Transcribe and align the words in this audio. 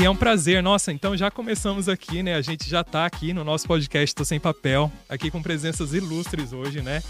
E 0.00 0.04
é 0.06 0.08
um 0.08 0.16
prazer, 0.16 0.62
nossa, 0.62 0.90
então 0.90 1.14
já 1.14 1.30
começamos 1.30 1.86
aqui, 1.86 2.22
né? 2.22 2.34
A 2.34 2.40
gente 2.40 2.66
já 2.66 2.82
tá 2.82 3.04
aqui 3.04 3.34
no 3.34 3.44
nosso 3.44 3.66
podcast 3.66 4.14
Tô 4.14 4.24
Sem 4.24 4.40
Papel, 4.40 4.90
aqui 5.06 5.30
com 5.30 5.42
presenças 5.42 5.92
ilustres 5.92 6.54
hoje, 6.54 6.80
né? 6.80 7.02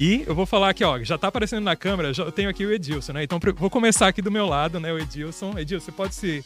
E 0.00 0.24
eu 0.26 0.34
vou 0.34 0.46
falar 0.46 0.70
aqui, 0.70 0.82
ó, 0.82 0.98
já 1.04 1.18
tá 1.18 1.28
aparecendo 1.28 1.62
na 1.62 1.76
câmera, 1.76 2.14
já, 2.14 2.22
eu 2.22 2.32
tenho 2.32 2.48
aqui 2.48 2.64
o 2.64 2.72
Edilson, 2.72 3.12
né? 3.12 3.22
Então 3.22 3.38
vou 3.54 3.68
começar 3.68 4.08
aqui 4.08 4.22
do 4.22 4.30
meu 4.30 4.46
lado, 4.46 4.80
né? 4.80 4.90
O 4.90 4.98
Edilson. 4.98 5.58
Edilson, 5.58 5.84
você 5.84 5.92
pode 5.92 6.14
se 6.14 6.42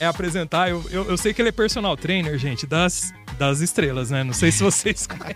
é, 0.00 0.06
apresentar? 0.06 0.70
Eu, 0.70 0.84
eu, 0.90 1.04
eu, 1.04 1.16
sei 1.16 1.32
que 1.32 1.40
ele 1.40 1.50
é 1.50 1.52
personal 1.52 1.96
trainer, 1.96 2.36
gente, 2.36 2.66
das, 2.66 3.14
das 3.38 3.60
estrelas, 3.60 4.10
né? 4.10 4.24
Não 4.24 4.32
sei 4.34 4.50
se 4.50 4.60
vocês 4.60 5.06
conhecem. 5.06 5.34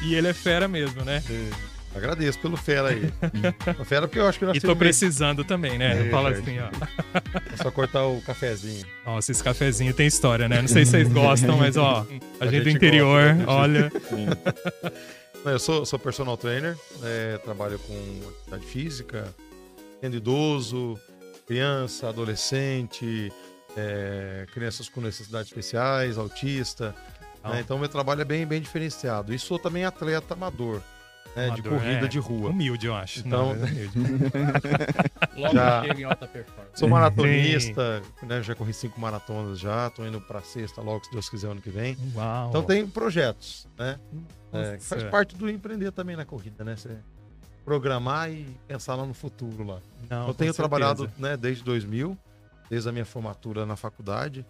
e 0.04 0.14
ele 0.14 0.28
é 0.28 0.32
fera 0.32 0.66
mesmo, 0.66 1.04
né? 1.04 1.22
É. 1.28 1.71
Agradeço 1.94 2.38
pelo 2.38 2.56
fera 2.56 2.88
aí. 2.88 3.12
fera 3.84 4.08
porque 4.08 4.18
eu 4.18 4.26
acho 4.26 4.38
que 4.38 4.44
nós 4.44 4.56
E 4.56 4.60
tô 4.60 4.74
precisando 4.74 5.44
também, 5.44 5.76
né? 5.76 6.06
É, 6.06 6.10
Fala 6.10 6.30
assim, 6.30 6.58
ó. 6.58 6.68
É 7.52 7.56
só 7.56 7.70
cortar 7.70 8.06
o 8.06 8.20
cafezinho. 8.22 8.86
Nossa, 9.04 9.30
esse 9.30 9.42
cafezinho 9.42 9.92
tem 9.92 10.06
história, 10.06 10.48
né? 10.48 10.60
Não 10.60 10.68
sei 10.68 10.84
se 10.84 10.92
vocês 10.92 11.08
gostam, 11.08 11.58
mas 11.58 11.76
ó, 11.76 12.06
a, 12.40 12.44
a 12.44 12.46
gente, 12.46 12.64
do 12.64 12.70
interior, 12.70 13.34
gosta, 13.34 13.50
olha. 13.52 13.92
Eu 15.44 15.58
sou, 15.58 15.84
sou 15.84 15.98
personal 15.98 16.36
trainer, 16.36 16.76
é, 17.02 17.36
trabalho 17.38 17.78
com 17.80 17.94
atividade 18.38 18.64
física, 18.66 19.34
tendo 20.00 20.16
idoso, 20.16 20.98
criança, 21.46 22.08
adolescente, 22.08 23.30
é, 23.76 24.46
crianças 24.54 24.88
com 24.88 25.00
necessidades 25.00 25.48
especiais, 25.48 26.16
autista. 26.16 26.94
Né? 27.44 27.60
Então 27.60 27.78
meu 27.78 27.88
trabalho 27.88 28.22
é 28.22 28.24
bem, 28.24 28.46
bem 28.46 28.60
diferenciado. 28.60 29.34
E 29.34 29.38
sou 29.38 29.58
também 29.58 29.84
atleta 29.84 30.32
amador 30.34 30.80
né, 31.34 31.50
de 31.50 31.62
corrida 31.62 32.04
é, 32.04 32.08
de 32.08 32.18
rua. 32.18 32.50
Humilde, 32.50 32.86
eu 32.86 32.94
acho. 32.94 33.20
Então, 33.20 33.54
Não, 33.54 33.66
é 33.66 33.68
Logo 35.40 35.54
já 35.54 35.82
chega 35.82 36.00
em 36.00 36.04
alta 36.04 36.26
performance. 36.26 36.78
Sou 36.78 36.88
maratonista, 36.88 38.02
né, 38.22 38.42
já 38.42 38.54
corri 38.54 38.72
cinco 38.72 39.00
maratonas 39.00 39.58
já, 39.58 39.90
tô 39.90 40.04
indo 40.04 40.20
para 40.20 40.40
sexta 40.42 40.80
logo, 40.80 41.04
se 41.04 41.10
Deus 41.10 41.28
quiser, 41.28 41.50
ano 41.50 41.60
que 41.60 41.70
vem. 41.70 41.96
Uau. 42.14 42.48
Então 42.48 42.62
tem 42.62 42.86
projetos, 42.86 43.66
né? 43.78 43.98
É, 44.52 44.78
faz 44.78 45.02
parte 45.04 45.34
do 45.34 45.48
empreender 45.48 45.92
também 45.92 46.14
na 46.14 46.24
corrida, 46.24 46.62
né? 46.62 46.76
Você 46.76 46.98
programar 47.64 48.30
e 48.30 48.44
pensar 48.66 48.94
lá 48.94 49.06
no 49.06 49.14
futuro 49.14 49.64
lá. 49.64 49.78
Não, 50.10 50.28
eu 50.28 50.34
tenho 50.34 50.52
trabalhado 50.52 51.10
né, 51.18 51.36
desde 51.36 51.62
2000, 51.64 52.18
desde 52.68 52.88
a 52.88 52.92
minha 52.92 53.04
formatura 53.04 53.64
na 53.64 53.76
faculdade, 53.76 54.44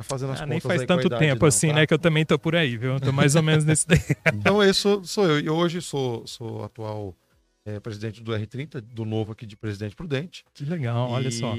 fazendo 0.00 0.32
as 0.32 0.40
ah, 0.42 0.46
Nem 0.46 0.60
faz 0.60 0.84
tanto 0.84 1.08
tempo 1.08 1.42
não, 1.42 1.48
assim, 1.48 1.68
tá? 1.68 1.74
né? 1.74 1.86
Que 1.86 1.94
eu 1.94 1.98
também 1.98 2.24
tô 2.24 2.38
por 2.38 2.54
aí, 2.54 2.76
viu? 2.76 3.00
tô 3.00 3.12
mais 3.12 3.34
ou 3.34 3.42
menos 3.42 3.64
nesse 3.64 3.86
daí. 3.86 4.00
então, 4.34 4.62
esse 4.62 4.80
sou, 4.80 5.04
sou 5.04 5.26
eu. 5.26 5.40
E 5.40 5.50
hoje 5.50 5.80
sou, 5.80 6.26
sou 6.26 6.64
atual 6.64 7.16
é, 7.64 7.78
presidente 7.80 8.22
do 8.22 8.32
R30, 8.32 8.80
do 8.80 9.04
novo 9.04 9.32
aqui 9.32 9.44
de 9.44 9.56
Presidente 9.56 9.94
Prudente. 9.94 10.44
Que 10.54 10.64
legal, 10.64 11.10
e... 11.10 11.12
olha 11.12 11.30
só. 11.30 11.54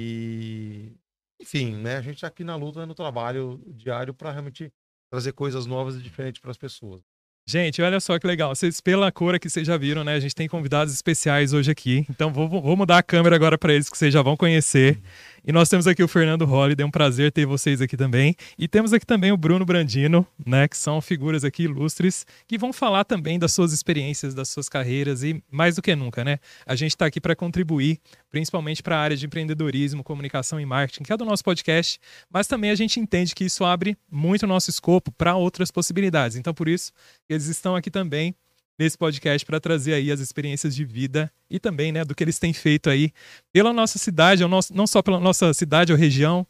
Enfim, 1.42 1.76
né? 1.76 1.98
A 1.98 2.02
gente 2.02 2.22
tá 2.22 2.28
aqui 2.28 2.44
na 2.44 2.56
luta, 2.56 2.86
no 2.86 2.96
trabalho 2.96 3.62
diário 3.68 4.14
para 4.14 4.32
realmente 4.32 4.72
trazer 5.12 5.32
coisas 5.34 5.66
novas 5.66 5.96
e 5.96 6.02
diferentes 6.02 6.42
para 6.42 6.52
as 6.52 6.58
pessoas. 6.58 7.02
Gente, 7.48 7.82
olha 7.82 8.00
só 8.00 8.20
que 8.20 8.28
legal. 8.28 8.54
Vocês, 8.54 8.80
pela 8.80 9.12
cor 9.12 9.40
que 9.40 9.50
vocês 9.50 9.66
já 9.66 9.76
viram, 9.76 10.04
né? 10.04 10.14
A 10.14 10.20
gente 10.20 10.36
tem 10.36 10.48
convidados 10.48 10.94
especiais 10.94 11.52
hoje 11.52 11.72
aqui. 11.72 12.06
Então, 12.08 12.32
vou, 12.32 12.48
vou 12.48 12.78
mudar 12.78 13.00
a 13.00 13.04
câmera 13.04 13.36
agora 13.36 13.58
para 13.58 13.74
eles 13.74 13.90
que 13.90 13.98
vocês 13.98 14.14
já 14.14 14.22
vão 14.22 14.38
conhecer. 14.38 15.00
E 15.46 15.52
nós 15.52 15.70
temos 15.70 15.88
aqui 15.88 16.04
o 16.04 16.08
Fernando 16.08 16.46
Holliday, 16.46 16.84
é 16.84 16.88
um 16.88 16.92
prazer 16.92 17.32
ter 17.32 17.46
vocês 17.46 17.82
aqui 17.82 17.96
também. 17.96 18.36
E 18.58 18.68
temos 18.68 18.94
aqui 18.94 19.06
também 19.06 19.32
o 19.32 19.38
Bruno 19.38 19.66
Brandino, 19.66 20.26
né, 20.46 20.68
que 20.68 20.78
são 20.78 21.02
figuras 21.02 21.44
aqui 21.44 21.64
ilustres, 21.64 22.26
que 22.48 22.58
vão 22.58 22.74
falar 22.74 23.04
também 23.04 23.40
das 23.40 23.52
suas 23.52 23.74
experiências, 23.74 24.34
das 24.34 24.50
suas 24.50 24.68
carreiras 24.68 25.24
e 25.24 25.44
mais 25.52 25.76
do 25.76 25.82
que 25.82 25.96
nunca, 25.96 26.24
né? 26.24 26.40
A 26.66 26.76
gente 26.76 26.92
está 26.92 27.06
aqui 27.06 27.22
para 27.22 27.36
contribuir, 27.36 28.00
principalmente 28.30 28.84
para 28.84 28.98
a 28.98 29.00
área 29.00 29.18
de 29.18 29.26
empreendedorismo, 29.26 30.04
comunicação 30.04 30.60
e 30.60 30.66
marketing, 30.66 31.04
que 31.04 31.14
é 31.14 31.18
do 31.18 31.26
nosso 31.26 31.44
podcast, 31.44 32.00
mas 32.30 32.48
também 32.48 32.72
a 32.72 32.76
gente 32.76 33.00
entende 33.00 33.34
que 33.34 33.46
isso 33.46 33.64
abre 33.64 33.98
muito 34.12 34.44
o 34.44 34.48
nosso 34.48 34.70
escopo 34.70 35.12
para 35.12 35.36
outras 35.36 35.72
possibilidades. 35.72 36.38
Então, 36.38 36.54
por 36.54 36.68
isso, 36.68 36.92
eles 37.30 37.48
estão 37.48 37.76
aqui 37.76 37.90
também 37.90 38.36
nesse 38.80 38.98
podcast 38.98 39.46
para 39.46 39.60
trazer 39.60 39.94
aí 39.94 40.10
as 40.10 40.22
experiências 40.22 40.74
de 40.74 40.86
vida 40.86 41.30
e 41.50 41.60
também, 41.60 41.92
né, 41.92 42.06
do 42.06 42.16
que 42.16 42.24
eles 42.24 42.40
têm 42.40 42.54
feito 42.54 42.90
aí 42.90 43.12
pela 43.52 43.74
nossa 43.74 44.00
cidade, 44.00 44.42
ou 44.42 44.50
não 44.50 44.88
só 44.88 45.02
pela 45.02 45.20
nossa 45.20 45.54
cidade 45.54 45.92
ou 45.92 45.98
região, 46.00 46.48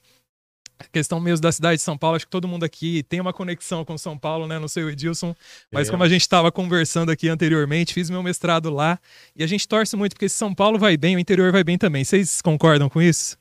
a 0.78 0.86
questão 0.86 1.20
mesmo 1.20 1.42
da 1.42 1.52
cidade 1.52 1.78
de 1.78 1.84
São 1.84 1.98
Paulo, 1.98 2.16
acho 2.16 2.26
que 2.26 2.32
todo 2.32 2.48
mundo 2.48 2.64
aqui 2.64 3.04
tem 3.04 3.20
uma 3.20 3.34
conexão 3.34 3.84
com 3.84 3.98
São 3.98 4.18
Paulo, 4.18 4.48
né? 4.48 4.58
Não 4.58 4.68
sei 4.68 4.84
o 4.84 4.90
Edilson, 4.90 5.36
mas 5.70 5.90
é. 5.90 5.92
como 5.92 6.04
a 6.04 6.08
gente 6.08 6.22
estava 6.22 6.52
conversando 6.52 7.12
aqui 7.12 7.28
anteriormente, 7.28 7.94
fiz 7.94 8.10
meu 8.10 8.24
mestrado 8.24 8.70
lá 8.70 8.98
e 9.36 9.44
a 9.44 9.48
gente 9.48 9.68
torce 9.68 9.98
muito 9.98 10.14
porque 10.14 10.30
se 10.30 10.38
São 10.38 10.56
Paulo 10.56 10.80
vai 10.80 10.96
bem, 10.96 11.18
o 11.18 11.20
interior 11.20 11.52
vai 11.52 11.66
bem 11.66 11.78
também. 11.78 12.06
Vocês 12.06 12.42
concordam 12.42 12.88
com 12.88 13.02
isso? 13.02 13.38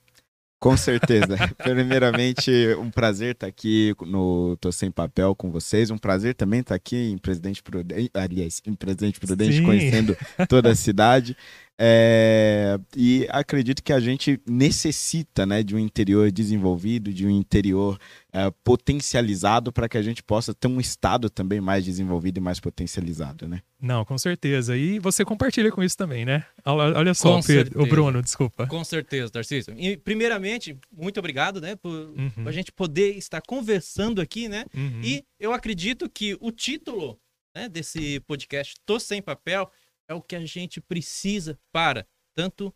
Com 0.61 0.77
certeza. 0.77 1.37
Primeiramente, 1.59 2.51
um 2.81 2.91
prazer 2.91 3.33
estar 3.33 3.47
aqui 3.47 3.95
no 4.01 4.57
Tô 4.57 4.73
Sem 4.73 4.91
Papel 4.91 5.35
com 5.35 5.51
vocês. 5.53 5.91
Um 5.91 5.99
prazer 5.99 6.35
também 6.35 6.61
estar 6.61 6.75
aqui 6.75 7.11
em 7.11 7.17
Presidente 7.19 7.63
Prudente, 7.63 8.11
aliás, 8.13 8.61
em 8.67 8.75
Presidente 8.75 9.21
Prudente, 9.21 9.59
Sim. 9.59 9.63
conhecendo 9.63 10.17
toda 10.49 10.71
a 10.71 10.75
cidade. 10.75 11.37
É, 11.81 12.77
e 12.97 13.25
acredito 13.31 13.85
que 13.85 13.93
a 13.93 14.01
gente 14.01 14.41
necessita 14.45 15.47
né, 15.47 15.63
de 15.63 15.77
um 15.77 15.79
interior 15.79 16.29
desenvolvido, 16.33 17.13
de 17.13 17.25
um 17.25 17.31
interior 17.31 17.97
é, 18.33 18.51
potencializado 18.65 19.73
para 19.73 19.89
que 19.89 19.97
a 19.97 20.03
gente 20.03 20.21
possa 20.21 20.53
ter 20.53 20.67
um 20.67 20.81
estado 20.81 21.31
também 21.31 21.61
mais 21.61 21.85
desenvolvido 21.85 22.39
e 22.39 22.41
mais 22.41 22.59
potencializado, 22.59 23.47
né? 23.47 23.63
Não, 23.81 24.05
com 24.05 24.19
certeza. 24.19 24.77
E 24.77 24.99
você 24.99 25.25
compartilha 25.25 25.71
com 25.71 25.81
isso 25.81 25.97
também, 25.97 26.25
né? 26.25 26.45
Olha 26.65 27.15
só, 27.15 27.41
Pedro, 27.41 27.81
o 27.81 27.87
Bruno, 27.87 28.21
desculpa. 28.21 28.67
Com 28.67 28.83
certeza, 28.83 29.31
Tarcísio. 29.31 29.73
E 29.79 29.97
primeiramente, 29.97 30.77
muito 30.93 31.21
obrigado, 31.21 31.61
né, 31.61 31.77
por 31.77 31.93
uhum. 31.93 32.45
a 32.45 32.51
gente 32.51 32.73
poder 32.73 33.17
estar 33.17 33.41
conversando 33.41 34.21
aqui, 34.21 34.49
né? 34.49 34.65
Uhum. 34.75 35.01
E 35.05 35.25
eu 35.39 35.53
acredito 35.53 36.11
que 36.11 36.37
o 36.41 36.51
título 36.51 37.21
né, 37.55 37.69
desse 37.69 38.19
podcast 38.21 38.75
Tô 38.85 38.99
Sem 38.99 39.23
Papel 39.23 39.71
é 40.09 40.15
o 40.15 40.23
que 40.23 40.35
a 40.35 40.45
gente 40.45 40.81
precisa 40.81 41.59
para 41.71 42.07
tanto 42.35 42.75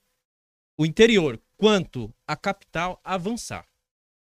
o 0.78 0.84
interior 0.84 1.40
quanto 1.56 2.12
a 2.26 2.36
capital 2.36 3.00
avançar. 3.02 3.66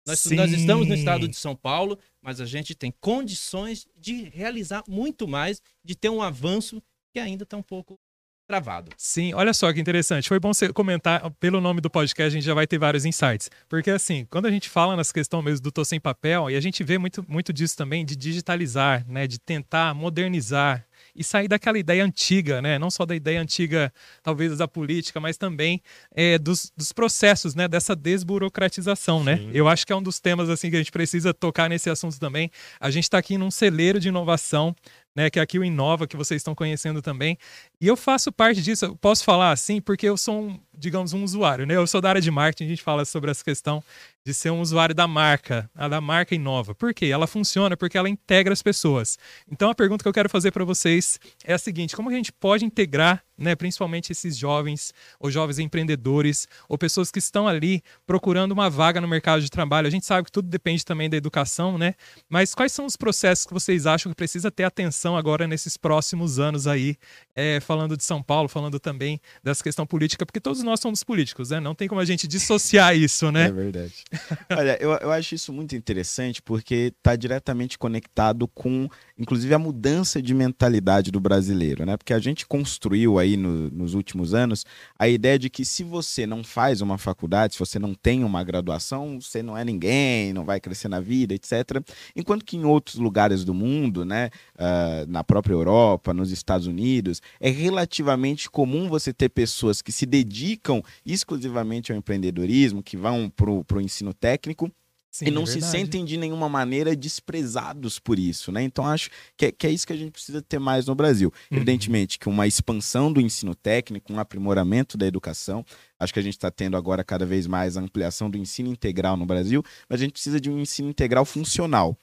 Nós, 0.06 0.25
nós, 0.26 0.53
estamos 0.53 0.88
no 0.88 0.94
estado 0.94 1.28
de 1.28 1.37
São 1.37 1.54
Paulo, 1.54 1.98
mas 2.22 2.41
a 2.41 2.47
gente 2.47 2.75
tem 2.75 2.93
condições 3.00 3.87
de 3.97 4.25
realizar 4.31 4.82
muito 4.88 5.28
mais, 5.28 5.62
de 5.84 5.94
ter 5.94 6.09
um 6.09 6.22
avanço 6.22 6.82
que 7.12 7.21
ainda 7.21 7.44
está 7.44 7.56
um 7.56 7.62
pouco 7.62 7.98
travado. 8.47 8.91
Sim, 8.97 9.32
olha 9.34 9.54
só 9.54 9.72
que 9.72 9.81
interessante. 9.81 10.28
Foi 10.28 10.41
bom 10.41 10.53
você 10.53 10.72
comentar, 10.72 11.31
pelo 11.32 11.60
nome 11.60 11.81
do 11.81 11.88
podcast, 11.88 12.27
a 12.27 12.31
gente 12.31 12.44
já 12.44 12.54
vai 12.54 12.66
ter 12.66 12.78
vários 12.78 13.04
insights. 13.04 13.48
Porque, 13.69 13.91
assim, 13.91 14.27
quando 14.28 14.47
a 14.47 14.50
gente 14.50 14.69
fala 14.69 14.97
nessa 14.97 15.15
questão 15.15 15.41
mesmo 15.41 15.62
do 15.62 15.71
Tô 15.71 15.84
Sem 15.84 16.00
Papel, 16.00 16.50
e 16.50 16.56
a 16.56 16.60
gente 16.60 16.82
vê 16.82 16.98
muito, 16.98 17.25
muito 17.28 17.53
disso 17.53 17.77
também, 17.77 18.04
de 18.04 18.16
digitalizar, 18.16 19.06
né, 19.09 19.27
de 19.27 19.38
tentar 19.38 19.94
modernizar 19.94 20.84
e 21.15 21.25
sair 21.25 21.48
daquela 21.48 21.78
ideia 21.78 22.04
antiga, 22.04 22.60
né? 22.62 22.78
Não 22.78 22.91
só 22.91 23.04
da 23.04 23.15
ideia 23.15 23.41
antiga, 23.41 23.93
talvez 24.22 24.56
da 24.59 24.69
política, 24.69 25.21
mas 25.21 25.37
também 25.37 25.82
é, 26.15 26.38
dos, 26.38 26.72
dos, 26.76 26.93
processos, 26.93 27.54
né? 27.54 27.69
Dessa 27.69 27.94
desburocratização, 27.94 29.22
né? 29.22 29.37
Sim. 29.37 29.47
né? 29.47 29.53
Eu 29.54 29.69
acho 29.69 29.87
que 29.87 29.93
é 29.93 29.97
um 29.97 30.03
dos 30.03 30.21
temas 30.21 30.48
assim 30.48 30.71
que 30.71 30.76
a 30.76 30.78
gente 30.78 30.93
precisa 30.93 31.32
tocar 31.32 31.69
nesse 31.69 31.91
assunto 31.91 32.19
também. 32.19 32.50
A 32.78 32.91
gente 32.91 33.04
está 33.04 33.19
aqui 33.19 33.37
num 33.37 33.50
celeiro 33.50 34.00
de 34.00 34.09
inovação 34.09 34.75
né, 35.15 35.28
que 35.28 35.38
é 35.38 35.43
aqui 35.43 35.59
o 35.59 35.65
Inova, 35.65 36.06
que 36.06 36.16
vocês 36.16 36.41
estão 36.41 36.54
conhecendo 36.54 37.03
também. 37.03 37.37
E 37.81 37.87
eu 37.87 37.97
faço 37.97 38.31
parte 38.31 38.62
disso, 38.62 38.84
eu 38.84 38.97
posso 38.97 39.25
falar 39.25 39.50
assim, 39.53 39.81
porque 39.81 40.09
eu 40.09 40.16
sou, 40.16 40.43
um, 40.43 40.60
digamos, 40.76 41.12
um 41.12 41.25
usuário, 41.25 41.66
né? 41.66 41.76
Eu 41.76 41.86
sou 41.86 42.01
da 42.01 42.09
área 42.09 42.21
de 42.21 42.30
marketing, 42.30 42.65
a 42.65 42.68
gente 42.68 42.83
fala 42.83 43.04
sobre 43.04 43.30
essa 43.30 43.45
questão 43.45 43.83
de 44.24 44.34
ser 44.34 44.51
um 44.51 44.60
usuário 44.60 44.95
da 44.95 45.09
marca, 45.09 45.71
a 45.74 45.89
da 45.89 46.01
marca 46.01 46.34
Inova. 46.34 46.74
Por 46.74 46.92
quê? 46.92 47.07
Ela 47.07 47.27
funciona 47.27 47.77
porque 47.77 47.97
ela 47.97 48.09
integra 48.09 48.53
as 48.53 48.62
pessoas. 48.62 49.18
Então 49.51 49.71
a 49.71 49.74
pergunta 49.74 50.03
que 50.03 50.09
eu 50.09 50.12
quero 50.12 50.28
fazer 50.28 50.51
para 50.53 50.65
vocês 50.65 51.18
é 51.45 51.54
a 51.54 51.59
seguinte: 51.59 51.97
como 51.97 52.10
a 52.10 52.13
gente 52.13 52.33
pode 52.33 52.65
integrar 52.65 53.24
né, 53.41 53.56
principalmente 53.56 54.13
esses 54.13 54.36
jovens 54.36 54.92
ou 55.18 55.30
jovens 55.30 55.59
empreendedores 55.59 56.47
ou 56.68 56.77
pessoas 56.77 57.10
que 57.10 57.18
estão 57.18 57.48
ali 57.48 57.83
procurando 58.06 58.53
uma 58.53 58.68
vaga 58.68 59.01
no 59.01 59.09
mercado 59.09 59.41
de 59.41 59.51
trabalho. 59.51 59.86
A 59.86 59.91
gente 59.91 60.04
sabe 60.04 60.27
que 60.27 60.33
tudo 60.33 60.47
depende 60.47 60.84
também 60.84 61.09
da 61.09 61.16
educação, 61.16 61.78
né? 61.78 61.95
Mas 62.28 62.54
quais 62.54 62.71
são 62.71 62.84
os 62.84 62.97
processos 62.97 63.47
que 63.47 63.54
vocês 63.54 63.86
acham 63.86 64.13
que 64.13 64.16
precisa 64.16 64.51
ter 64.51 64.65
atenção 64.65 64.99
agora 65.16 65.47
nesses 65.47 65.76
próximos 65.76 66.38
anos 66.38 66.66
aí, 66.66 66.97
é, 67.34 67.60
falando 67.60 67.97
de 67.97 68.04
São 68.04 68.22
Paulo, 68.22 68.48
falando 68.48 68.78
também 68.78 69.20
dessa 69.42 69.62
questão 69.62 69.86
política, 69.86 70.26
porque 70.26 70.41
todos 70.41 70.62
nós 70.62 70.80
somos 70.80 71.02
políticos, 71.02 71.50
né? 71.50 71.60
Não 71.60 71.74
tem 71.74 71.88
como 71.88 72.00
a 72.00 72.04
gente 72.04 72.26
dissociar 72.28 72.97
isso, 72.97 73.30
né? 73.30 73.47
É 73.47 73.52
verdade. 73.52 74.04
Olha, 74.50 74.78
eu, 74.80 74.91
eu 74.92 75.10
acho 75.10 75.34
isso 75.34 75.52
muito 75.52 75.74
interessante 75.74 76.42
porque 76.42 76.92
está 76.97 77.16
diretamente 77.16 77.78
conectado 77.78 78.47
com 78.48 78.88
inclusive 79.20 79.52
a 79.52 79.58
mudança 79.58 80.22
de 80.22 80.32
mentalidade 80.32 81.10
do 81.10 81.20
brasileiro, 81.20 81.84
né? 81.84 81.96
Porque 81.98 82.14
a 82.14 82.18
gente 82.18 82.46
construiu 82.46 83.18
aí 83.18 83.36
no, 83.36 83.70
nos 83.70 83.92
últimos 83.92 84.32
anos 84.32 84.64
a 84.98 85.06
ideia 85.06 85.38
de 85.38 85.50
que 85.50 85.62
se 85.62 85.84
você 85.84 86.26
não 86.26 86.42
faz 86.42 86.80
uma 86.80 86.96
faculdade, 86.96 87.52
se 87.52 87.58
você 87.58 87.78
não 87.78 87.92
tem 87.92 88.24
uma 88.24 88.42
graduação, 88.42 89.20
você 89.20 89.42
não 89.42 89.56
é 89.56 89.62
ninguém, 89.62 90.32
não 90.32 90.46
vai 90.46 90.58
crescer 90.58 90.88
na 90.88 91.00
vida, 91.00 91.34
etc. 91.34 91.82
Enquanto 92.16 92.46
que 92.46 92.56
em 92.56 92.64
outros 92.64 92.96
lugares 92.96 93.44
do 93.44 93.52
mundo, 93.52 94.06
né, 94.06 94.30
uh, 94.56 95.06
na 95.06 95.22
própria 95.22 95.52
Europa, 95.52 96.14
nos 96.14 96.32
Estados 96.32 96.66
Unidos, 96.66 97.20
é 97.38 97.50
relativamente 97.50 98.50
comum 98.50 98.88
você 98.88 99.12
ter 99.12 99.28
pessoas 99.28 99.82
que 99.82 99.92
se 99.92 100.06
dedicam 100.06 100.82
exclusivamente 101.04 101.92
ao 101.92 101.98
empreendedorismo, 101.98 102.82
que 102.82 102.96
vão 102.96 103.28
para 103.28 103.50
o 103.50 103.80
ensino 103.80 104.14
técnico 104.14 104.72
Sim, 105.10 105.27
e 105.27 105.30
não 105.30 105.42
é 105.42 105.47
se 105.47 105.60
sentem 105.60 106.04
de 106.04 106.16
nenhuma 106.16 106.48
maneira 106.48 106.95
desprezados 106.95 107.98
por 107.98 108.16
isso, 108.16 108.53
né? 108.53 108.62
Então 108.62 108.86
acho 108.86 109.10
que 109.36 109.47
é, 109.47 109.53
que 109.53 109.66
é, 109.66 109.71
isso 109.71 109.84
que 109.84 109.92
a 109.92 109.97
gente 109.97 110.12
precisa 110.12 110.41
ter 110.41 110.60
mais 110.60 110.86
no 110.86 110.95
Brasil. 110.95 111.33
Uhum. 111.51 111.57
Evidentemente 111.57 112.16
que 112.16 112.28
uma 112.28 112.47
expansão 112.47 113.12
do 113.12 113.21
ensino 113.21 113.54
técnico, 113.54 114.12
um 114.12 114.21
aprimoramento 114.21 114.97
da 114.97 115.07
educação, 115.07 115.65
acho 115.98 116.12
que 116.12 116.21
a 116.21 116.22
gente 116.22 116.34
está 116.34 116.51
tendo 116.51 116.77
agora 116.77 117.03
cada 117.03 117.27
vez 117.27 117.48
mais 117.48 117.77
a 117.77 117.80
ampliação 117.80 118.30
do 118.30 118.39
ensino 118.39 118.68
integral 118.68 119.16
no 119.16 119.27
Brasil, 119.27 119.65
mas 119.89 120.01
a 120.01 120.04
gente 120.04 120.12
precisa 120.12 120.41
de 120.41 120.48
um 120.48 120.60
ensino 120.60 120.89
integral 120.89 121.24
funcional. 121.24 121.98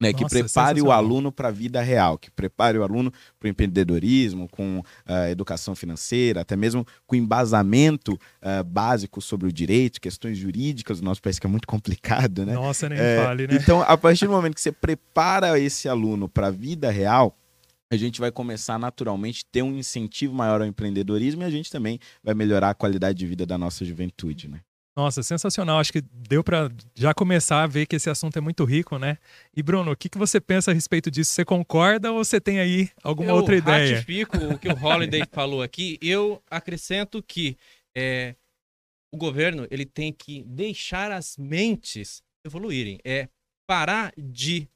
Né, 0.00 0.12
que 0.12 0.22
Nossa, 0.22 0.38
prepare 0.38 0.80
o 0.80 0.92
aluno 0.92 1.32
para 1.32 1.48
a 1.48 1.50
vida 1.50 1.82
real, 1.82 2.16
que 2.16 2.30
prepare 2.30 2.78
o 2.78 2.84
aluno 2.84 3.12
para 3.38 3.48
o 3.48 3.50
empreendedorismo, 3.50 4.48
com 4.48 4.78
uh, 4.78 5.28
educação 5.28 5.74
financeira, 5.74 6.42
até 6.42 6.54
mesmo 6.54 6.86
com 7.04 7.16
embasamento 7.16 8.12
uh, 8.12 8.62
básico 8.64 9.20
sobre 9.20 9.48
o 9.48 9.52
direito, 9.52 10.00
questões 10.00 10.38
jurídicas 10.38 11.00
do 11.00 11.04
nosso 11.04 11.20
país, 11.20 11.40
que 11.40 11.46
é 11.46 11.50
muito 11.50 11.66
complicado, 11.66 12.46
né? 12.46 12.54
Nossa, 12.54 12.88
nem 12.88 12.96
é, 12.96 13.24
fale, 13.24 13.48
né? 13.48 13.56
Então, 13.56 13.82
a 13.82 13.96
partir 13.96 14.26
do 14.26 14.32
momento 14.32 14.54
que 14.54 14.60
você 14.60 14.70
prepara 14.70 15.58
esse 15.58 15.88
aluno 15.88 16.28
para 16.28 16.46
a 16.46 16.50
vida 16.52 16.90
real, 16.90 17.36
a 17.90 17.96
gente 17.96 18.20
vai 18.20 18.30
começar 18.30 18.78
naturalmente 18.78 19.44
a 19.44 19.52
ter 19.52 19.62
um 19.62 19.76
incentivo 19.76 20.34
maior 20.34 20.60
ao 20.60 20.66
empreendedorismo 20.66 21.42
e 21.42 21.44
a 21.44 21.50
gente 21.50 21.70
também 21.70 21.98
vai 22.22 22.34
melhorar 22.34 22.70
a 22.70 22.74
qualidade 22.74 23.18
de 23.18 23.26
vida 23.26 23.46
da 23.46 23.56
nossa 23.56 23.84
juventude, 23.84 24.48
né? 24.48 24.60
Nossa, 24.98 25.22
sensacional. 25.22 25.78
Acho 25.78 25.92
que 25.92 26.00
deu 26.00 26.42
para 26.42 26.68
já 26.92 27.14
começar 27.14 27.62
a 27.62 27.68
ver 27.68 27.86
que 27.86 27.94
esse 27.94 28.10
assunto 28.10 28.36
é 28.36 28.40
muito 28.40 28.64
rico, 28.64 28.98
né? 28.98 29.16
E 29.56 29.62
Bruno, 29.62 29.92
o 29.92 29.96
que, 29.96 30.08
que 30.08 30.18
você 30.18 30.40
pensa 30.40 30.72
a 30.72 30.74
respeito 30.74 31.08
disso? 31.08 31.30
Você 31.30 31.44
concorda 31.44 32.10
ou 32.10 32.24
você 32.24 32.40
tem 32.40 32.58
aí 32.58 32.90
alguma 33.00 33.30
eu 33.30 33.36
outra 33.36 33.54
ideia? 33.54 33.90
Eu 33.90 33.94
ratifico 33.94 34.36
o 34.36 34.58
que 34.58 34.66
o 34.66 34.76
Holiday 34.76 35.22
falou 35.30 35.62
aqui. 35.62 36.00
Eu 36.02 36.42
acrescento 36.50 37.22
que 37.22 37.56
é, 37.96 38.34
o 39.12 39.16
governo 39.16 39.68
ele 39.70 39.86
tem 39.86 40.12
que 40.12 40.42
deixar 40.42 41.12
as 41.12 41.36
mentes 41.36 42.20
evoluírem. 42.44 42.98
É 43.04 43.28
parar 43.68 44.12
de 44.18 44.68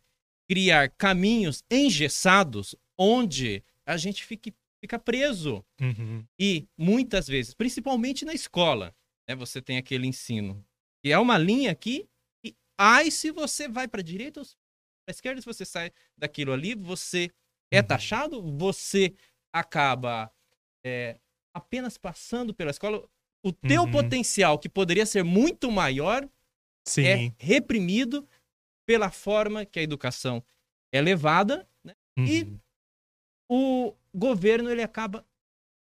criar 0.49 0.89
caminhos 0.91 1.65
engessados 1.69 2.77
onde 2.97 3.61
a 3.85 3.97
gente 3.97 4.25
fique, 4.25 4.55
fica 4.81 5.01
preso. 5.01 5.65
Uhum. 5.81 6.25
E 6.39 6.69
muitas 6.79 7.27
vezes, 7.27 7.55
principalmente 7.55 8.25
na 8.25 8.33
escola, 8.33 8.95
né, 9.33 9.37
você 9.37 9.61
tem 9.61 9.79
aquele 9.79 10.07
ensino. 10.07 10.65
E 11.05 11.11
é 11.11 11.19
uma 11.19 11.37
linha 11.39 11.73
aqui, 11.73 12.09
e 12.45 12.55
ai 12.79 13.11
se 13.11 13.31
você 13.31 13.69
vai 13.69 13.89
para 13.89 14.01
a 14.01 14.05
direita 14.05 14.41
ou 14.41 14.47
para 14.47 15.09
a 15.09 15.11
esquerda, 15.11 15.41
se 15.41 15.47
você 15.47 15.65
sai 15.65 15.91
daquilo 16.17 16.53
ali, 16.53 16.75
você 16.75 17.31
é 17.73 17.81
uhum. 17.81 17.87
taxado, 17.87 18.43
você 18.57 19.15
acaba 19.53 20.31
é, 20.85 21.19
apenas 21.55 21.99
passando 21.99 22.55
pela 22.55 22.71
escola. 22.71 23.09
O 23.45 23.53
teu 23.53 23.83
uhum. 23.83 23.91
potencial, 23.91 24.57
que 24.57 24.69
poderia 24.69 25.05
ser 25.05 25.25
muito 25.25 25.71
maior, 25.71 26.29
Sim. 26.87 27.05
é 27.05 27.35
reprimido 27.39 28.29
pela 28.87 29.11
forma 29.11 29.65
que 29.65 29.81
a 29.81 29.83
educação 29.83 30.45
é 30.93 31.01
levada, 31.01 31.69
né? 31.83 31.95
uhum. 32.17 32.25
e 32.25 32.61
o 33.51 33.97
governo 34.15 34.71
ele 34.71 34.83
acaba 34.83 35.27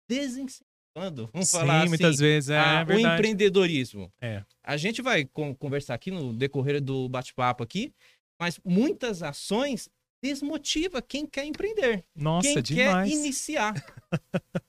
desincentivando 0.10 0.73
falando, 0.94 1.30
vamos 1.34 1.50
Sim, 1.50 1.57
falar 1.57 1.80
assim, 1.80 1.90
muitas 1.90 2.18
vezes 2.19 2.50
é, 2.50 2.60
a, 2.60 2.86
o 2.88 2.94
empreendedorismo. 2.94 4.12
É. 4.22 4.44
A 4.63 4.78
gente 4.78 5.01
vai 5.01 5.25
conversar 5.60 5.95
aqui 5.95 6.12
no 6.12 6.34
decorrer 6.34 6.81
do 6.81 7.10
bate-papo 7.10 7.63
aqui, 7.63 7.94
mas 8.40 8.60
muitas 8.63 9.24
ações 9.24 9.90
desmotiva 10.22 11.01
quem 11.01 11.25
quer 11.25 11.44
empreender. 11.44 12.06
Nossa, 12.16 12.48
quem 12.48 12.62
demais. 12.62 13.10
quer 13.10 13.18
iniciar. 13.18 13.74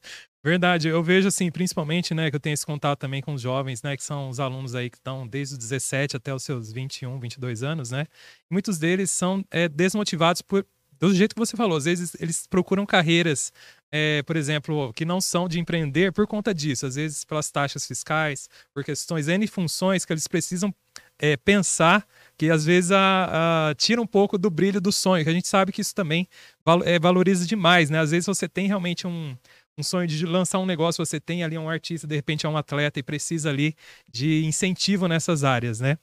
Verdade, 0.45 0.89
eu 0.89 1.03
vejo 1.03 1.27
assim, 1.29 1.51
principalmente, 1.51 2.13
né, 2.13 2.29
que 2.29 2.37
eu 2.37 2.41
tenho 2.41 2.53
esse 2.53 2.67
contato 2.67 2.99
também 2.99 3.23
com 3.23 3.33
os 3.33 3.41
jovens, 3.41 3.83
né, 3.83 3.97
que 3.97 4.05
são 4.05 4.29
os 4.29 4.39
alunos 4.39 4.75
aí 4.75 4.91
que 4.91 4.99
estão 4.99 5.27
desde 5.27 5.55
os 5.55 5.59
17 5.59 6.19
até 6.19 6.35
os 6.35 6.43
seus 6.43 6.71
21, 6.71 7.19
22 7.19 7.63
anos, 7.63 7.91
né? 7.91 8.07
muitos 8.51 8.79
deles 8.79 9.11
são 9.11 9.43
é, 9.51 9.69
desmotivados 9.71 10.43
por 10.43 10.67
do 10.99 11.15
jeito 11.15 11.35
que 11.35 11.39
você 11.39 11.57
falou, 11.57 11.77
às 11.77 11.85
vezes 11.85 12.17
eles 12.21 12.47
procuram 12.47 12.87
carreiras, 12.87 13.53
é, 13.93 14.23
por 14.23 14.37
exemplo, 14.37 14.93
que 14.93 15.05
não 15.05 15.21
são 15.21 15.49
de 15.49 15.61
empreender 15.61 16.13
por 16.13 16.27
conta 16.27 16.55
disso, 16.55 16.87
às 16.87 16.95
vezes 16.97 17.25
pelas 17.25 17.51
taxas 17.51 17.87
fiscais, 17.87 18.49
por 18.73 18.85
questões 18.85 19.29
N 19.29 19.47
funções 19.47 20.05
que 20.05 20.13
eles 20.13 20.27
precisam 20.27 20.75
é, 21.19 21.37
pensar 21.37 22.07
que 22.37 22.51
às 22.51 22.65
vezes 22.65 22.91
a, 22.91 23.71
a, 23.71 23.75
tira 23.75 24.01
um 24.01 24.07
pouco 24.07 24.37
do 24.37 24.51
brilho 24.51 24.81
do 24.81 24.91
sonho, 24.91 25.25
que 25.25 25.31
a 25.31 25.33
gente 25.33 25.49
sabe 25.49 25.73
que 25.73 25.81
isso 25.81 25.95
também 25.95 26.29
val, 26.65 26.83
é, 26.85 26.99
valoriza 26.99 27.47
demais, 27.47 27.91
né? 27.91 28.01
Às 28.01 28.11
vezes 28.11 28.27
você 28.27 28.49
tem 28.49 28.67
realmente 28.67 29.07
um, 29.07 29.37
um 29.79 29.83
sonho 29.83 30.07
de 30.07 30.27
lançar 30.27 30.59
um 30.59 30.67
negócio, 30.67 31.05
você 31.05 31.21
tem 31.21 31.45
ali 31.45 31.57
um 31.57 31.69
artista, 31.69 32.07
de 32.07 32.15
repente 32.15 32.47
é 32.47 32.49
um 32.49 32.57
atleta 32.57 32.99
e 32.99 33.03
precisa 33.03 33.51
ali 33.51 33.77
de 34.11 34.45
incentivo 34.45 35.07
nessas 35.09 35.45
áreas, 35.45 35.81
né? 35.81 35.99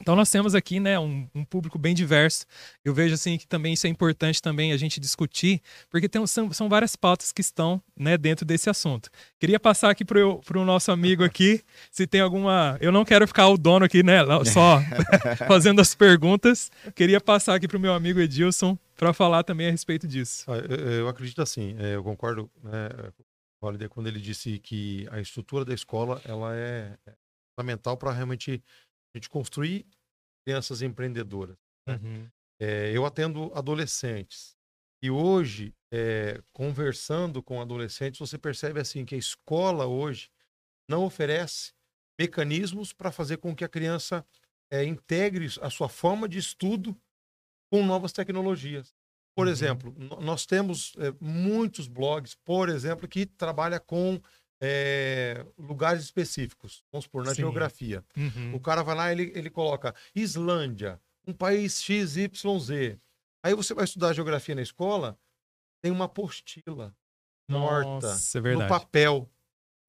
Então 0.00 0.14
nós 0.14 0.30
temos 0.30 0.54
aqui, 0.54 0.78
né, 0.78 0.98
um, 0.98 1.28
um, 1.34 1.44
público 1.44 1.78
bem 1.78 1.94
diverso. 1.94 2.44
Eu 2.84 2.92
vejo 2.92 3.14
assim 3.14 3.38
que 3.38 3.46
também 3.46 3.72
isso 3.72 3.86
é 3.86 3.90
importante 3.90 4.40
também 4.40 4.72
a 4.72 4.76
gente 4.76 5.00
discutir, 5.00 5.60
porque 5.90 6.08
tem, 6.08 6.24
são, 6.26 6.52
são 6.52 6.68
várias 6.68 6.96
pautas 6.96 7.32
que 7.32 7.40
estão, 7.40 7.82
né, 7.98 8.16
dentro 8.16 8.44
desse 8.44 8.68
assunto. 8.68 9.10
Queria 9.38 9.58
passar 9.58 9.90
aqui 9.90 10.04
para 10.04 10.18
o 10.24 10.64
nosso 10.64 10.92
amigo 10.92 11.24
aqui, 11.24 11.62
se 11.90 12.06
tem 12.06 12.20
alguma. 12.20 12.76
Eu 12.80 12.92
não 12.92 13.04
quero 13.04 13.26
ficar 13.26 13.48
o 13.48 13.56
dono 13.56 13.84
aqui, 13.84 14.02
né, 14.02 14.18
só 14.44 14.80
fazendo 15.48 15.80
as 15.80 15.94
perguntas. 15.94 16.70
Queria 16.94 17.20
passar 17.20 17.54
aqui 17.54 17.66
para 17.66 17.76
o 17.76 17.80
meu 17.80 17.94
amigo 17.94 18.20
Edilson 18.20 18.78
para 18.96 19.12
falar 19.12 19.42
também 19.42 19.68
a 19.68 19.70
respeito 19.70 20.06
disso. 20.08 20.44
Ah, 20.50 20.56
eu 20.56 21.08
acredito 21.08 21.42
assim, 21.42 21.76
é, 21.78 21.94
eu 21.94 22.02
concordo 22.02 22.50
né, 22.62 22.88
com 23.58 23.66
o 23.66 23.68
Holiday 23.68 23.88
quando 23.88 24.06
ele 24.06 24.20
disse 24.20 24.58
que 24.58 25.06
a 25.10 25.20
estrutura 25.20 25.64
da 25.64 25.74
escola 25.74 26.20
ela 26.24 26.54
é, 26.56 26.96
é 27.06 27.12
fundamental 27.58 27.96
para 27.96 28.12
realmente 28.12 28.62
a 29.16 29.18
gente 29.18 29.30
construir 29.30 29.86
crianças 30.44 30.82
empreendedoras. 30.82 31.56
Né? 31.86 32.00
Uhum. 32.02 32.30
É, 32.60 32.90
eu 32.94 33.04
atendo 33.04 33.50
adolescentes. 33.54 34.56
E 35.02 35.10
hoje, 35.10 35.74
é, 35.92 36.42
conversando 36.52 37.42
com 37.42 37.60
adolescentes, 37.60 38.18
você 38.18 38.38
percebe 38.38 38.80
assim 38.80 39.04
que 39.04 39.14
a 39.14 39.18
escola 39.18 39.86
hoje 39.86 40.30
não 40.88 41.04
oferece 41.04 41.72
mecanismos 42.18 42.92
para 42.92 43.12
fazer 43.12 43.36
com 43.36 43.54
que 43.54 43.64
a 43.64 43.68
criança 43.68 44.26
é, 44.70 44.84
integre 44.84 45.46
a 45.60 45.70
sua 45.70 45.88
forma 45.88 46.28
de 46.28 46.38
estudo 46.38 46.96
com 47.70 47.84
novas 47.84 48.12
tecnologias. 48.12 48.94
Por 49.34 49.46
uhum. 49.46 49.52
exemplo, 49.52 49.94
nós 50.20 50.46
temos 50.46 50.94
é, 50.98 51.12
muitos 51.20 51.88
blogs, 51.88 52.34
por 52.34 52.68
exemplo, 52.68 53.06
que 53.06 53.26
trabalha 53.26 53.78
com 53.78 54.20
é, 54.60 55.44
lugares 55.58 56.02
específicos, 56.02 56.84
vamos 56.90 57.04
supor, 57.04 57.24
na 57.24 57.34
Sim. 57.34 57.42
geografia. 57.42 58.04
Uhum. 58.16 58.54
O 58.54 58.60
cara 58.60 58.82
vai 58.82 58.94
lá 58.94 59.08
e 59.10 59.12
ele, 59.12 59.32
ele 59.34 59.50
coloca 59.50 59.94
Islândia, 60.14 61.00
um 61.26 61.32
país 61.32 61.82
XYZ. 61.82 62.98
Aí 63.42 63.54
você 63.54 63.74
vai 63.74 63.84
estudar 63.84 64.12
geografia 64.12 64.54
na 64.54 64.62
escola, 64.62 65.18
tem 65.82 65.92
uma 65.92 66.06
apostila 66.06 66.94
morta 67.48 68.08
Nossa, 68.08 68.38
é 68.38 68.54
no 68.54 68.66
papel. 68.66 69.30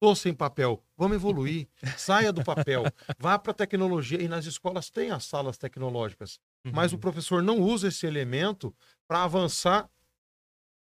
Tô 0.00 0.14
sem 0.14 0.32
papel. 0.32 0.80
Vamos 0.96 1.16
evoluir. 1.16 1.68
Saia 1.98 2.32
do 2.32 2.44
papel. 2.44 2.84
Vá 3.18 3.36
para 3.36 3.50
a 3.50 3.54
tecnologia. 3.54 4.22
E 4.22 4.28
nas 4.28 4.46
escolas 4.46 4.90
tem 4.90 5.10
as 5.10 5.24
salas 5.24 5.58
tecnológicas. 5.58 6.38
Uhum. 6.64 6.72
Mas 6.72 6.92
o 6.92 6.94
uhum. 6.94 7.00
professor 7.00 7.42
não 7.42 7.58
usa 7.58 7.88
esse 7.88 8.06
elemento 8.06 8.72
para 9.08 9.24
avançar 9.24 9.90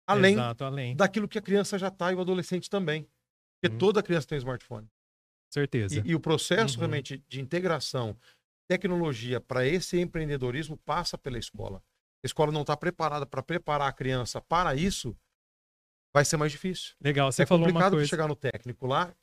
além, 0.07 0.33
Exato, 0.33 0.63
além 0.63 0.95
daquilo 0.95 1.27
que 1.27 1.37
a 1.37 1.41
criança 1.41 1.77
já 1.77 1.89
está 1.89 2.11
e 2.11 2.15
o 2.15 2.21
adolescente 2.21 2.69
também. 2.69 3.05
Porque 3.61 3.73
uhum. 3.73 3.77
toda 3.77 4.01
criança 4.01 4.27
tem 4.27 4.37
smartphone. 4.39 4.89
Certeza. 5.53 5.99
E, 5.99 6.11
e 6.11 6.15
o 6.15 6.19
processo 6.19 6.75
uhum. 6.75 6.79
realmente 6.79 7.23
de 7.27 7.39
integração, 7.39 8.17
tecnologia 8.67 9.39
para 9.39 9.65
esse 9.67 9.99
empreendedorismo 9.99 10.77
passa 10.77 11.17
pela 11.17 11.37
escola. 11.37 11.83
A 12.23 12.27
escola 12.27 12.51
não 12.51 12.61
está 12.61 12.75
preparada 12.75 13.25
para 13.25 13.43
preparar 13.43 13.89
a 13.89 13.93
criança 13.93 14.41
para 14.41 14.75
isso, 14.75 15.15
vai 16.13 16.25
ser 16.25 16.37
mais 16.37 16.51
difícil. 16.51 16.95
Legal, 17.01 17.31
você 17.31 17.43
é 17.43 17.45
falou 17.45 17.69
uma 17.69 17.89
coisa. 17.89 18.07
chegar 18.07 18.27
no 18.27 18.35
técnico 18.35 18.87
lá 18.87 19.13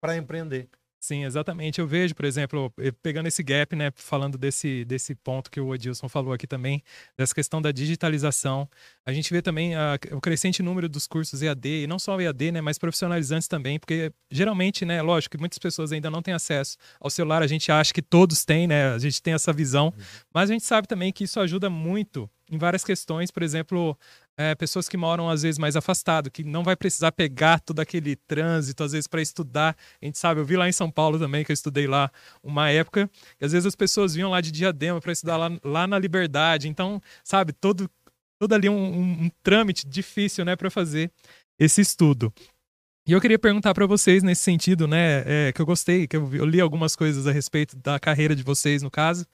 para 0.00 0.16
empreender. 0.16 0.68
Sim, 1.00 1.24
exatamente. 1.24 1.80
Eu 1.80 1.86
vejo, 1.86 2.14
por 2.14 2.26
exemplo, 2.26 2.70
pegando 3.02 3.26
esse 3.26 3.42
gap, 3.42 3.74
né, 3.74 3.90
falando 3.96 4.36
desse, 4.36 4.84
desse 4.84 5.14
ponto 5.14 5.50
que 5.50 5.58
o 5.58 5.74
Edilson 5.74 6.10
falou 6.10 6.34
aqui 6.34 6.46
também, 6.46 6.82
dessa 7.16 7.34
questão 7.34 7.60
da 7.62 7.72
digitalização. 7.72 8.68
A 9.06 9.10
gente 9.10 9.32
vê 9.32 9.40
também 9.40 9.74
a, 9.74 9.98
o 10.12 10.20
crescente 10.20 10.62
número 10.62 10.90
dos 10.90 11.06
cursos 11.06 11.40
EAD, 11.40 11.84
e 11.84 11.86
não 11.86 11.98
só 11.98 12.20
EAD, 12.20 12.52
né, 12.52 12.60
mas 12.60 12.76
profissionalizantes 12.76 13.48
também, 13.48 13.78
porque 13.78 14.12
geralmente, 14.30 14.84
né, 14.84 15.00
lógico 15.00 15.38
que 15.38 15.40
muitas 15.40 15.58
pessoas 15.58 15.90
ainda 15.90 16.10
não 16.10 16.20
têm 16.20 16.34
acesso 16.34 16.76
ao 17.00 17.08
celular, 17.08 17.42
a 17.42 17.46
gente 17.46 17.72
acha 17.72 17.94
que 17.94 18.02
todos 18.02 18.44
têm, 18.44 18.66
né, 18.66 18.92
a 18.92 18.98
gente 18.98 19.22
tem 19.22 19.32
essa 19.32 19.54
visão, 19.54 19.86
uhum. 19.86 20.04
mas 20.34 20.50
a 20.50 20.52
gente 20.52 20.66
sabe 20.66 20.86
também 20.86 21.10
que 21.10 21.24
isso 21.24 21.40
ajuda 21.40 21.70
muito 21.70 22.28
em 22.50 22.58
várias 22.58 22.82
questões, 22.82 23.30
por 23.30 23.42
exemplo, 23.42 23.96
é, 24.36 24.54
pessoas 24.54 24.88
que 24.88 24.96
moram 24.96 25.30
às 25.30 25.42
vezes 25.42 25.58
mais 25.58 25.76
afastado, 25.76 26.30
que 26.30 26.42
não 26.42 26.64
vai 26.64 26.74
precisar 26.74 27.12
pegar 27.12 27.60
todo 27.60 27.78
aquele 27.78 28.16
trânsito, 28.16 28.82
às 28.82 28.92
vezes 28.92 29.06
para 29.06 29.22
estudar. 29.22 29.76
A 30.02 30.04
gente 30.04 30.18
sabe, 30.18 30.40
eu 30.40 30.44
vi 30.44 30.56
lá 30.56 30.68
em 30.68 30.72
São 30.72 30.90
Paulo 30.90 31.18
também, 31.18 31.44
que 31.44 31.52
eu 31.52 31.54
estudei 31.54 31.86
lá 31.86 32.10
uma 32.42 32.68
época, 32.70 33.08
que 33.38 33.44
às 33.44 33.52
vezes 33.52 33.66
as 33.66 33.76
pessoas 33.76 34.14
vinham 34.14 34.30
lá 34.30 34.40
de 34.40 34.50
Diadema 34.50 35.00
para 35.00 35.12
estudar 35.12 35.36
lá, 35.36 35.50
lá 35.64 35.86
na 35.86 35.98
Liberdade. 35.98 36.68
Então, 36.68 37.00
sabe, 37.22 37.52
todo, 37.52 37.88
todo 38.38 38.52
ali 38.52 38.68
um, 38.68 38.74
um, 38.74 39.24
um 39.24 39.30
trâmite 39.42 39.86
difícil, 39.86 40.44
né, 40.44 40.56
para 40.56 40.70
fazer 40.70 41.12
esse 41.58 41.80
estudo. 41.80 42.32
E 43.06 43.12
eu 43.12 43.20
queria 43.20 43.38
perguntar 43.38 43.74
para 43.74 43.86
vocês 43.86 44.22
nesse 44.22 44.42
sentido, 44.42 44.86
né, 44.86 45.22
é, 45.26 45.52
que 45.52 45.60
eu 45.60 45.66
gostei, 45.66 46.06
que 46.06 46.16
eu, 46.16 46.34
eu 46.34 46.44
li 46.44 46.60
algumas 46.60 46.94
coisas 46.94 47.26
a 47.26 47.32
respeito 47.32 47.76
da 47.76 47.98
carreira 47.98 48.36
de 48.36 48.42
vocês, 48.42 48.82
no 48.82 48.90
caso, 48.90 49.26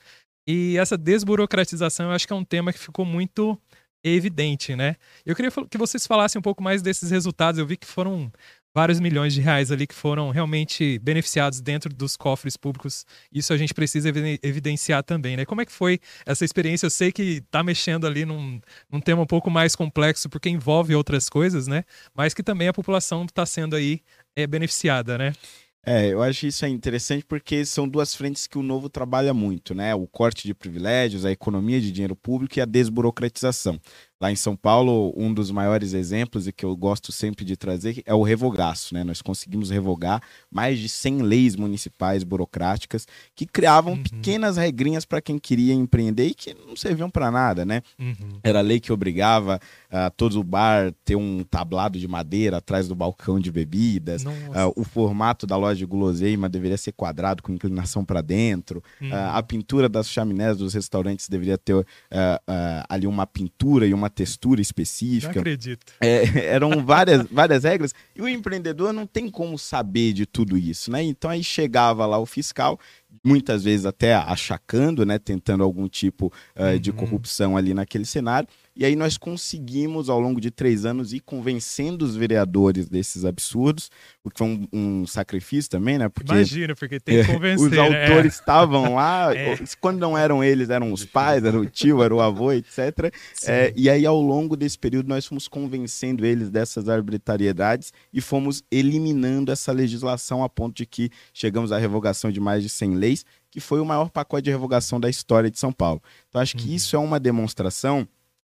e 0.46 0.76
essa 0.78 0.96
desburocratização 0.96 2.06
eu 2.06 2.12
acho 2.12 2.26
que 2.26 2.32
é 2.32 2.36
um 2.36 2.44
tema 2.44 2.72
que 2.72 2.78
ficou 2.78 3.04
muito 3.04 3.58
evidente, 4.04 4.76
né? 4.76 4.96
Eu 5.24 5.34
queria 5.34 5.50
que 5.68 5.78
vocês 5.78 6.06
falassem 6.06 6.38
um 6.38 6.42
pouco 6.42 6.62
mais 6.62 6.80
desses 6.80 7.10
resultados. 7.10 7.58
Eu 7.58 7.66
vi 7.66 7.76
que 7.76 7.86
foram 7.86 8.30
vários 8.76 9.00
milhões 9.00 9.32
de 9.32 9.40
reais 9.40 9.72
ali 9.72 9.86
que 9.86 9.94
foram 9.94 10.30
realmente 10.30 10.98
beneficiados 10.98 11.62
dentro 11.62 11.88
dos 11.92 12.14
cofres 12.14 12.58
públicos. 12.58 13.06
Isso 13.32 13.52
a 13.52 13.56
gente 13.56 13.72
precisa 13.72 14.10
evidenciar 14.42 15.02
também, 15.02 15.34
né? 15.34 15.46
Como 15.46 15.62
é 15.62 15.64
que 15.64 15.72
foi 15.72 15.98
essa 16.26 16.44
experiência? 16.44 16.86
Eu 16.86 16.90
sei 16.90 17.10
que 17.10 17.38
está 17.38 17.62
mexendo 17.62 18.06
ali 18.06 18.26
num, 18.26 18.60
num 18.92 19.00
tema 19.00 19.22
um 19.22 19.26
pouco 19.26 19.50
mais 19.50 19.74
complexo, 19.74 20.28
porque 20.28 20.50
envolve 20.50 20.94
outras 20.94 21.28
coisas, 21.28 21.66
né? 21.66 21.84
Mas 22.14 22.34
que 22.34 22.42
também 22.42 22.68
a 22.68 22.72
população 22.72 23.24
está 23.24 23.46
sendo 23.46 23.74
aí 23.74 24.02
é, 24.36 24.46
beneficiada, 24.46 25.16
né? 25.16 25.32
É, 25.88 26.08
eu 26.08 26.20
acho 26.20 26.48
isso 26.48 26.64
é 26.64 26.68
interessante 26.68 27.24
porque 27.24 27.64
são 27.64 27.88
duas 27.88 28.12
frentes 28.12 28.48
que 28.48 28.58
o 28.58 28.62
novo 28.62 28.88
trabalha 28.88 29.32
muito, 29.32 29.72
né? 29.72 29.94
O 29.94 30.04
corte 30.04 30.44
de 30.44 30.52
privilégios, 30.52 31.24
a 31.24 31.30
economia 31.30 31.80
de 31.80 31.92
dinheiro 31.92 32.16
público 32.16 32.58
e 32.58 32.60
a 32.60 32.64
desburocratização. 32.64 33.80
Lá 34.18 34.32
em 34.32 34.36
São 34.36 34.56
Paulo, 34.56 35.12
um 35.14 35.32
dos 35.32 35.50
maiores 35.50 35.92
exemplos 35.92 36.48
e 36.48 36.52
que 36.52 36.64
eu 36.64 36.74
gosto 36.74 37.12
sempre 37.12 37.44
de 37.44 37.54
trazer 37.54 38.02
é 38.06 38.14
o 38.14 38.22
revogaço. 38.22 38.94
Né? 38.94 39.04
Nós 39.04 39.20
conseguimos 39.20 39.70
revogar 39.70 40.22
mais 40.50 40.78
de 40.78 40.88
100 40.88 41.22
leis 41.22 41.54
municipais 41.54 42.24
burocráticas 42.24 43.06
que 43.34 43.44
criavam 43.44 43.92
uhum. 43.92 44.02
pequenas 44.02 44.56
regrinhas 44.56 45.04
para 45.04 45.20
quem 45.20 45.38
queria 45.38 45.74
empreender 45.74 46.28
e 46.28 46.34
que 46.34 46.54
não 46.54 46.74
serviam 46.74 47.10
para 47.10 47.30
nada. 47.30 47.66
Né? 47.66 47.82
Uhum. 47.98 48.40
Era 48.42 48.62
lei 48.62 48.80
que 48.80 48.90
obrigava 48.90 49.60
uh, 49.96 50.10
todo 50.16 50.38
o 50.38 50.44
bar 50.44 50.92
ter 51.04 51.16
um 51.16 51.42
tablado 51.42 51.98
de 51.98 52.06
madeira 52.06 52.58
atrás 52.58 52.86
do 52.86 52.94
balcão 52.94 53.40
de 53.40 53.50
bebidas. 53.50 54.24
Uh, 54.24 54.72
o 54.76 54.84
formato 54.84 55.46
da 55.46 55.56
loja 55.56 55.78
de 55.78 55.86
guloseima 55.86 56.48
deveria 56.48 56.76
ser 56.76 56.92
quadrado 56.92 57.42
com 57.42 57.52
inclinação 57.52 58.04
para 58.04 58.20
dentro. 58.20 58.82
Uhum. 59.00 59.10
Uh, 59.10 59.30
a 59.32 59.42
pintura 59.42 59.88
das 59.88 60.08
chaminés 60.08 60.58
dos 60.58 60.74
restaurantes 60.74 61.28
deveria 61.28 61.56
ter 61.56 61.86
ali 62.88 63.06
uma 63.06 63.26
pintura 63.26 63.86
e 63.86 63.94
uma 63.94 64.10
textura 64.10 64.60
específica. 64.60 65.34
Não 65.34 65.40
acredito. 65.40 65.92
É, 66.00 66.24
eram 66.54 66.84
várias, 66.84 67.26
várias 67.30 67.64
regras. 67.64 67.94
E 68.14 68.20
o 68.20 68.28
empreendedor 68.28 68.92
não 68.92 69.06
tem 69.06 69.30
como 69.30 69.58
saber 69.58 70.12
de 70.12 70.26
tudo 70.26 70.56
isso, 70.56 70.90
né? 70.90 71.02
Então 71.02 71.30
aí 71.30 71.42
chegava 71.42 72.06
lá 72.06 72.18
o 72.18 72.26
fiscal 72.26 72.78
muitas 73.24 73.64
vezes 73.64 73.84
até 73.84 74.14
achacando, 74.14 75.04
né, 75.04 75.18
tentando 75.18 75.64
algum 75.64 75.88
tipo 75.88 76.26
uh, 76.26 76.62
uhum. 76.62 76.78
de 76.78 76.92
corrupção 76.92 77.56
ali 77.56 77.74
naquele 77.74 78.04
cenário. 78.04 78.48
E 78.76 78.84
aí 78.84 78.94
nós 78.94 79.16
conseguimos, 79.16 80.10
ao 80.10 80.20
longo 80.20 80.38
de 80.38 80.50
três 80.50 80.84
anos, 80.84 81.14
ir 81.14 81.20
convencendo 81.20 82.04
os 82.04 82.14
vereadores 82.14 82.86
desses 82.90 83.24
absurdos, 83.24 83.90
o 84.22 84.28
que 84.28 84.38
foi 84.38 84.46
um, 84.46 84.68
um 84.70 85.06
sacrifício 85.06 85.70
também, 85.70 85.96
né? 85.96 86.10
Porque, 86.10 86.30
Imagina, 86.30 86.74
porque 86.74 87.00
tem 87.00 87.24
que 87.24 87.32
convencer. 87.32 87.66
os 87.66 87.72
né? 87.72 87.78
autores 87.78 88.34
estavam 88.34 88.94
lá, 88.94 89.32
é. 89.34 89.56
quando 89.80 89.98
não 89.98 90.16
eram 90.16 90.44
eles, 90.44 90.68
eram 90.68 90.92
os 90.92 91.06
pais, 91.06 91.42
era 91.42 91.58
o 91.58 91.64
tio, 91.64 92.02
era 92.02 92.14
o 92.14 92.20
avô, 92.20 92.52
etc. 92.52 93.10
É, 93.46 93.72
e 93.74 93.88
aí, 93.88 94.04
ao 94.04 94.20
longo 94.20 94.54
desse 94.54 94.78
período, 94.78 95.08
nós 95.08 95.24
fomos 95.24 95.48
convencendo 95.48 96.26
eles 96.26 96.50
dessas 96.50 96.86
arbitrariedades 96.86 97.94
e 98.12 98.20
fomos 98.20 98.62
eliminando 98.70 99.50
essa 99.50 99.72
legislação 99.72 100.44
a 100.44 100.50
ponto 100.50 100.76
de 100.76 100.84
que 100.84 101.10
chegamos 101.32 101.72
à 101.72 101.78
revogação 101.78 102.30
de 102.30 102.40
mais 102.40 102.62
de 102.62 102.68
100 102.68 102.94
leis, 102.94 103.24
que 103.50 103.58
foi 103.58 103.80
o 103.80 103.86
maior 103.86 104.10
pacote 104.10 104.44
de 104.44 104.50
revogação 104.50 105.00
da 105.00 105.08
história 105.08 105.50
de 105.50 105.58
São 105.58 105.72
Paulo. 105.72 106.02
Então, 106.28 106.42
acho 106.42 106.54
que 106.58 106.68
uhum. 106.68 106.74
isso 106.74 106.94
é 106.94 106.98
uma 106.98 107.18
demonstração 107.18 108.06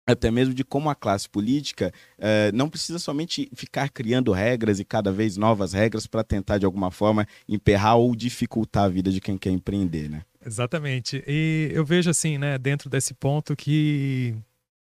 até 0.06 0.30
mesmo 0.30 0.52
de 0.54 0.64
como 0.64 0.90
a 0.90 0.94
classe 0.94 1.28
política 1.28 1.92
eh, 2.18 2.50
não 2.52 2.68
precisa 2.68 2.99
somente 2.99 3.49
ficar 3.54 3.88
criando 3.88 4.32
regras 4.32 4.80
e 4.80 4.85
cada 4.85 5.12
vez 5.12 5.37
novas 5.37 5.73
regras 5.73 6.06
para 6.06 6.25
tentar, 6.25 6.59
de 6.59 6.66
alguma 6.66 6.90
forma, 6.90 7.26
emperrar 7.49 7.97
ou 7.97 8.14
dificultar 8.14 8.85
a 8.85 8.88
vida 8.88 9.11
de 9.11 9.21
quem 9.21 9.38
quer 9.38 9.50
empreender, 9.50 10.09
né? 10.09 10.23
Exatamente. 10.44 11.23
E 11.26 11.71
eu 11.73 11.85
vejo 11.85 12.11
assim, 12.11 12.37
né, 12.37 12.59
dentro 12.59 12.90
desse 12.90 13.14
ponto 13.14 13.54
que 13.54 14.35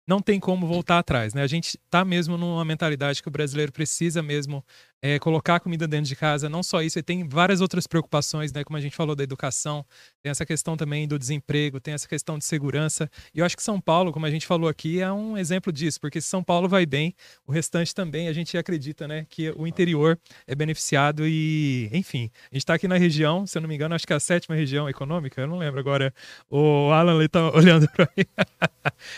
não 0.06 0.22
tem 0.22 0.40
como 0.40 0.66
voltar 0.66 0.98
atrás, 0.98 1.34
né? 1.34 1.42
A 1.42 1.46
gente 1.46 1.76
está 1.76 2.02
mesmo 2.04 2.38
numa 2.38 2.64
mentalidade 2.64 3.20
que 3.20 3.28
o 3.28 3.30
brasileiro 3.30 3.70
precisa 3.70 4.22
mesmo 4.22 4.64
é, 5.00 5.18
colocar 5.18 5.60
comida 5.60 5.86
dentro 5.86 6.08
de 6.08 6.16
casa, 6.16 6.48
não 6.48 6.62
só 6.62 6.82
isso, 6.82 6.98
e 6.98 7.02
tem 7.02 7.26
várias 7.26 7.60
outras 7.60 7.86
preocupações, 7.86 8.52
né? 8.52 8.64
Como 8.64 8.76
a 8.76 8.80
gente 8.80 8.96
falou 8.96 9.14
da 9.14 9.22
educação, 9.22 9.84
tem 10.22 10.30
essa 10.30 10.44
questão 10.44 10.76
também 10.76 11.06
do 11.06 11.18
desemprego, 11.18 11.80
tem 11.80 11.94
essa 11.94 12.08
questão 12.08 12.38
de 12.38 12.44
segurança. 12.44 13.08
E 13.34 13.38
eu 13.38 13.44
acho 13.44 13.56
que 13.56 13.62
São 13.62 13.80
Paulo, 13.80 14.12
como 14.12 14.26
a 14.26 14.30
gente 14.30 14.46
falou 14.46 14.68
aqui, 14.68 15.00
é 15.00 15.12
um 15.12 15.38
exemplo 15.38 15.72
disso, 15.72 16.00
porque 16.00 16.20
se 16.20 16.28
São 16.28 16.42
Paulo 16.42 16.68
vai 16.68 16.84
bem, 16.84 17.14
o 17.46 17.52
restante 17.52 17.94
também, 17.94 18.28
a 18.28 18.32
gente 18.32 18.56
acredita, 18.58 19.06
né? 19.06 19.26
Que 19.28 19.50
o 19.50 19.66
interior 19.66 20.18
é 20.46 20.54
beneficiado 20.54 21.26
e, 21.26 21.88
enfim, 21.92 22.30
a 22.50 22.54
gente 22.54 22.62
está 22.62 22.74
aqui 22.74 22.88
na 22.88 22.96
região, 22.96 23.46
se 23.46 23.56
eu 23.56 23.62
não 23.62 23.68
me 23.68 23.74
engano, 23.74 23.94
acho 23.94 24.06
que 24.06 24.12
é 24.12 24.16
a 24.16 24.20
sétima 24.20 24.56
região 24.56 24.88
econômica, 24.88 25.40
eu 25.40 25.46
não 25.46 25.58
lembro 25.58 25.78
agora. 25.78 26.12
O 26.50 26.90
Alan 26.90 27.22
está 27.24 27.50
olhando 27.54 27.88
para 27.90 28.08
mim. 28.16 28.24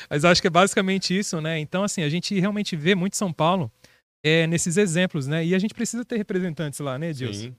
Mas 0.08 0.24
acho 0.24 0.40
que 0.40 0.46
é 0.46 0.50
basicamente 0.50 1.16
isso, 1.16 1.40
né? 1.40 1.58
Então, 1.58 1.82
assim, 1.82 2.02
a 2.02 2.08
gente 2.08 2.38
realmente 2.38 2.76
vê 2.76 2.94
muito 2.94 3.16
São 3.16 3.32
Paulo 3.32 3.70
é, 4.22 4.46
nesses 4.46 4.76
exemplos, 4.76 5.26
né? 5.26 5.44
E 5.44 5.54
a 5.54 5.58
gente 5.58 5.74
precisa 5.74 6.04
ter 6.04 6.16
representantes 6.16 6.78
lá, 6.80 6.98
né, 6.98 7.10
Edilson? 7.10 7.40
Sim. 7.40 7.56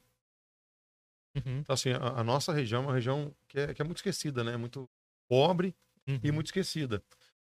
Uhum. 1.35 1.59
Então, 1.59 1.73
assim, 1.73 1.91
a, 1.91 2.19
a, 2.19 2.23
nossa 2.23 2.51
região 2.51 2.83
é 2.83 2.85
uma 2.87 2.93
região 2.93 3.33
que 3.47 3.59
é, 3.59 3.73
que 3.73 3.81
é 3.81 3.85
muito 3.85 3.97
esquecida, 3.97 4.43
né? 4.43 4.57
Muito 4.57 4.89
pobre 5.29 5.73
uhum. 6.07 6.19
e 6.21 6.31
muito 6.31 6.47
esquecida. 6.47 7.01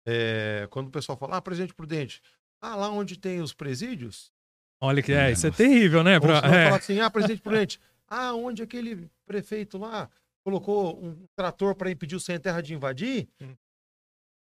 É, 0.06 0.68
quando 0.70 0.88
o 0.88 0.92
pessoal 0.92 1.18
fala, 1.18 1.38
ah, 1.38 1.42
Presidente 1.42 1.74
Prudente, 1.74 2.22
ah, 2.62 2.76
lá 2.76 2.90
onde 2.90 3.18
tem 3.18 3.42
os 3.42 3.54
presídios. 3.54 4.32
Olha 4.80 5.02
que 5.02 5.14
é, 5.14 5.32
isso 5.32 5.48
é 5.48 5.52
terrível, 5.52 6.04
né? 6.04 6.20
Pra... 6.20 6.38
É. 6.38 6.66
Falar 6.66 6.76
assim, 6.76 7.00
ah, 7.00 7.10
Presidente 7.12 7.42
Prudente, 7.42 7.80
ah, 8.08 8.34
onde 8.34 8.62
aquele 8.62 9.10
prefeito 9.26 9.78
lá 9.78 10.10
colocou 10.44 11.02
um 11.04 11.26
trator 11.36 11.76
para 11.76 11.92
impedir 11.92 12.16
o 12.16 12.20
sem 12.20 12.40
terra 12.40 12.62
de 12.62 12.74
invadir? 12.74 13.30
Uhum. 13.40 13.56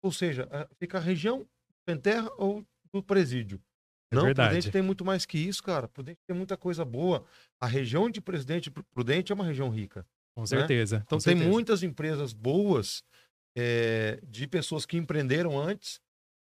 Ou 0.02 0.12
seja, 0.12 0.48
fica 0.78 0.98
a 0.98 1.00
região 1.00 1.46
sem 1.88 1.98
terra 1.98 2.30
ou 2.36 2.64
do 2.92 3.02
presídio. 3.02 3.60
É 4.10 4.16
não, 4.16 4.24
verdade. 4.24 4.50
Prudente 4.50 4.70
tem 4.70 4.82
muito 4.82 5.04
mais 5.04 5.26
que 5.26 5.38
isso, 5.38 5.62
cara. 5.62 5.86
Prudente 5.86 6.18
tem 6.26 6.36
muita 6.36 6.56
coisa 6.56 6.84
boa. 6.84 7.24
A 7.60 7.66
região 7.66 8.08
de 8.10 8.20
Presidente 8.20 8.70
Prudente 8.70 9.32
é 9.32 9.34
uma 9.34 9.44
região 9.44 9.68
rica. 9.68 10.06
Com 10.34 10.42
né? 10.42 10.46
certeza. 10.46 11.02
Então 11.04 11.18
com 11.18 11.24
tem 11.24 11.34
certeza. 11.34 11.50
muitas 11.50 11.82
empresas 11.82 12.32
boas 12.32 13.02
é, 13.56 14.20
de 14.22 14.46
pessoas 14.46 14.86
que 14.86 14.96
empreenderam 14.96 15.58
antes 15.58 16.00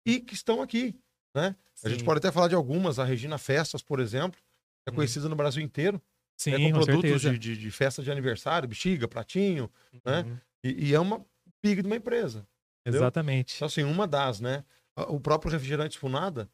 e 0.06 0.20
que 0.20 0.34
estão 0.34 0.62
aqui. 0.62 0.96
Né? 1.36 1.56
A 1.84 1.90
gente 1.90 2.04
pode 2.04 2.20
até 2.20 2.32
falar 2.32 2.48
de 2.48 2.56
algumas. 2.56 3.00
A 3.00 3.06
Regina 3.06 3.38
Festas, 3.38 3.82
por 3.82 4.00
exemplo, 4.00 4.40
é 4.88 4.92
conhecida 4.92 5.26
hum. 5.26 5.30
no 5.30 5.36
Brasil 5.36 5.64
inteiro. 5.64 6.02
Sim, 6.36 6.52
é, 6.52 6.58
com, 6.58 6.80
com 6.80 6.86
produtos 6.86 7.22
de, 7.22 7.38
de, 7.38 7.58
de, 7.58 7.72
festa 7.72 8.04
de 8.04 8.12
aniversário, 8.12 8.70
bexiga, 8.70 9.08
pratinho, 9.08 9.72
né? 10.06 10.20
uhum. 10.20 10.30
né? 10.30 10.42
E, 10.64 10.90
e, 10.90 10.94
é 10.94 11.00
uma 11.00 11.26
pig 11.62 11.82
de 11.82 11.88
uma 11.88 11.96
empresa. 11.96 12.48
Entendeu? 12.82 13.02
Exatamente. 13.02 13.56
Então, 13.56 13.66
assim, 13.66 13.84
uma 13.84 14.08
das, 14.08 14.40
né? 14.40 14.64
O 15.10 15.20
próprio 15.20 15.52
refrigerante 15.52 15.98
Funada, 15.98 16.50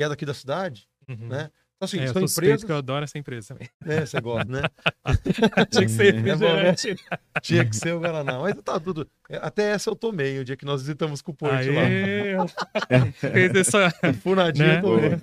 que 0.00 0.04
é 0.04 0.08
daqui 0.08 0.24
da 0.24 0.32
cidade, 0.32 0.88
uhum. 1.06 1.28
né? 1.28 1.50
Então, 1.76 1.84
assim, 1.84 1.98
é, 2.00 2.06
são 2.06 2.22
empresas... 2.22 2.64
que 2.64 2.72
eu 2.72 2.76
adoro 2.76 3.04
essa 3.04 3.18
empresa 3.18 3.48
também. 3.48 3.68
É, 3.84 4.06
você 4.06 4.18
gosta, 4.18 4.50
né? 4.50 4.62
Tinha 5.70 5.84
que 5.84 5.90
ser 5.90 6.14
refrigerante. 6.14 6.88
É 6.88 6.94
bom, 6.94 7.00
né? 7.10 7.18
Tinha 7.42 7.64
que 7.66 7.76
ser 7.76 7.94
o 7.94 8.00
Guaraná. 8.00 8.38
Mas 8.38 8.54
tá 8.62 8.80
tudo... 8.80 9.06
É, 9.28 9.36
até 9.36 9.72
essa 9.72 9.90
eu 9.90 9.96
tomei, 9.96 10.38
o 10.38 10.44
dia 10.44 10.56
que 10.56 10.64
nós 10.64 10.80
visitamos 10.80 11.20
com 11.20 11.32
o 11.32 11.34
Porto 11.34 11.66
lá. 11.70 13.12
Fez 13.12 13.54
essa... 13.54 13.90
Funadinha 14.22 14.80
né? 14.80 15.18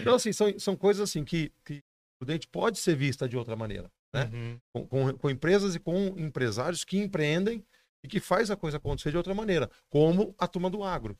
Então, 0.00 0.14
assim, 0.14 0.32
são, 0.32 0.58
são 0.58 0.74
coisas 0.74 1.02
assim 1.02 1.22
que, 1.22 1.52
que 1.62 1.82
o 2.18 2.24
dente 2.24 2.48
pode 2.48 2.78
ser 2.78 2.96
vista 2.96 3.28
de 3.28 3.36
outra 3.36 3.56
maneira, 3.56 3.90
né? 4.14 4.30
Uhum. 4.32 4.58
Com, 4.72 4.86
com, 4.86 5.18
com, 5.18 5.30
empresas 5.30 5.74
e 5.74 5.78
com 5.78 6.14
empresários 6.16 6.82
que 6.82 6.98
empreendem 6.98 7.62
e 8.02 8.08
que 8.08 8.20
faz 8.20 8.50
a 8.50 8.56
coisa 8.56 8.78
acontecer 8.78 9.10
de 9.10 9.18
outra 9.18 9.34
maneira, 9.34 9.68
como 9.90 10.34
a 10.38 10.46
turma 10.46 10.70
do 10.70 10.82
agro 10.82 11.14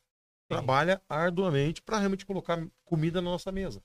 trabalha 0.49 1.03
arduamente 1.09 1.83
para 1.83 1.99
realmente 1.99 2.27
colocar 2.27 2.67
comida 2.85 3.21
na 3.21 3.31
nossa 3.31 3.53
mesa. 3.53 3.83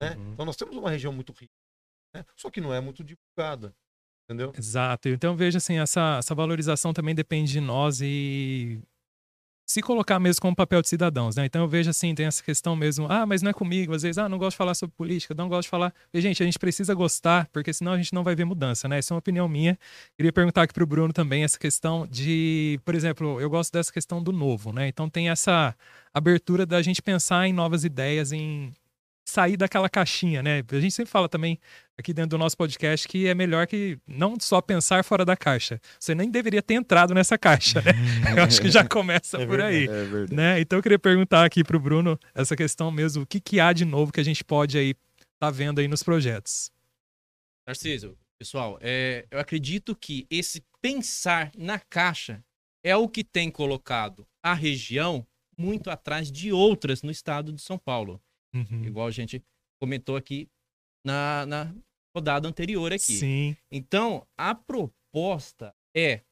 Né? 0.00 0.14
Uhum. 0.16 0.32
Então 0.32 0.46
nós 0.46 0.56
temos 0.56 0.76
uma 0.76 0.90
região 0.90 1.12
muito 1.12 1.32
rica, 1.32 1.54
né? 2.14 2.24
só 2.36 2.50
que 2.50 2.60
não 2.60 2.72
é 2.72 2.80
muito 2.80 3.02
divulgada. 3.02 3.74
Entendeu? 4.24 4.52
Exato. 4.56 5.08
Então 5.08 5.36
veja 5.36 5.58
assim, 5.58 5.78
essa, 5.78 6.18
essa 6.18 6.34
valorização 6.34 6.92
também 6.92 7.14
depende 7.14 7.52
de 7.52 7.60
nós 7.60 8.00
e 8.00 8.80
se 9.66 9.80
colocar 9.80 10.18
mesmo 10.18 10.40
como 10.42 10.54
papel 10.54 10.82
de 10.82 10.88
cidadãos, 10.88 11.36
né? 11.36 11.46
Então 11.46 11.62
eu 11.62 11.68
vejo 11.68 11.88
assim, 11.88 12.14
tem 12.14 12.26
essa 12.26 12.42
questão 12.42 12.74
mesmo, 12.76 13.06
ah, 13.08 13.24
mas 13.24 13.42
não 13.42 13.50
é 13.50 13.52
comigo, 13.54 13.94
às 13.94 14.02
vezes, 14.02 14.18
ah, 14.18 14.28
não 14.28 14.38
gosto 14.38 14.52
de 14.52 14.56
falar 14.58 14.74
sobre 14.74 14.94
política, 14.96 15.34
não 15.34 15.48
gosto 15.48 15.62
de 15.62 15.68
falar. 15.68 15.92
E, 16.12 16.20
gente, 16.20 16.42
a 16.42 16.46
gente 16.46 16.58
precisa 16.58 16.94
gostar, 16.94 17.48
porque 17.52 17.72
senão 17.72 17.92
a 17.92 17.96
gente 17.96 18.12
não 18.12 18.24
vai 18.24 18.34
ver 18.34 18.44
mudança, 18.44 18.88
né? 18.88 18.98
Essa 18.98 19.12
é 19.12 19.14
uma 19.14 19.20
opinião 19.20 19.48
minha. 19.48 19.78
Queria 20.16 20.32
perguntar 20.32 20.62
aqui 20.62 20.74
pro 20.74 20.86
Bruno 20.86 21.12
também 21.12 21.44
essa 21.44 21.58
questão 21.58 22.06
de, 22.06 22.80
por 22.84 22.94
exemplo, 22.94 23.40
eu 23.40 23.48
gosto 23.48 23.72
dessa 23.72 23.92
questão 23.92 24.22
do 24.22 24.32
novo, 24.32 24.72
né? 24.72 24.88
Então 24.88 25.08
tem 25.08 25.30
essa 25.30 25.74
abertura 26.12 26.66
da 26.66 26.82
gente 26.82 27.00
pensar 27.00 27.46
em 27.46 27.52
novas 27.52 27.84
ideias, 27.84 28.32
em 28.32 28.72
sair 29.24 29.56
daquela 29.56 29.88
caixinha, 29.88 30.42
né? 30.42 30.62
A 30.70 30.80
gente 30.80 30.92
sempre 30.92 31.10
fala 31.10 31.28
também 31.28 31.58
aqui 31.96 32.12
dentro 32.12 32.30
do 32.30 32.38
nosso 32.38 32.56
podcast 32.56 33.06
que 33.06 33.26
é 33.26 33.34
melhor 33.34 33.66
que 33.66 33.98
não 34.06 34.38
só 34.38 34.60
pensar 34.60 35.04
fora 35.04 35.24
da 35.24 35.36
caixa. 35.36 35.80
Você 35.98 36.14
nem 36.14 36.30
deveria 36.30 36.62
ter 36.62 36.74
entrado 36.74 37.14
nessa 37.14 37.38
caixa, 37.38 37.80
né? 37.82 37.92
Eu 38.36 38.44
acho 38.44 38.60
que 38.60 38.70
já 38.70 38.84
começa 38.84 39.40
é 39.40 39.46
por 39.46 39.60
aí, 39.60 39.86
é 39.86 40.34
né? 40.34 40.60
Então 40.60 40.78
eu 40.78 40.82
queria 40.82 40.98
perguntar 40.98 41.44
aqui 41.44 41.62
para 41.62 41.76
o 41.76 41.80
Bruno 41.80 42.18
essa 42.34 42.56
questão 42.56 42.90
mesmo, 42.90 43.22
o 43.22 43.26
que, 43.26 43.40
que 43.40 43.60
há 43.60 43.72
de 43.72 43.84
novo 43.84 44.12
que 44.12 44.20
a 44.20 44.24
gente 44.24 44.44
pode 44.44 44.76
aí 44.76 44.94
tá 45.38 45.50
vendo 45.50 45.80
aí 45.80 45.88
nos 45.88 46.02
projetos? 46.02 46.70
Narciso, 47.66 48.16
pessoal, 48.38 48.78
é, 48.80 49.26
eu 49.30 49.38
acredito 49.38 49.94
que 49.94 50.26
esse 50.30 50.64
pensar 50.80 51.52
na 51.56 51.78
caixa 51.78 52.42
é 52.82 52.96
o 52.96 53.08
que 53.08 53.22
tem 53.22 53.50
colocado 53.50 54.26
a 54.42 54.54
região 54.54 55.24
muito 55.56 55.90
atrás 55.90 56.30
de 56.30 56.52
outras 56.52 57.02
no 57.02 57.10
estado 57.10 57.52
de 57.52 57.62
São 57.62 57.78
Paulo. 57.78 58.20
Uhum. 58.54 58.84
Igual 58.84 59.06
a 59.06 59.10
gente 59.10 59.42
comentou 59.80 60.16
aqui 60.16 60.48
na, 61.04 61.46
na 61.46 61.74
rodada 62.14 62.48
anterior 62.48 62.92
aqui. 62.92 63.12
Sim. 63.12 63.56
Então, 63.70 64.26
a 64.36 64.54
proposta 64.54 65.74
é 65.96 66.22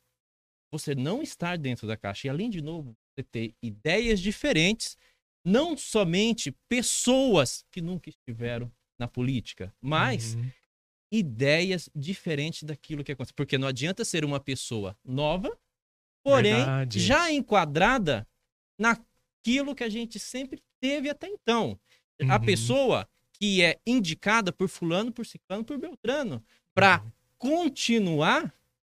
você 0.73 0.95
não 0.95 1.23
estar 1.23 1.59
dentro 1.59 1.87
da 1.87 1.97
caixa 1.97 2.27
e, 2.27 2.31
além 2.31 2.49
de 2.49 2.62
novo, 2.62 2.97
você 3.12 3.23
ter 3.25 3.55
ideias 3.62 4.21
diferentes, 4.21 4.97
não 5.45 5.77
somente 5.77 6.55
pessoas 6.69 7.65
que 7.71 7.81
nunca 7.81 8.09
estiveram 8.09 8.71
na 8.99 9.09
política, 9.09 9.75
mas 9.81 10.35
uhum. 10.35 10.50
ideias 11.12 11.89
diferentes 11.95 12.62
daquilo 12.62 13.03
que 13.03 13.12
acontece. 13.12 13.35
Porque 13.35 13.59
não 13.59 13.67
adianta 13.67 14.05
ser 14.05 14.25
uma 14.25 14.39
pessoa 14.39 14.97
nova, 15.05 15.59
porém 16.23 16.55
Verdade. 16.55 17.00
já 17.00 17.33
enquadrada 17.33 18.29
naquilo 18.79 19.75
que 19.75 19.83
a 19.83 19.89
gente 19.89 20.19
sempre 20.19 20.62
teve 20.81 21.09
até 21.09 21.27
então. 21.27 21.79
Uhum. 22.21 22.33
A 22.33 22.39
pessoa 22.39 23.09
que 23.33 23.62
é 23.62 23.79
indicada 23.87 24.53
por 24.53 24.69
fulano, 24.69 25.12
por 25.12 25.25
ciclano, 25.25 25.65
por 25.65 25.79
beltrano, 25.79 26.45
para 26.75 27.00
uhum. 27.00 27.11
continuar 27.39 28.55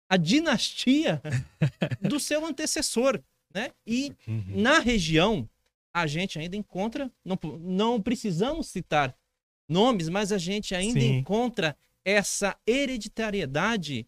a 0.09 0.17
dinastia 0.17 1.21
do 2.01 2.19
seu 2.19 2.45
antecessor, 2.45 3.21
né? 3.53 3.71
E 3.87 4.13
uhum. 4.27 4.61
na 4.61 4.79
região 4.79 5.49
a 5.93 6.07
gente 6.07 6.39
ainda 6.39 6.57
encontra, 6.57 7.11
não, 7.23 7.37
não 7.59 8.01
precisamos 8.01 8.67
citar 8.67 9.15
nomes, 9.69 10.09
mas 10.09 10.31
a 10.31 10.37
gente 10.37 10.73
ainda 10.73 10.99
Sim. 10.99 11.17
encontra 11.17 11.77
essa 12.03 12.57
hereditariedade, 12.67 14.07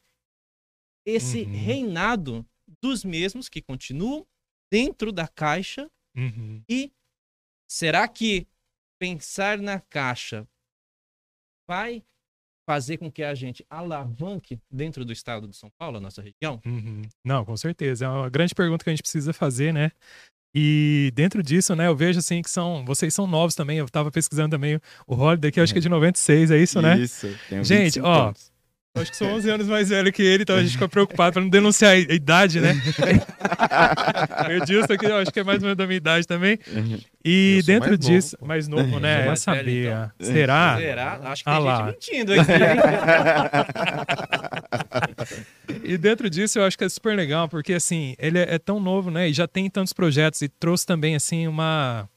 esse 1.05 1.43
uhum. 1.43 1.51
reinado 1.51 2.45
dos 2.81 3.05
mesmos 3.05 3.47
que 3.47 3.61
continuam 3.61 4.25
dentro 4.71 5.11
da 5.11 5.27
caixa. 5.27 5.89
Uhum. 6.15 6.61
E 6.67 6.91
será 7.67 8.07
que 8.07 8.47
pensar 9.05 9.59
na 9.59 9.79
caixa 9.79 10.47
vai 11.69 12.03
fazer 12.67 12.97
com 12.97 13.11
que 13.11 13.21
a 13.21 13.35
gente 13.35 13.63
alavanque 13.69 14.59
dentro 14.71 15.05
do 15.05 15.13
estado 15.13 15.47
de 15.47 15.55
São 15.55 15.69
Paulo, 15.77 15.97
a 15.97 16.01
nossa 16.01 16.23
região? 16.23 16.59
Uhum. 16.65 17.03
Não, 17.23 17.45
com 17.45 17.55
certeza. 17.55 18.05
É 18.05 18.09
uma 18.09 18.29
grande 18.29 18.55
pergunta 18.55 18.83
que 18.83 18.89
a 18.89 18.93
gente 18.93 19.03
precisa 19.03 19.31
fazer, 19.31 19.71
né? 19.71 19.91
E 20.55 21.11
dentro 21.13 21.43
disso, 21.43 21.75
né, 21.75 21.85
eu 21.85 21.95
vejo 21.95 22.17
assim 22.17 22.41
que 22.41 22.49
são, 22.49 22.83
vocês 22.85 23.13
são 23.13 23.27
novos 23.27 23.53
também. 23.53 23.77
Eu 23.77 23.87
tava 23.87 24.09
pesquisando 24.09 24.49
também 24.49 24.79
o 25.05 25.13
Holiday, 25.13 25.51
que 25.51 25.59
eu 25.59 25.63
acho 25.63 25.73
que 25.73 25.79
é 25.79 25.81
de 25.81 25.89
96, 25.89 26.49
é 26.49 26.57
isso, 26.57 26.81
né? 26.81 26.97
Isso. 26.97 27.27
Gente, 27.61 27.99
ó, 27.99 28.29
anos. 28.29 28.51
Eu 28.95 29.01
acho 29.01 29.11
que 29.11 29.17
sou 29.17 29.27
11 29.27 29.49
anos 29.49 29.67
mais 29.67 29.89
velho 29.89 30.09
que 30.13 30.23
ele, 30.23 30.43
então 30.43 30.55
a 30.55 30.61
gente 30.61 30.71
fica 30.71 30.87
preocupado 30.87 31.33
para 31.33 31.41
não 31.41 31.49
denunciar 31.49 31.91
a 31.91 31.97
idade, 31.97 32.61
né? 32.61 32.73
o 34.47 34.51
Edilson 34.53 34.93
aqui, 34.93 35.05
eu 35.05 35.17
acho 35.17 35.33
que 35.33 35.41
é 35.41 35.43
mais 35.43 35.57
ou 35.57 35.63
menos 35.63 35.77
da 35.77 35.85
minha 35.85 35.97
idade 35.97 36.25
também. 36.25 36.57
E 37.23 37.61
dentro 37.65 37.89
mais 37.89 37.99
disso, 37.99 38.37
novo, 38.39 38.47
mais 38.47 38.67
novo, 38.69 38.97
né? 39.01 39.27
É 39.27 39.35
saber. 39.35 39.87
Então. 39.87 40.11
Será? 40.21 40.77
Será? 40.77 41.19
Acho 41.25 41.43
que 41.43 41.49
ah, 41.49 41.55
tem 41.55 41.63
lá. 41.65 41.77
gente 41.77 42.11
mentindo 42.11 42.33
aqui. 42.33 42.51
e 45.83 45.97
dentro 45.97 46.29
disso, 46.29 46.59
eu 46.59 46.63
acho 46.63 46.77
que 46.77 46.85
é 46.85 46.89
super 46.89 47.17
legal, 47.17 47.49
porque 47.49 47.73
assim, 47.73 48.15
ele 48.17 48.39
é, 48.39 48.55
é 48.55 48.59
tão 48.59 48.79
novo, 48.79 49.11
né? 49.11 49.27
E 49.27 49.33
já 49.33 49.45
tem 49.45 49.69
tantos 49.69 49.91
projetos 49.91 50.41
e 50.41 50.47
trouxe 50.47 50.85
também, 50.85 51.17
assim, 51.17 51.47
uma, 51.47 52.07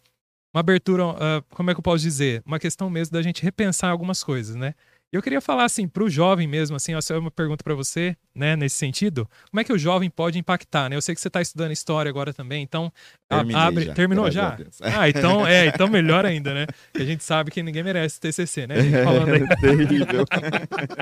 uma 0.55 0.61
abertura, 0.61 1.07
uh, 1.07 1.45
como 1.51 1.73
é 1.73 1.75
que 1.75 1.81
eu 1.81 1.83
posso 1.83 2.05
dizer? 2.05 2.41
Uma 2.47 2.61
questão 2.61 2.89
mesmo 2.89 3.13
da 3.13 3.23
gente 3.23 3.43
repensar 3.43 3.91
algumas 3.91 4.23
coisas, 4.23 4.55
né? 4.55 4.75
Eu 5.11 5.23
queria 5.23 5.41
falar 5.41 5.65
assim 5.65 5.89
para 5.89 6.05
o 6.05 6.11
jovem 6.11 6.47
mesmo, 6.47 6.77
assim, 6.77 6.95
essa 6.95 7.15
é 7.15 7.19
uma 7.19 7.31
pergunta 7.31 7.65
para 7.65 7.75
você, 7.75 8.15
né, 8.35 8.55
nesse 8.57 8.77
sentido. 8.77 9.27
Como 9.51 9.59
é 9.59 9.65
que 9.65 9.73
o 9.73 9.79
jovem 9.79 10.11
pode 10.11 10.39
impactar, 10.39 10.91
né? 10.91 10.97
Eu 10.97 11.01
sei 11.01 11.15
que 11.15 11.21
você 11.21 11.29
está 11.29 11.41
estudando 11.41 11.73
história 11.73 12.11
agora 12.11 12.35
também, 12.35 12.63
então 12.63 12.93
Terminei 13.27 13.57
abre, 13.57 13.85
já, 13.87 13.95
terminou 13.95 14.31
já? 14.31 14.59
Ah, 14.83 15.09
então 15.09 15.47
é, 15.47 15.67
então 15.67 15.89
melhor 15.89 16.27
ainda, 16.27 16.53
né? 16.53 16.67
Que 16.93 17.01
a 17.01 17.07
gente 17.07 17.25
sabe 17.25 17.51
que 17.51 17.63
ninguém 17.63 17.83
merece 17.83 18.21
TCC, 18.21 18.67
né? 18.67 18.75
Falando 19.03 19.33
aí. 19.33 19.49
terrível. 19.61 20.27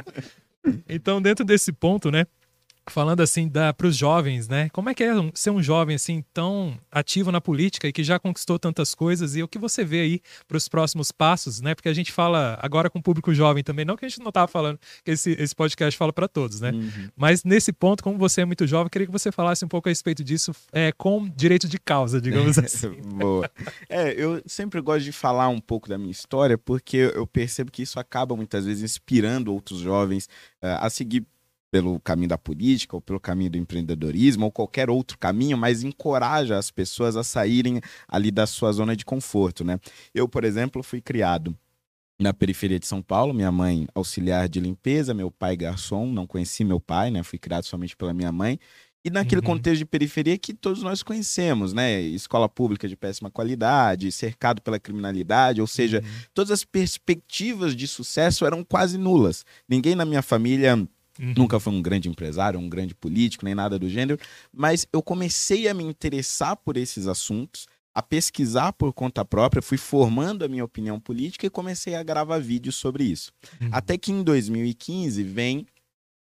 então, 0.89 1.21
dentro 1.21 1.45
desse 1.45 1.73
ponto, 1.73 2.09
né? 2.09 2.27
Falando 2.89 3.21
assim 3.21 3.51
para 3.77 3.87
os 3.87 3.97
jovens, 3.97 4.49
né? 4.49 4.69
Como 4.71 4.89
é 4.89 4.95
que 4.95 5.03
é 5.03 5.13
ser 5.35 5.51
um 5.51 5.63
jovem 5.63 5.97
assim 5.97 6.25
tão 6.33 6.79
ativo 6.91 7.33
na 7.33 7.41
política 7.41 7.89
e 7.89 7.93
que 7.93 8.05
já 8.05 8.19
conquistou 8.19 8.59
tantas 8.59 8.95
coisas 8.95 9.37
e 9.37 9.43
o 9.43 9.49
que 9.49 9.59
você 9.59 9.85
vê 9.85 10.01
aí 10.01 10.21
para 10.47 10.57
os 10.57 10.69
próximos 10.69 11.11
passos, 11.11 11.61
né? 11.61 11.75
Porque 11.75 11.89
a 11.89 11.95
gente 11.95 12.13
fala 12.13 12.59
agora 12.63 12.89
com 12.89 12.99
o 12.99 13.03
público 13.03 13.35
jovem 13.35 13.63
também, 13.63 13.85
não 13.85 13.97
que 13.97 14.05
a 14.05 14.09
gente 14.09 14.21
não 14.21 14.29
estava 14.29 14.47
falando 14.47 14.79
que 15.05 15.11
esse, 15.11 15.33
esse 15.33 15.55
podcast 15.55 15.97
fala 15.97 16.13
para 16.13 16.29
todos, 16.29 16.61
né? 16.61 16.71
Uhum. 16.71 17.09
Mas 17.17 17.45
nesse 17.45 17.73
ponto, 17.73 18.03
como 18.03 18.19
você 18.19 18.43
é 18.43 18.45
muito 18.45 18.67
jovem, 18.67 18.89
queria 18.91 19.07
que 19.07 19.13
você 19.13 19.33
falasse 19.33 19.65
um 19.65 19.69
pouco 19.69 19.89
a 19.89 19.91
respeito 19.91 20.23
disso 20.23 20.53
é, 20.73 20.93
com 20.93 21.29
direito 21.29 21.69
de 21.69 21.79
causa, 21.79 22.21
digamos 22.21 22.59
assim. 22.59 23.01
Boa. 23.03 23.51
É, 23.89 24.13
eu 24.13 24.43
sempre 24.47 24.81
gosto 24.81 25.05
de 25.05 25.13
falar 25.13 25.49
um 25.49 25.61
pouco 25.61 25.89
da 25.89 25.99
minha 25.99 26.11
história 26.11 26.57
porque 26.57 27.13
eu 27.15 27.27
percebo 27.27 27.71
que 27.71 27.83
isso 27.83 27.99
acaba 27.99 28.37
muitas 28.37 28.65
vezes 28.65 28.83
inspirando 28.83 29.53
outros 29.53 29.81
jovens 29.81 30.27
uh, 30.63 30.79
a 30.81 30.91
seguir 30.91 31.27
pelo 31.77 32.01
caminho 32.01 32.31
da 32.31 32.39
política 32.39 32.97
ou 32.97 33.03
pelo 33.03 33.21
caminho 33.21 33.51
do 33.51 33.59
empreendedorismo 33.59 34.47
ou 34.47 34.51
qualquer 34.51 34.89
outro 34.89 35.19
caminho, 35.19 35.59
mas 35.59 35.83
encoraja 35.83 36.57
as 36.57 36.71
pessoas 36.71 37.17
a 37.17 37.23
saírem 37.23 37.83
ali 38.09 38.31
da 38.31 38.47
sua 38.47 38.73
zona 38.73 38.97
de 38.97 39.05
conforto, 39.05 39.63
né? 39.63 39.79
Eu, 40.15 40.27
por 40.27 40.43
exemplo, 40.43 40.83
fui 40.83 41.03
criado 41.03 41.55
na 42.19 42.33
periferia 42.33 42.81
de 42.81 42.87
São 42.87 43.03
Paulo, 43.03 43.35
minha 43.35 43.53
mãe 43.53 43.87
auxiliar 43.95 44.49
de 44.49 44.59
limpeza, 44.59 45.13
meu 45.13 45.31
pai 45.31 45.55
garçom, 45.55 46.07
não 46.07 46.27
conheci 46.27 46.65
meu 46.65 46.81
pai, 46.81 47.11
né? 47.11 47.23
Fui 47.23 47.39
criado 47.39 47.65
somente 47.65 47.95
pela 47.95 48.15
minha 48.15 48.33
mãe. 48.33 48.59
E 49.05 49.11
naquele 49.11 49.43
uhum. 49.43 49.49
contexto 49.49 49.81
de 49.81 49.85
periferia 49.85 50.39
que 50.39 50.55
todos 50.55 50.83
nós 50.83 51.03
conhecemos, 51.03 51.75
né? 51.75 52.01
Escola 52.01 52.49
pública 52.49 52.89
de 52.89 52.97
péssima 52.97 53.31
qualidade, 53.31 54.11
cercado 54.11 54.63
pela 54.63 54.81
criminalidade, 54.81 55.61
ou 55.61 55.67
seja, 55.67 56.01
uhum. 56.03 56.23
todas 56.33 56.51
as 56.51 56.65
perspectivas 56.65 57.77
de 57.77 57.87
sucesso 57.87 58.47
eram 58.47 58.65
quase 58.65 58.97
nulas. 58.97 59.45
Ninguém 59.69 59.95
na 59.95 60.07
minha 60.07 60.23
família 60.23 60.89
Uhum. 61.19 61.35
Nunca 61.37 61.59
foi 61.59 61.73
um 61.73 61.83
grande 61.83 62.09
empresário, 62.09 62.59
um 62.59 62.69
grande 62.69 62.95
político, 62.95 63.45
nem 63.45 63.55
nada 63.55 63.79
do 63.79 63.89
gênero, 63.89 64.19
mas 64.53 64.87
eu 64.93 65.03
comecei 65.03 65.69
a 65.69 65.75
me 65.75 65.85
interessar 65.85 66.57
por 66.57 66.77
esses 66.77 67.07
assuntos, 67.07 67.67
a 67.95 68.03
pesquisar 68.03 68.73
por 68.73 68.93
conta 68.93 69.25
própria, 69.25 69.63
fui 69.63 69.79
formando 69.79 70.45
a 70.45 70.49
minha 70.49 70.65
opinião 70.65 71.01
política 71.01 71.47
e 71.47 71.51
comecei 71.51 71.95
a 71.95 72.03
gravar 72.03 72.39
vídeos 72.39 72.77
sobre 72.77 73.05
isso. 73.05 73.33
Uhum. 73.61 73.71
Até 73.73 73.97
que 73.97 74.13
em 74.13 74.23
2015 74.23 75.23
vem 75.23 75.67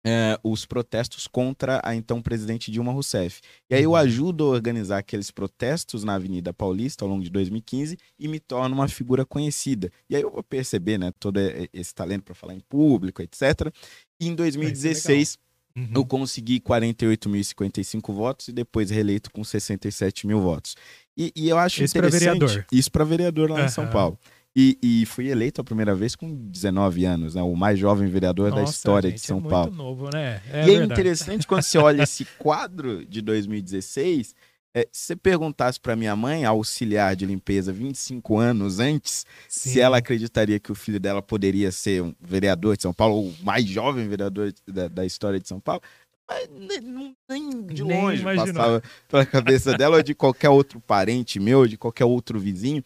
é, 0.04 0.38
os 0.42 0.64
protestos 0.64 1.26
contra 1.26 1.80
a 1.84 1.94
então 1.94 2.22
presidente 2.22 2.70
Dilma 2.70 2.92
Rousseff. 2.92 3.40
E 3.68 3.74
aí 3.74 3.82
eu 3.82 3.90
uhum. 3.90 3.96
ajudo 3.96 4.44
a 4.44 4.48
organizar 4.48 4.98
aqueles 4.98 5.30
protestos 5.30 6.04
na 6.04 6.14
Avenida 6.14 6.52
Paulista 6.52 7.04
ao 7.04 7.08
longo 7.08 7.22
de 7.22 7.30
2015 7.30 7.98
e 8.18 8.28
me 8.28 8.40
torno 8.40 8.74
uma 8.74 8.88
figura 8.88 9.24
conhecida. 9.24 9.90
E 10.08 10.16
aí 10.16 10.22
eu 10.22 10.30
vou 10.30 10.42
perceber, 10.42 10.98
né, 10.98 11.12
todo 11.18 11.38
esse 11.72 11.94
talento 11.94 12.24
para 12.24 12.34
falar 12.34 12.54
em 12.54 12.60
público, 12.60 13.22
etc. 13.22 13.72
E 14.18 14.28
em 14.28 14.34
2016 14.34 15.38
uhum. 15.76 15.88
eu 15.94 16.06
consegui 16.06 16.60
48.055 16.60 18.12
votos 18.12 18.48
e 18.48 18.52
depois 18.52 18.90
reeleito 18.90 19.30
com 19.30 19.44
67 19.44 20.26
mil 20.26 20.40
votos. 20.40 20.76
E, 21.16 21.32
e 21.36 21.48
eu 21.48 21.58
acho 21.58 21.82
Isso 21.82 21.96
interessante... 21.96 22.22
Isso 22.22 22.38
para 22.38 22.46
vereador. 22.46 22.66
Isso 22.72 22.90
para 22.90 23.04
vereador 23.04 23.50
lá 23.50 23.60
uhum. 23.60 23.66
em 23.66 23.68
São 23.68 23.86
Paulo. 23.88 24.18
E, 24.54 24.76
e, 24.82 25.06
fui 25.06 25.28
eleito 25.28 25.60
a 25.60 25.64
primeira 25.64 25.94
vez 25.94 26.16
com 26.16 26.34
19 26.34 27.04
anos, 27.04 27.34
né? 27.36 27.42
o 27.42 27.54
mais 27.54 27.78
jovem 27.78 28.08
vereador 28.08 28.50
Nossa, 28.50 28.62
da 28.64 28.68
história 28.68 29.10
gente, 29.10 29.20
de 29.20 29.26
São 29.26 29.38
é 29.38 29.42
Paulo. 29.42 29.66
Muito 29.66 29.76
novo, 29.76 30.10
né? 30.12 30.42
É 30.50 30.66
e 30.66 30.74
é 30.74 30.82
interessante 30.82 31.46
quando 31.46 31.62
você 31.62 31.78
olha 31.78 32.02
esse 32.02 32.24
quadro 32.36 33.06
de 33.06 33.22
2016. 33.22 34.34
É, 34.74 34.88
se 34.90 35.06
você 35.06 35.16
perguntasse 35.16 35.78
para 35.80 35.96
minha 35.96 36.14
mãe, 36.16 36.44
auxiliar 36.44 37.14
de 37.14 37.26
limpeza, 37.26 37.72
25 37.72 38.38
anos 38.38 38.80
antes, 38.80 39.24
Sim. 39.48 39.70
se 39.70 39.80
ela 39.80 39.98
acreditaria 39.98 40.58
que 40.60 40.70
o 40.70 40.76
filho 40.76 40.98
dela 40.98 41.22
poderia 41.22 41.70
ser 41.70 42.02
um 42.02 42.14
vereador 42.20 42.76
de 42.76 42.82
São 42.82 42.92
Paulo, 42.92 43.16
ou 43.16 43.28
o 43.28 43.34
mais 43.42 43.64
jovem 43.64 44.08
vereador 44.08 44.52
da, 44.66 44.88
da 44.88 45.06
história 45.06 45.40
de 45.40 45.46
São 45.48 45.60
Paulo, 45.60 45.82
mas 46.28 46.48
nem, 46.48 47.16
nem 47.28 47.66
de 47.66 47.82
nem 47.82 48.00
longe 48.00 48.22
imaginou. 48.22 48.54
passava 48.54 48.82
pela 49.08 49.26
cabeça 49.26 49.76
dela 49.76 49.96
ou 49.96 50.02
de 50.02 50.14
qualquer 50.14 50.48
outro 50.48 50.80
parente 50.80 51.40
meu, 51.40 51.66
de 51.66 51.76
qualquer 51.76 52.04
outro 52.04 52.38
vizinho. 52.38 52.84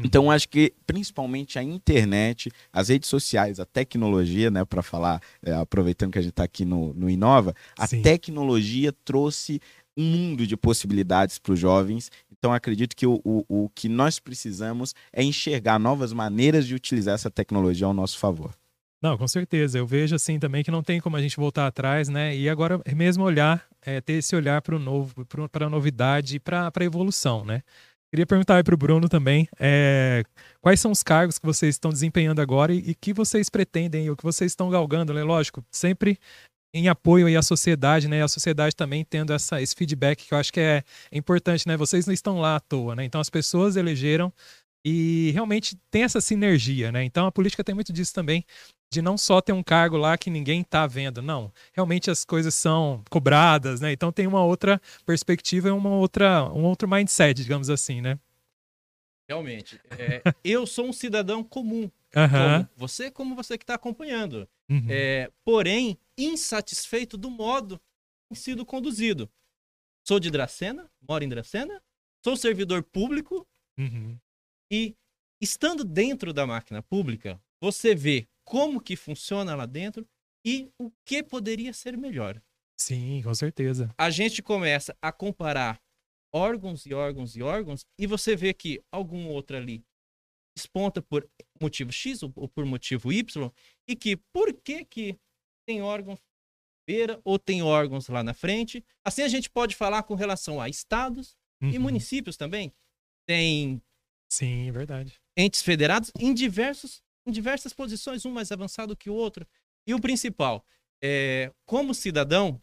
Uhum. 0.00 0.06
Então, 0.06 0.30
acho 0.30 0.48
que 0.48 0.72
principalmente 0.86 1.58
a 1.58 1.62
internet, 1.62 2.50
as 2.72 2.88
redes 2.88 3.08
sociais, 3.08 3.60
a 3.60 3.66
tecnologia, 3.66 4.50
né, 4.50 4.64
para 4.64 4.82
falar, 4.82 5.20
é, 5.42 5.52
aproveitando 5.52 6.12
que 6.12 6.18
a 6.18 6.22
gente 6.22 6.30
está 6.30 6.44
aqui 6.44 6.64
no, 6.64 6.94
no 6.94 7.08
Inova, 7.08 7.54
a 7.78 7.86
Sim. 7.86 8.02
tecnologia 8.02 8.92
trouxe 9.04 9.60
um 9.96 10.04
mundo 10.04 10.46
de 10.46 10.56
possibilidades 10.56 11.38
para 11.38 11.52
os 11.52 11.58
jovens. 11.58 12.10
Então, 12.32 12.52
acredito 12.52 12.96
que 12.96 13.06
o, 13.06 13.20
o, 13.24 13.44
o 13.48 13.68
que 13.70 13.88
nós 13.88 14.18
precisamos 14.18 14.94
é 15.12 15.22
enxergar 15.22 15.78
novas 15.78 16.12
maneiras 16.12 16.66
de 16.66 16.74
utilizar 16.74 17.14
essa 17.14 17.30
tecnologia 17.30 17.86
ao 17.86 17.92
nosso 17.92 18.18
favor. 18.18 18.54
Não, 19.02 19.16
com 19.16 19.26
certeza. 19.26 19.78
Eu 19.78 19.86
vejo 19.86 20.14
assim 20.14 20.38
também 20.38 20.62
que 20.62 20.70
não 20.70 20.82
tem 20.82 21.00
como 21.00 21.16
a 21.16 21.22
gente 21.22 21.36
voltar 21.36 21.66
atrás, 21.66 22.08
né? 22.08 22.36
E 22.36 22.48
agora 22.48 22.80
mesmo 22.94 23.24
olhar, 23.24 23.64
é, 23.80 24.00
ter 24.00 24.14
esse 24.14 24.36
olhar 24.36 24.60
para 24.60 24.76
o 24.76 24.78
novo, 24.78 25.24
para 25.50 25.66
a 25.66 25.70
novidade 25.70 26.36
e 26.36 26.40
para 26.40 26.70
a 26.74 26.84
evolução, 26.84 27.44
né? 27.44 27.62
Queria 28.10 28.26
perguntar 28.26 28.64
para 28.64 28.74
o 28.74 28.76
Bruno 28.76 29.08
também, 29.08 29.48
é, 29.58 30.24
quais 30.60 30.80
são 30.80 30.90
os 30.90 31.00
cargos 31.00 31.38
que 31.38 31.46
vocês 31.46 31.76
estão 31.76 31.92
desempenhando 31.92 32.40
agora 32.40 32.74
e, 32.74 32.78
e 32.78 32.94
que 32.94 33.12
vocês 33.12 33.48
pretendem, 33.48 34.10
o 34.10 34.16
que 34.16 34.24
vocês 34.24 34.50
estão 34.50 34.68
galgando, 34.68 35.14
né? 35.14 35.22
Lógico, 35.22 35.64
sempre 35.70 36.18
em 36.74 36.88
apoio 36.88 37.26
aí 37.26 37.36
à 37.36 37.42
sociedade, 37.42 38.08
né? 38.08 38.22
A 38.22 38.28
sociedade 38.28 38.74
também 38.74 39.04
tendo 39.04 39.32
essa, 39.32 39.62
esse 39.62 39.74
feedback 39.76 40.26
que 40.26 40.34
eu 40.34 40.38
acho 40.38 40.52
que 40.52 40.60
é, 40.60 40.82
é 41.10 41.18
importante, 41.18 41.68
né? 41.68 41.76
Vocês 41.76 42.04
não 42.06 42.12
estão 42.12 42.40
lá 42.40 42.56
à 42.56 42.60
toa, 42.60 42.96
né? 42.96 43.04
Então 43.04 43.20
as 43.20 43.30
pessoas 43.30 43.76
elegeram 43.76 44.32
e 44.84 45.30
realmente 45.32 45.76
tem 45.90 46.02
essa 46.02 46.20
sinergia, 46.20 46.90
né? 46.90 47.04
Então 47.04 47.26
a 47.26 47.32
política 47.32 47.62
tem 47.62 47.74
muito 47.74 47.92
disso 47.92 48.14
também, 48.14 48.44
de 48.92 49.00
não 49.00 49.16
só 49.16 49.40
ter 49.40 49.52
um 49.52 49.62
cargo 49.62 49.96
lá 49.96 50.16
que 50.16 50.30
ninguém 50.30 50.62
está 50.62 50.86
vendo, 50.86 51.22
não. 51.22 51.52
Realmente 51.72 52.10
as 52.10 52.24
coisas 52.24 52.54
são 52.54 53.02
cobradas, 53.10 53.80
né? 53.80 53.92
Então 53.92 54.10
tem 54.10 54.26
uma 54.26 54.44
outra 54.44 54.80
perspectiva 55.04 55.68
e 55.68 55.70
uma 55.70 55.90
outra, 55.90 56.44
um 56.52 56.64
outro 56.64 56.88
mindset, 56.88 57.42
digamos 57.42 57.70
assim, 57.70 58.00
né? 58.00 58.18
Realmente. 59.28 59.80
É, 59.90 60.22
eu 60.42 60.66
sou 60.66 60.86
um 60.86 60.92
cidadão 60.92 61.44
comum. 61.44 61.90
Como 62.12 62.68
você, 62.76 63.10
como 63.10 63.36
você 63.36 63.56
que 63.56 63.62
está 63.62 63.74
acompanhando. 63.74 64.48
Uhum. 64.68 64.86
É, 64.88 65.30
porém, 65.44 65.96
insatisfeito 66.18 67.16
do 67.16 67.30
modo 67.30 67.78
que 67.78 68.34
tem 68.34 68.42
sido 68.42 68.66
conduzido. 68.66 69.30
Sou 70.04 70.18
de 70.18 70.30
Dracena, 70.30 70.90
moro 71.06 71.22
em 71.22 71.28
Dracena, 71.28 71.80
sou 72.24 72.36
servidor 72.36 72.82
público, 72.82 73.46
uhum. 73.78 74.18
E 74.70 74.94
estando 75.40 75.84
dentro 75.84 76.32
da 76.32 76.46
máquina 76.46 76.82
pública, 76.82 77.40
você 77.60 77.94
vê 77.94 78.28
como 78.44 78.80
que 78.80 78.96
funciona 78.96 79.54
lá 79.54 79.66
dentro 79.66 80.06
e 80.44 80.70
o 80.78 80.90
que 81.04 81.22
poderia 81.22 81.72
ser 81.72 81.96
melhor. 81.96 82.40
Sim, 82.78 83.20
com 83.22 83.34
certeza. 83.34 83.92
A 83.98 84.10
gente 84.10 84.42
começa 84.42 84.96
a 85.02 85.12
comparar 85.12 85.80
órgãos 86.32 86.86
e 86.86 86.94
órgãos 86.94 87.36
e 87.36 87.42
órgãos 87.42 87.84
e 87.98 88.06
você 88.06 88.36
vê 88.36 88.54
que 88.54 88.82
algum 88.90 89.28
outro 89.28 89.56
ali 89.56 89.84
desponta 90.56 91.02
por 91.02 91.28
motivo 91.60 91.92
X 91.92 92.22
ou 92.22 92.30
por 92.30 92.64
motivo 92.64 93.12
Y 93.12 93.52
e 93.88 93.96
que 93.96 94.16
por 94.16 94.52
que 94.54 94.84
que 94.84 95.18
tem 95.66 95.82
órgãos 95.82 96.18
beira 96.86 97.20
ou 97.24 97.38
tem 97.38 97.62
órgãos 97.62 98.08
lá 98.08 98.22
na 98.22 98.34
frente. 98.34 98.84
Assim 99.04 99.22
a 99.22 99.28
gente 99.28 99.48
pode 99.48 99.76
falar 99.76 100.02
com 100.02 100.14
relação 100.14 100.60
a 100.60 100.68
estados 100.68 101.36
uhum. 101.62 101.70
e 101.70 101.78
municípios 101.78 102.36
também. 102.36 102.72
Tem 103.28 103.80
Sim, 104.30 104.68
é 104.68 104.72
verdade. 104.72 105.20
Entes 105.36 105.60
federados 105.60 106.12
em, 106.18 106.32
diversos, 106.32 107.02
em 107.26 107.32
diversas 107.32 107.72
posições, 107.72 108.24
um 108.24 108.30
mais 108.30 108.52
avançado 108.52 108.96
que 108.96 109.10
o 109.10 109.14
outro. 109.14 109.46
E 109.86 109.92
o 109.92 110.00
principal, 110.00 110.64
é, 111.02 111.52
como 111.66 111.94
cidadão, 111.94 112.62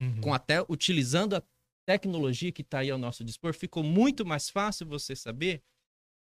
uhum. 0.00 0.20
com 0.20 0.32
até 0.32 0.64
utilizando 0.68 1.36
a 1.36 1.42
tecnologia 1.86 2.52
que 2.52 2.62
está 2.62 2.78
aí 2.78 2.90
ao 2.90 2.98
nosso 2.98 3.22
dispor, 3.22 3.52
ficou 3.52 3.82
muito 3.82 4.24
mais 4.24 4.48
fácil 4.48 4.86
você 4.86 5.14
saber 5.14 5.62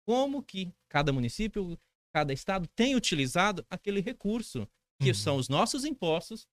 como 0.05 0.41
que 0.41 0.73
cada 0.89 1.13
município, 1.13 1.77
cada 2.11 2.33
estado 2.33 2.67
tem 2.75 2.95
utilizado 2.95 3.65
aquele 3.69 4.01
recurso, 4.01 4.67
que 4.99 5.09
uhum. 5.09 5.13
são 5.13 5.35
os 5.37 5.47
nossos 5.47 5.85
impostos 5.85 6.47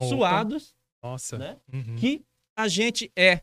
Opa. 0.00 0.08
suados, 0.08 0.74
Nossa. 1.02 1.38
Né, 1.38 1.60
uhum. 1.72 1.96
que 1.96 2.24
a 2.56 2.66
gente 2.68 3.12
é 3.16 3.42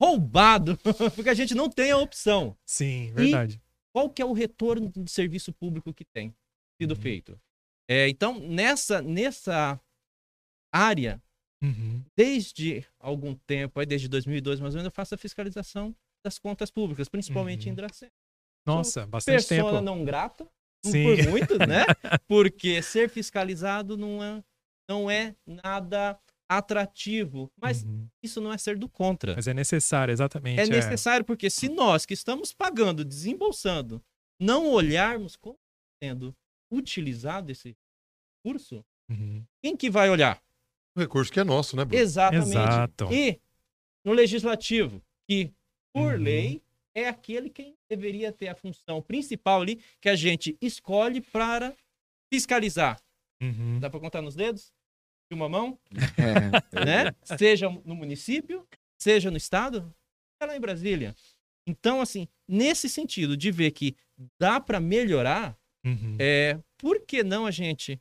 roubado, 0.00 0.78
porque 1.14 1.30
a 1.30 1.34
gente 1.34 1.54
não 1.54 1.68
tem 1.68 1.90
a 1.90 1.98
opção. 1.98 2.56
Sim, 2.64 3.12
verdade. 3.14 3.56
E 3.56 3.60
qual 3.92 4.10
que 4.10 4.20
é 4.20 4.24
o 4.24 4.32
retorno 4.32 4.88
do 4.90 5.08
serviço 5.08 5.52
público 5.52 5.92
que 5.92 6.04
tem 6.04 6.34
sido 6.80 6.94
uhum. 6.94 7.00
feito? 7.00 7.40
É, 7.88 8.08
então, 8.08 8.38
nessa, 8.38 9.00
nessa 9.00 9.80
área, 10.72 11.22
uhum. 11.62 12.04
desde 12.16 12.84
algum 12.98 13.34
tempo, 13.34 13.80
aí 13.80 13.86
desde 13.86 14.08
2002 14.08 14.60
mais 14.60 14.74
ou 14.74 14.78
menos, 14.78 14.86
eu 14.86 14.94
faço 14.94 15.14
a 15.14 15.18
fiscalização 15.18 15.94
das 16.24 16.38
contas 16.38 16.70
públicas, 16.70 17.08
principalmente 17.08 17.66
uhum. 17.66 17.72
em 17.72 17.76
Dracena. 17.76 18.12
Nossa, 18.66 19.02
Sou 19.02 19.08
bastante 19.08 19.46
tempo. 19.46 19.64
Pessoa 19.64 19.80
não 19.80 20.04
grata, 20.04 20.46
Sim. 20.84 21.04
por 21.04 21.30
muitos, 21.30 21.58
né? 21.58 21.84
Porque 22.28 22.82
ser 22.82 23.08
fiscalizado 23.08 23.96
não 23.96 24.22
é, 24.22 24.44
não 24.88 25.10
é 25.10 25.36
nada 25.46 26.18
atrativo. 26.48 27.50
Mas 27.60 27.82
uhum. 27.82 28.08
isso 28.22 28.40
não 28.40 28.52
é 28.52 28.58
ser 28.58 28.78
do 28.78 28.88
contra. 28.88 29.34
Mas 29.34 29.46
é 29.46 29.54
necessário, 29.54 30.12
exatamente. 30.12 30.60
É, 30.60 30.64
é. 30.64 30.68
necessário 30.68 31.24
porque 31.24 31.50
se 31.50 31.68
nós 31.68 32.06
que 32.06 32.14
estamos 32.14 32.52
pagando, 32.52 33.04
desembolsando, 33.04 34.02
não 34.40 34.70
olharmos 34.70 35.36
como 35.36 35.58
sendo 36.02 36.34
utilizado 36.70 37.50
esse 37.50 37.76
recurso, 38.44 38.84
uhum. 39.10 39.44
quem 39.62 39.76
que 39.76 39.90
vai 39.90 40.10
olhar? 40.10 40.40
O 40.96 41.00
recurso 41.00 41.32
que 41.32 41.40
é 41.40 41.44
nosso, 41.44 41.76
né, 41.76 41.84
Bruno? 41.84 42.02
Exatamente. 42.02 42.48
Exato. 42.48 43.12
E 43.12 43.40
no 44.04 44.12
legislativo, 44.12 45.02
que 45.28 45.52
por 45.94 46.14
uhum. 46.14 46.22
lei 46.22 46.62
é 46.94 47.08
aquele 47.08 47.50
que 47.50 47.74
deveria 47.88 48.32
ter 48.32 48.48
a 48.48 48.54
função 48.54 49.02
principal 49.02 49.60
ali 49.60 49.80
que 50.00 50.08
a 50.08 50.16
gente 50.16 50.56
escolhe 50.60 51.20
para 51.20 51.74
fiscalizar. 52.32 53.00
Uhum. 53.42 53.78
Dá 53.78 53.90
para 53.90 54.00
contar 54.00 54.22
nos 54.22 54.34
dedos? 54.34 54.72
De 55.30 55.34
uma 55.34 55.48
mão, 55.48 55.78
é. 56.16 56.84
né? 56.84 57.14
Seja 57.36 57.68
no 57.84 57.94
município, 57.94 58.66
seja 58.98 59.30
no 59.30 59.36
estado, 59.36 59.94
é 60.40 60.46
lá 60.46 60.56
em 60.56 60.60
Brasília. 60.60 61.14
Então, 61.66 62.00
assim, 62.00 62.28
nesse 62.48 62.88
sentido 62.88 63.36
de 63.36 63.50
ver 63.50 63.72
que 63.72 63.96
dá 64.38 64.60
para 64.60 64.78
melhorar, 64.78 65.58
uhum. 65.84 66.16
é, 66.18 66.60
por 66.78 67.04
que 67.04 67.24
não 67.24 67.44
a 67.44 67.50
gente 67.50 68.00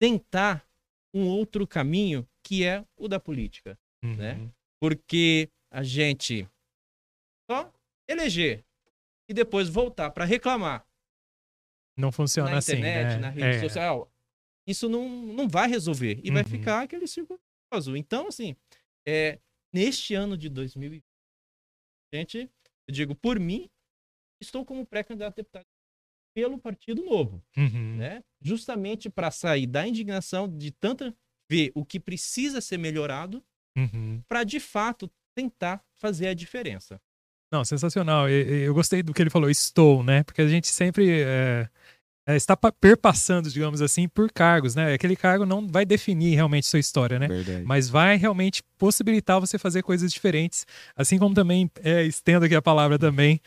tentar 0.00 0.64
um 1.12 1.26
outro 1.26 1.66
caminho 1.66 2.26
que 2.42 2.64
é 2.64 2.84
o 2.96 3.08
da 3.08 3.18
política, 3.18 3.78
uhum. 4.04 4.16
né? 4.16 4.50
Porque 4.80 5.48
a 5.72 5.82
gente 5.82 6.48
só 7.50 7.72
eleger 8.08 8.64
e 9.28 9.34
depois 9.34 9.68
voltar 9.68 10.10
para 10.10 10.24
reclamar. 10.24 10.86
Não 11.96 12.12
funciona 12.12 12.50
na 12.50 12.58
assim, 12.58 12.72
internet, 12.72 13.14
né? 13.14 13.18
na 13.18 13.30
rede 13.30 13.56
é. 13.56 13.60
social 13.60 14.10
isso 14.66 14.88
não, 14.88 15.08
não 15.08 15.48
vai 15.48 15.68
resolver. 15.68 16.20
E 16.22 16.28
uhum. 16.28 16.34
vai 16.34 16.44
ficar 16.44 16.82
aquele 16.82 17.06
círculo 17.06 17.40
azul. 17.72 17.96
Então, 17.96 18.28
assim, 18.28 18.56
é, 19.06 19.38
neste 19.72 20.14
ano 20.14 20.36
de 20.36 20.48
2020, 20.48 21.04
gente, 22.12 22.50
eu 22.88 22.94
digo 22.94 23.14
por 23.14 23.38
mim, 23.38 23.68
estou 24.40 24.64
como 24.64 24.86
pré-candidato 24.86 25.34
a 25.34 25.36
deputado 25.36 25.66
pelo 26.34 26.58
Partido 26.58 27.04
Novo, 27.04 27.42
uhum. 27.56 27.96
né? 27.96 28.22
Justamente 28.40 29.08
para 29.08 29.30
sair 29.30 29.66
da 29.66 29.86
indignação 29.86 30.48
de 30.48 30.72
tanta 30.72 31.14
ver 31.48 31.70
o 31.74 31.84
que 31.84 32.00
precisa 32.00 32.60
ser 32.60 32.78
melhorado, 32.78 33.44
uhum. 33.76 34.22
para 34.28 34.42
de 34.42 34.58
fato 34.58 35.10
tentar 35.34 35.84
fazer 35.94 36.28
a 36.28 36.34
diferença. 36.34 37.00
Não, 37.52 37.64
sensacional. 37.64 38.28
Eu, 38.28 38.48
eu, 38.48 38.74
gostei 38.74 39.02
do 39.02 39.14
que 39.14 39.22
ele 39.22 39.30
falou, 39.30 39.48
estou, 39.48 40.02
né? 40.02 40.24
Porque 40.24 40.42
a 40.42 40.48
gente 40.48 40.66
sempre 40.66 41.22
é, 41.22 41.68
é, 42.26 42.36
está 42.36 42.56
perpassando, 42.56 43.50
digamos 43.50 43.82
assim, 43.82 44.08
por 44.08 44.30
cargos, 44.32 44.74
né? 44.74 44.94
Aquele 44.94 45.14
cargo 45.14 45.44
não 45.44 45.68
vai 45.68 45.84
definir 45.84 46.34
realmente 46.34 46.66
sua 46.66 46.78
história, 46.78 47.18
né? 47.18 47.28
Verdade. 47.28 47.64
Mas 47.64 47.88
vai 47.88 48.16
realmente 48.16 48.62
possibilitar 48.78 49.38
você 49.38 49.58
fazer 49.58 49.82
coisas 49.82 50.12
diferentes. 50.12 50.66
Assim 50.96 51.18
como 51.18 51.34
também 51.34 51.70
é, 51.82 52.02
estendo 52.04 52.46
aqui 52.46 52.54
a 52.54 52.62
palavra 52.62 52.98
também 52.98 53.40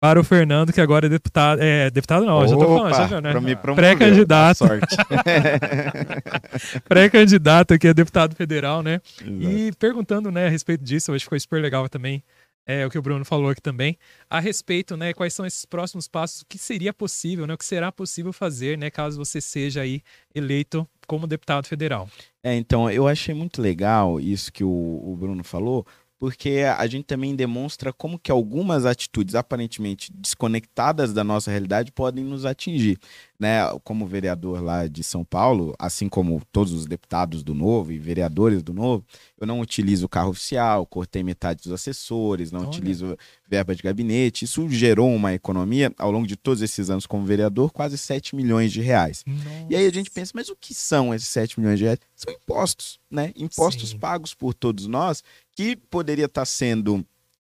para 0.00 0.18
o 0.18 0.24
Fernando, 0.24 0.72
que 0.72 0.80
agora 0.80 1.06
é 1.06 1.08
deputado. 1.08 1.60
É, 1.60 1.90
deputado 1.90 2.24
não, 2.24 2.38
Opa, 2.38 2.46
já 2.46 2.56
tô 2.56 2.64
falando, 2.64 2.94
já 2.94 3.06
viu, 3.06 3.20
né? 3.20 3.32
Pré-candidato. 3.74 4.64
Pré-candidato 6.88 7.74
aqui 7.74 7.88
a 7.88 7.92
deputado 7.92 8.34
federal, 8.34 8.82
né? 8.82 9.00
Exato. 9.20 9.42
E 9.42 9.72
perguntando, 9.72 10.30
né, 10.30 10.46
a 10.46 10.50
respeito 10.50 10.82
disso, 10.82 11.12
acho 11.12 11.18
que 11.18 11.26
ficou 11.26 11.38
super 11.38 11.60
legal 11.60 11.86
também 11.88 12.22
é, 12.66 12.86
o 12.86 12.90
que 12.90 12.98
o 12.98 13.02
Bruno 13.02 13.24
falou 13.24 13.50
aqui 13.50 13.60
também, 13.60 13.98
a 14.28 14.38
respeito, 14.40 14.96
né, 14.96 15.12
quais 15.12 15.34
são 15.34 15.44
esses 15.44 15.64
próximos 15.64 16.06
passos, 16.06 16.42
o 16.42 16.46
que 16.46 16.58
seria 16.58 16.92
possível, 16.92 17.46
né, 17.46 17.54
o 17.54 17.58
que 17.58 17.64
será 17.64 17.90
possível 17.90 18.32
fazer, 18.32 18.78
né, 18.78 18.90
caso 18.90 19.18
você 19.18 19.40
seja 19.40 19.82
aí 19.82 20.02
eleito 20.34 20.88
como 21.06 21.26
deputado 21.26 21.66
federal. 21.66 22.08
É, 22.42 22.54
então, 22.54 22.90
eu 22.90 23.08
achei 23.08 23.34
muito 23.34 23.60
legal 23.60 24.20
isso 24.20 24.52
que 24.52 24.62
o, 24.62 24.68
o 24.68 25.16
Bruno 25.16 25.42
falou, 25.42 25.86
porque 26.20 26.60
a 26.76 26.86
gente 26.86 27.04
também 27.04 27.34
demonstra 27.34 27.94
como 27.94 28.18
que 28.18 28.30
algumas 28.30 28.84
atitudes 28.84 29.34
aparentemente 29.34 30.12
desconectadas 30.12 31.14
da 31.14 31.24
nossa 31.24 31.50
realidade 31.50 31.90
podem 31.90 32.22
nos 32.22 32.44
atingir. 32.44 32.98
Né, 33.40 33.60
como 33.82 34.06
vereador 34.06 34.62
lá 34.62 34.86
de 34.86 35.02
São 35.02 35.24
Paulo, 35.24 35.74
assim 35.78 36.10
como 36.10 36.42
todos 36.52 36.74
os 36.74 36.84
deputados 36.84 37.42
do 37.42 37.54
Novo 37.54 37.90
e 37.90 37.98
vereadores 37.98 38.62
do 38.62 38.74
Novo, 38.74 39.02
eu 39.40 39.46
não 39.46 39.60
utilizo 39.60 40.06
carro 40.06 40.28
oficial, 40.28 40.84
cortei 40.84 41.22
metade 41.22 41.62
dos 41.62 41.72
assessores, 41.72 42.52
não 42.52 42.60
Olha. 42.60 42.68
utilizo 42.68 43.16
verba 43.48 43.74
de 43.74 43.82
gabinete. 43.82 44.44
Isso 44.44 44.68
gerou 44.68 45.10
uma 45.12 45.32
economia, 45.32 45.90
ao 45.96 46.10
longo 46.10 46.26
de 46.26 46.36
todos 46.36 46.60
esses 46.60 46.90
anos 46.90 47.06
como 47.06 47.24
vereador, 47.24 47.72
quase 47.72 47.96
7 47.96 48.36
milhões 48.36 48.70
de 48.70 48.82
reais. 48.82 49.24
Nossa. 49.26 49.66
E 49.70 49.74
aí 49.74 49.86
a 49.86 49.92
gente 49.92 50.10
pensa, 50.10 50.32
mas 50.34 50.50
o 50.50 50.56
que 50.56 50.74
são 50.74 51.14
esses 51.14 51.28
7 51.28 51.58
milhões 51.58 51.78
de 51.78 51.86
reais? 51.86 51.98
São 52.14 52.34
impostos, 52.34 53.00
né? 53.10 53.32
Impostos 53.34 53.90
Sim. 53.90 53.98
pagos 53.98 54.34
por 54.34 54.52
todos 54.52 54.86
nós, 54.86 55.24
que 55.56 55.74
poderia 55.76 56.26
estar 56.26 56.44
sendo 56.44 57.02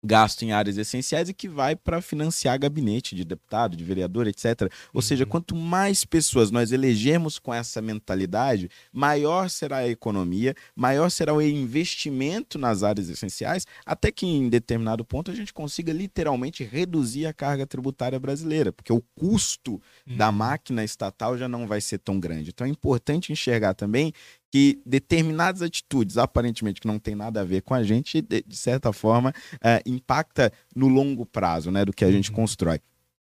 gasto 0.04 0.42
em 0.42 0.52
áreas 0.52 0.76
essenciais 0.76 1.28
e 1.28 1.34
que 1.34 1.48
vai 1.48 1.74
para 1.74 2.02
financiar 2.02 2.58
gabinete 2.58 3.16
de 3.16 3.24
deputado, 3.24 3.76
de 3.76 3.82
vereador, 3.82 4.26
etc. 4.26 4.62
Ou 4.62 4.68
uhum. 4.96 5.02
seja, 5.02 5.24
quanto 5.24 5.56
mais 5.56 6.04
pessoas 6.04 6.50
nós 6.50 6.72
elegermos 6.72 7.38
com 7.38 7.52
essa 7.52 7.80
mentalidade, 7.80 8.68
maior 8.92 9.48
será 9.48 9.78
a 9.78 9.88
economia, 9.88 10.54
maior 10.76 11.10
será 11.10 11.32
o 11.32 11.40
investimento 11.40 12.58
nas 12.58 12.82
áreas 12.82 13.08
essenciais, 13.08 13.66
até 13.86 14.12
que 14.12 14.26
em 14.26 14.48
determinado 14.48 15.04
ponto 15.04 15.30
a 15.30 15.34
gente 15.34 15.52
consiga 15.52 15.92
literalmente 15.92 16.62
reduzir 16.62 17.26
a 17.26 17.32
carga 17.32 17.66
tributária 17.66 18.20
brasileira, 18.20 18.72
porque 18.72 18.92
o 18.92 19.02
custo 19.14 19.80
uhum. 20.06 20.16
da 20.16 20.30
máquina 20.30 20.84
estatal 20.84 21.38
já 21.38 21.48
não 21.48 21.66
vai 21.66 21.80
ser 21.80 21.98
tão 21.98 22.20
grande. 22.20 22.50
Então 22.50 22.66
é 22.66 22.70
importante 22.70 23.32
enxergar 23.32 23.74
também 23.74 24.12
que 24.54 24.80
determinadas 24.86 25.62
atitudes, 25.62 26.16
aparentemente 26.16 26.80
que 26.80 26.86
não 26.86 26.96
tem 26.96 27.16
nada 27.16 27.40
a 27.40 27.44
ver 27.44 27.60
com 27.62 27.74
a 27.74 27.82
gente, 27.82 28.22
de, 28.22 28.40
de 28.40 28.56
certa 28.56 28.92
forma, 28.92 29.34
é, 29.60 29.82
impacta 29.84 30.52
no 30.76 30.86
longo 30.86 31.26
prazo 31.26 31.72
né, 31.72 31.84
do 31.84 31.92
que 31.92 32.04
a 32.04 32.12
gente 32.12 32.30
uhum. 32.30 32.36
constrói. 32.36 32.78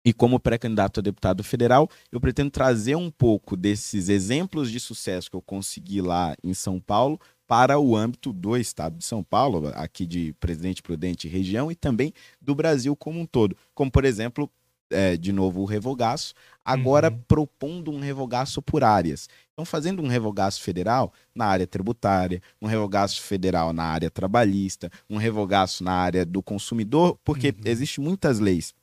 E 0.02 0.14
como 0.14 0.40
pré-candidato 0.40 1.00
a 1.00 1.02
deputado 1.02 1.44
federal, 1.44 1.90
eu 2.10 2.18
pretendo 2.18 2.50
trazer 2.50 2.96
um 2.96 3.10
pouco 3.10 3.54
desses 3.54 4.08
exemplos 4.08 4.70
de 4.70 4.80
sucesso 4.80 5.28
que 5.28 5.36
eu 5.36 5.42
consegui 5.42 6.00
lá 6.00 6.34
em 6.42 6.54
São 6.54 6.80
Paulo 6.80 7.20
para 7.46 7.78
o 7.78 7.94
âmbito 7.94 8.32
do 8.32 8.56
estado 8.56 8.96
de 8.96 9.04
São 9.04 9.22
Paulo, 9.22 9.70
aqui 9.74 10.06
de 10.06 10.32
Presidente 10.40 10.82
Prudente 10.82 11.28
região, 11.28 11.70
e 11.70 11.74
também 11.74 12.14
do 12.40 12.54
Brasil 12.54 12.96
como 12.96 13.20
um 13.20 13.26
todo. 13.26 13.54
Como, 13.74 13.90
por 13.90 14.06
exemplo, 14.06 14.50
é, 14.90 15.16
de 15.16 15.32
novo 15.32 15.60
o 15.60 15.64
revogaço, 15.64 16.34
agora 16.64 17.10
uhum. 17.10 17.20
propondo 17.26 17.90
um 17.90 18.00
revogaço 18.00 18.60
por 18.60 18.84
áreas. 18.84 19.28
Então, 19.52 19.64
fazendo 19.64 20.02
um 20.02 20.08
revogaço 20.08 20.62
federal 20.62 21.12
na 21.34 21.46
área 21.46 21.66
tributária, 21.66 22.42
um 22.60 22.66
revogaço 22.66 23.22
federal 23.22 23.72
na 23.72 23.84
área 23.84 24.10
trabalhista, 24.10 24.90
um 25.08 25.16
revogaço 25.16 25.84
na 25.84 25.92
área 25.92 26.24
do 26.24 26.42
consumidor, 26.42 27.18
porque 27.24 27.48
uhum. 27.48 27.62
existem 27.64 28.04
muitas 28.04 28.38
leis 28.38 28.74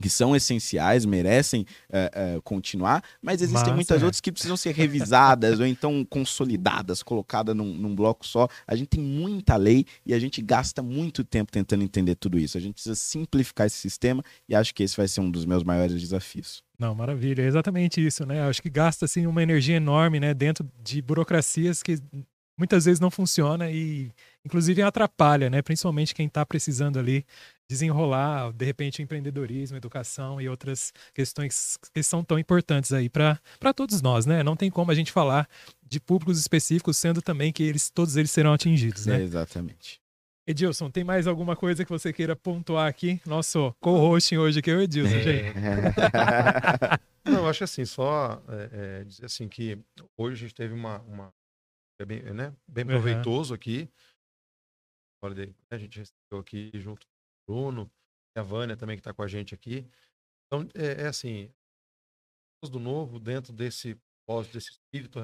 que 0.00 0.08
são 0.08 0.34
essenciais, 0.34 1.04
merecem 1.04 1.66
uh, 1.90 2.38
uh, 2.38 2.42
continuar, 2.42 3.02
mas 3.20 3.42
existem 3.42 3.74
muitas 3.74 4.00
é. 4.00 4.04
outras 4.04 4.20
que 4.20 4.30
precisam 4.30 4.56
ser 4.56 4.72
revisadas 4.72 5.58
ou 5.58 5.66
então 5.66 6.04
consolidadas, 6.04 7.02
colocadas 7.02 7.54
num, 7.54 7.74
num, 7.74 7.94
bloco 7.94 8.24
só. 8.24 8.48
A 8.66 8.76
gente 8.76 8.88
tem 8.88 9.02
muita 9.02 9.56
lei 9.56 9.84
e 10.06 10.14
a 10.14 10.18
gente 10.18 10.40
gasta 10.40 10.82
muito 10.82 11.24
tempo 11.24 11.50
tentando 11.50 11.82
entender 11.82 12.14
tudo 12.14 12.38
isso. 12.38 12.56
A 12.56 12.60
gente 12.60 12.74
precisa 12.74 12.94
simplificar 12.94 13.66
esse 13.66 13.76
sistema 13.76 14.22
e 14.48 14.54
acho 14.54 14.72
que 14.72 14.84
esse 14.84 14.96
vai 14.96 15.08
ser 15.08 15.20
um 15.20 15.30
dos 15.30 15.44
meus 15.44 15.64
maiores 15.64 16.00
desafios. 16.00 16.62
Não, 16.78 16.94
maravilha, 16.94 17.42
é 17.42 17.46
exatamente 17.46 18.04
isso, 18.04 18.24
né? 18.24 18.42
Acho 18.48 18.62
que 18.62 18.70
gasta 18.70 19.04
assim 19.04 19.26
uma 19.26 19.42
energia 19.42 19.76
enorme, 19.76 20.20
né, 20.20 20.32
dentro 20.32 20.70
de 20.80 21.02
burocracias 21.02 21.82
que 21.82 21.98
muitas 22.56 22.84
vezes 22.84 23.00
não 23.00 23.10
funciona 23.10 23.70
e 23.70 24.12
inclusive 24.44 24.80
atrapalha, 24.82 25.50
né? 25.50 25.60
Principalmente 25.60 26.14
quem 26.14 26.26
está 26.26 26.44
precisando 26.46 26.98
ali 26.98 27.24
desenrolar, 27.68 28.52
de 28.52 28.64
repente, 28.64 29.02
empreendedorismo, 29.02 29.76
educação 29.76 30.40
e 30.40 30.48
outras 30.48 30.92
questões 31.12 31.78
que 31.92 32.02
são 32.02 32.24
tão 32.24 32.38
importantes 32.38 32.92
aí 32.92 33.08
para 33.10 33.38
todos 33.76 34.00
nós, 34.00 34.24
né? 34.24 34.42
Não 34.42 34.56
tem 34.56 34.70
como 34.70 34.90
a 34.90 34.94
gente 34.94 35.12
falar 35.12 35.48
de 35.86 36.00
públicos 36.00 36.38
específicos, 36.38 36.96
sendo 36.96 37.20
também 37.20 37.52
que 37.52 37.62
eles 37.62 37.90
todos 37.90 38.16
eles 38.16 38.30
serão 38.30 38.52
atingidos, 38.52 39.06
né? 39.06 39.20
É, 39.20 39.22
exatamente. 39.22 40.00
Edilson, 40.46 40.90
tem 40.90 41.04
mais 41.04 41.26
alguma 41.26 41.54
coisa 41.54 41.84
que 41.84 41.90
você 41.90 42.10
queira 42.10 42.34
pontuar 42.34 42.88
aqui? 42.88 43.20
Nosso 43.26 43.74
co-hosting 43.80 44.38
hoje 44.38 44.60
aqui 44.60 44.70
é 44.70 44.76
o 44.76 44.80
Edilson, 44.80 45.16
é. 45.16 45.22
gente. 45.22 45.54
Não, 47.22 47.40
eu 47.40 47.48
acho 47.48 47.64
assim, 47.64 47.84
só 47.84 48.42
é, 48.48 49.00
é, 49.00 49.04
dizer 49.04 49.26
assim 49.26 49.46
que 49.46 49.78
hoje 50.16 50.36
a 50.36 50.48
gente 50.48 50.54
teve 50.54 50.72
uma, 50.72 51.00
uma 51.00 51.30
é 52.00 52.04
bem, 52.06 52.22
né, 52.32 52.54
bem 52.66 52.86
proveitoso 52.86 53.52
uhum. 53.52 53.56
aqui. 53.56 53.90
Né, 55.22 55.52
a 55.70 55.76
gente 55.76 55.98
recebeu 55.98 56.40
aqui 56.40 56.70
junto 56.76 57.06
Bruno 57.48 57.90
a 58.36 58.42
Vânia 58.42 58.76
também 58.76 58.96
que 58.96 59.00
está 59.00 59.12
com 59.12 59.22
a 59.22 59.26
gente 59.26 59.54
aqui. 59.54 59.88
Então, 60.46 60.68
é, 60.74 61.02
é 61.02 61.06
assim, 61.08 61.52
do 62.70 62.78
novo 62.78 63.18
dentro 63.18 63.52
desse 63.52 63.98
desse 64.52 64.72
espírito 64.72 65.20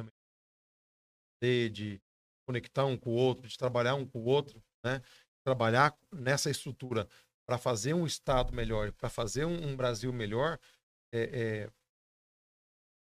de, 1.43 1.69
de 1.69 2.03
conectar 2.49 2.87
um 2.87 2.97
com 2.97 3.11
o 3.11 3.15
outro, 3.15 3.47
de 3.47 3.57
trabalhar 3.59 3.95
um 3.95 4.07
com 4.07 4.21
o 4.21 4.25
outro, 4.25 4.63
né? 4.83 5.03
Trabalhar 5.47 5.95
nessa 6.11 6.51
estrutura 6.51 7.07
para 7.47 7.59
fazer 7.59 7.93
um 7.93 8.07
Estado 8.07 8.51
melhor, 8.55 8.93
para 8.93 9.11
fazer 9.11 9.45
um, 9.45 9.69
um, 9.69 9.77
Brasil 9.77 10.11
melhor, 10.11 10.59
é, 11.13 11.23
é, 11.23 11.71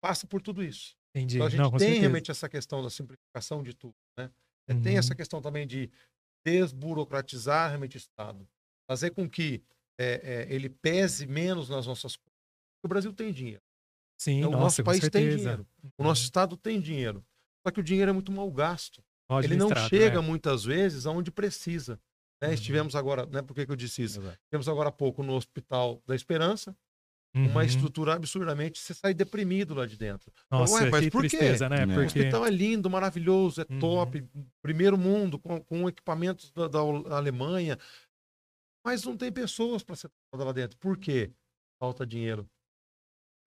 passa 0.04 0.26
por 0.26 0.42
tudo 0.42 0.64
isso. 0.64 0.96
Entendi. 1.16 1.36
Então 1.36 1.46
a 1.46 1.50
gente 1.52 1.60
Não, 1.60 1.70
tem 1.70 1.80
certeza. 1.80 2.00
realmente 2.00 2.32
essa 2.32 2.50
questão 2.50 2.82
da 2.82 2.90
simplificação 2.90 3.62
de 3.62 3.76
tudo, 3.76 3.96
né? 4.18 4.32
Uhum. 4.68 4.82
Tem 4.82 4.98
essa 4.98 5.14
questão 5.14 5.40
também 5.40 5.68
de 5.68 5.92
desburocratizar 6.44 7.70
realmente 7.70 7.98
o 7.98 8.00
Estado, 8.00 8.48
fazer 8.92 9.12
com 9.12 9.30
que 9.30 9.64
é, 9.98 10.48
é, 10.50 10.54
ele 10.54 10.70
pese 10.70 11.26
menos 11.26 11.70
nas 11.70 11.88
nossas 11.88 12.18
coisas. 12.18 12.32
O 12.84 12.88
Brasil 12.90 13.14
tem 13.14 13.32
dinheiro. 13.32 13.62
Sim, 14.18 14.40
então, 14.40 14.52
nossa, 14.52 14.60
o 14.60 14.64
nosso 14.64 14.84
país 14.84 15.10
tem 15.10 15.38
dinheiro. 15.38 15.66
O 15.98 16.04
nosso 16.04 16.22
uhum. 16.22 16.26
Estado 16.26 16.58
tem 16.58 16.82
dinheiro. 16.82 17.26
Só 17.66 17.72
que 17.72 17.80
o 17.80 17.84
dinheiro 17.84 18.10
é 18.10 18.14
muito 18.14 18.32
mal 18.32 18.52
gasto. 18.52 19.02
Ele 19.44 19.56
não 19.56 19.70
chega 19.88 20.20
é. 20.20 20.22
muitas 20.22 20.66
vezes 20.66 21.06
aonde 21.06 21.32
precisa. 21.32 21.98
Né? 22.42 22.50
Uhum. 22.50 22.54
Estivemos 22.54 22.96
agora, 22.96 23.26
né? 23.28 23.42
Por 23.42 23.54
que, 23.54 23.66
que 23.66 23.72
eu 23.72 23.78
disse 23.78 24.04
isso? 24.04 24.20
Exato. 24.20 24.38
Estivemos 24.44 24.68
agora 24.68 24.90
há 24.90 24.92
pouco 24.92 25.24
no 25.24 25.36
Hospital 25.36 26.04
da 26.06 26.14
Esperança, 26.14 26.76
uhum. 27.34 27.48
uma 27.48 27.64
estrutura 27.64 28.14
absurdamente, 28.16 28.78
você 28.78 28.94
sai 28.94 29.14
deprimido 29.14 29.74
lá 29.74 29.86
de 29.86 29.96
dentro. 29.96 30.34
Nossa, 30.50 30.74
Ué, 30.74 30.90
mas 30.90 31.06
que 31.06 31.12
por 31.12 31.22
tristeza, 31.22 31.70
quê? 31.70 31.76
né? 31.76 31.86
Porque... 31.86 32.02
O 32.02 32.06
hospital 32.06 32.46
é 32.46 32.50
lindo, 32.50 32.90
maravilhoso, 32.90 33.62
é 33.62 33.66
uhum. 33.70 33.80
top, 33.80 34.24
primeiro 34.62 34.98
mundo, 34.98 35.40
com, 35.40 35.62
com 35.62 35.88
equipamentos 35.88 36.52
da, 36.52 36.68
da, 36.68 36.80
Alemanha, 36.80 37.78
mas 38.86 39.04
não 39.04 39.18
tem 39.18 39.32
pessoas 39.32 39.84
para 39.84 39.96
ser 39.96 40.10
lá 40.34 40.52
dentro. 40.52 40.78
Por 40.78 40.98
quê? 40.98 41.32
Falta 41.80 42.06
dinheiro. 42.06 42.50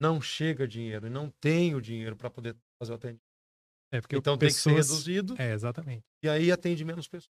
Não 0.00 0.20
chega 0.20 0.66
dinheiro, 0.66 1.06
e 1.06 1.10
não 1.10 1.30
tem 1.40 1.74
o 1.74 1.80
dinheiro 1.80 2.16
para 2.16 2.28
poder 2.28 2.56
fazer 2.78 2.92
o 2.92 2.94
atendimento. 2.96 3.22
É 3.92 4.00
porque 4.00 4.16
então 4.16 4.36
pessoas... 4.36 4.64
tem 4.64 4.74
que 4.74 4.82
ser 4.82 4.92
reduzido. 4.92 5.34
É, 5.40 5.52
exatamente. 5.52 6.04
E 6.22 6.28
aí 6.28 6.50
atende 6.50 6.84
menos 6.84 7.06
pessoas. 7.06 7.32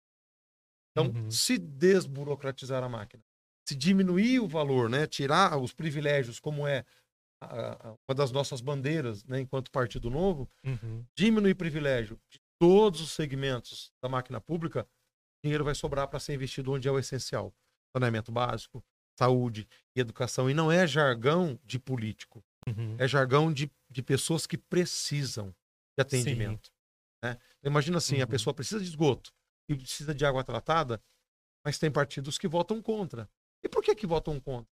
Então, 0.92 1.12
uhum. 1.12 1.30
se 1.30 1.60
desburocratizar 1.60 2.84
a 2.84 2.90
máquina, 2.90 3.24
se 3.68 3.76
diminuir 3.76 4.40
o 4.40 4.48
valor, 4.48 4.90
né, 4.90 5.06
tirar 5.06 5.56
os 5.58 5.72
privilégios, 5.72 6.40
como 6.40 6.68
é 6.68 6.84
a, 7.40 7.90
a, 7.90 7.92
uma 7.92 8.16
das 8.16 8.32
nossas 8.32 8.62
bandeiras, 8.62 9.24
né, 9.26 9.40
enquanto 9.40 9.70
Partido 9.70 10.10
Novo, 10.10 10.50
uhum. 10.66 11.06
diminuir 11.16 11.54
privilégio 11.54 12.20
de 12.32 12.40
todos 12.60 13.02
os 13.02 13.12
segmentos 13.12 13.92
da 14.02 14.10
máquina 14.10 14.42
pública, 14.42 14.88
dinheiro 15.44 15.64
vai 15.64 15.76
sobrar 15.76 16.08
para 16.08 16.20
ser 16.20 16.34
investido 16.34 16.72
onde 16.72 16.88
é 16.88 16.92
o 16.92 16.98
essencial: 16.98 17.54
saneamento 17.98 18.32
básico, 18.32 18.84
saúde 19.18 19.68
e 19.96 20.00
educação. 20.00 20.50
E 20.50 20.54
não 20.54 20.72
é 20.72 20.86
jargão 20.86 21.60
de 21.64 21.80
político, 21.80 22.44
uhum. 22.68 22.96
é 23.00 23.08
jargão 23.08 23.52
de, 23.52 23.72
de 23.90 24.02
pessoas 24.02 24.46
que 24.46 24.58
precisam 24.58 25.54
de 25.98 26.02
atendimento. 26.02 26.72
Né? 27.24 27.38
Então, 27.60 27.72
imagina 27.72 27.98
assim, 27.98 28.18
uhum. 28.18 28.24
a 28.24 28.28
pessoa 28.28 28.54
precisa 28.54 28.80
de 28.80 28.88
esgoto 28.88 29.34
e 29.70 29.76
precisa 29.76 30.14
de 30.14 30.26
água 30.26 30.44
tratada, 30.44 31.02
mas 31.66 31.78
tem 31.80 31.92
partidos 31.92 32.38
que 32.38 32.48
votam 32.48 32.82
contra. 32.82 33.30
E 33.64 33.68
por 33.68 33.84
que 33.84 33.96
que 33.96 34.08
votam 34.08 34.40
contra? 34.40 34.72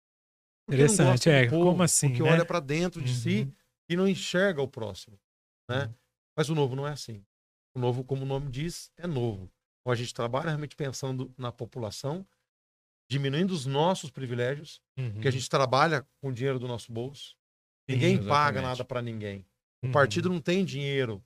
Porque 0.66 0.82
Interessante, 0.82 1.30
é, 1.30 1.48
povo, 1.48 1.70
como 1.70 1.82
assim? 1.82 2.08
Porque 2.08 2.22
né? 2.22 2.30
olha 2.30 2.44
para 2.44 2.60
dentro 2.60 3.00
de 3.00 3.10
uhum. 3.10 3.18
si 3.18 3.54
e 3.88 3.96
não 3.96 4.06
enxerga 4.06 4.60
o 4.62 4.68
próximo, 4.68 5.18
né? 5.68 5.84
Uhum. 5.84 5.94
Mas 6.36 6.48
o 6.48 6.54
novo 6.54 6.76
não 6.76 6.86
é 6.86 6.92
assim. 6.92 7.24
O 7.74 7.80
novo, 7.80 8.04
como 8.04 8.22
o 8.22 8.26
nome 8.26 8.50
diz, 8.50 8.90
é 8.96 9.06
novo. 9.06 9.50
Então 9.80 9.92
a 9.92 9.96
gente 9.96 10.14
trabalha 10.14 10.48
realmente 10.48 10.76
pensando 10.76 11.32
na 11.36 11.50
população, 11.50 12.26
diminuindo 13.10 13.52
os 13.52 13.66
nossos 13.66 14.10
privilégios, 14.10 14.80
uhum. 14.98 15.20
que 15.20 15.28
a 15.28 15.30
gente 15.30 15.48
trabalha 15.48 16.06
com 16.20 16.28
o 16.28 16.32
dinheiro 16.32 16.58
do 16.58 16.66
nosso 16.66 16.92
bolso. 16.92 17.36
Ninguém 17.88 18.20
Sim, 18.20 18.28
paga 18.28 18.62
nada 18.62 18.84
para 18.84 19.02
ninguém. 19.02 19.44
O 19.82 19.86
uhum. 19.86 19.92
partido 19.92 20.28
não 20.28 20.40
tem 20.40 20.64
dinheiro. 20.64 21.16
O 21.16 21.22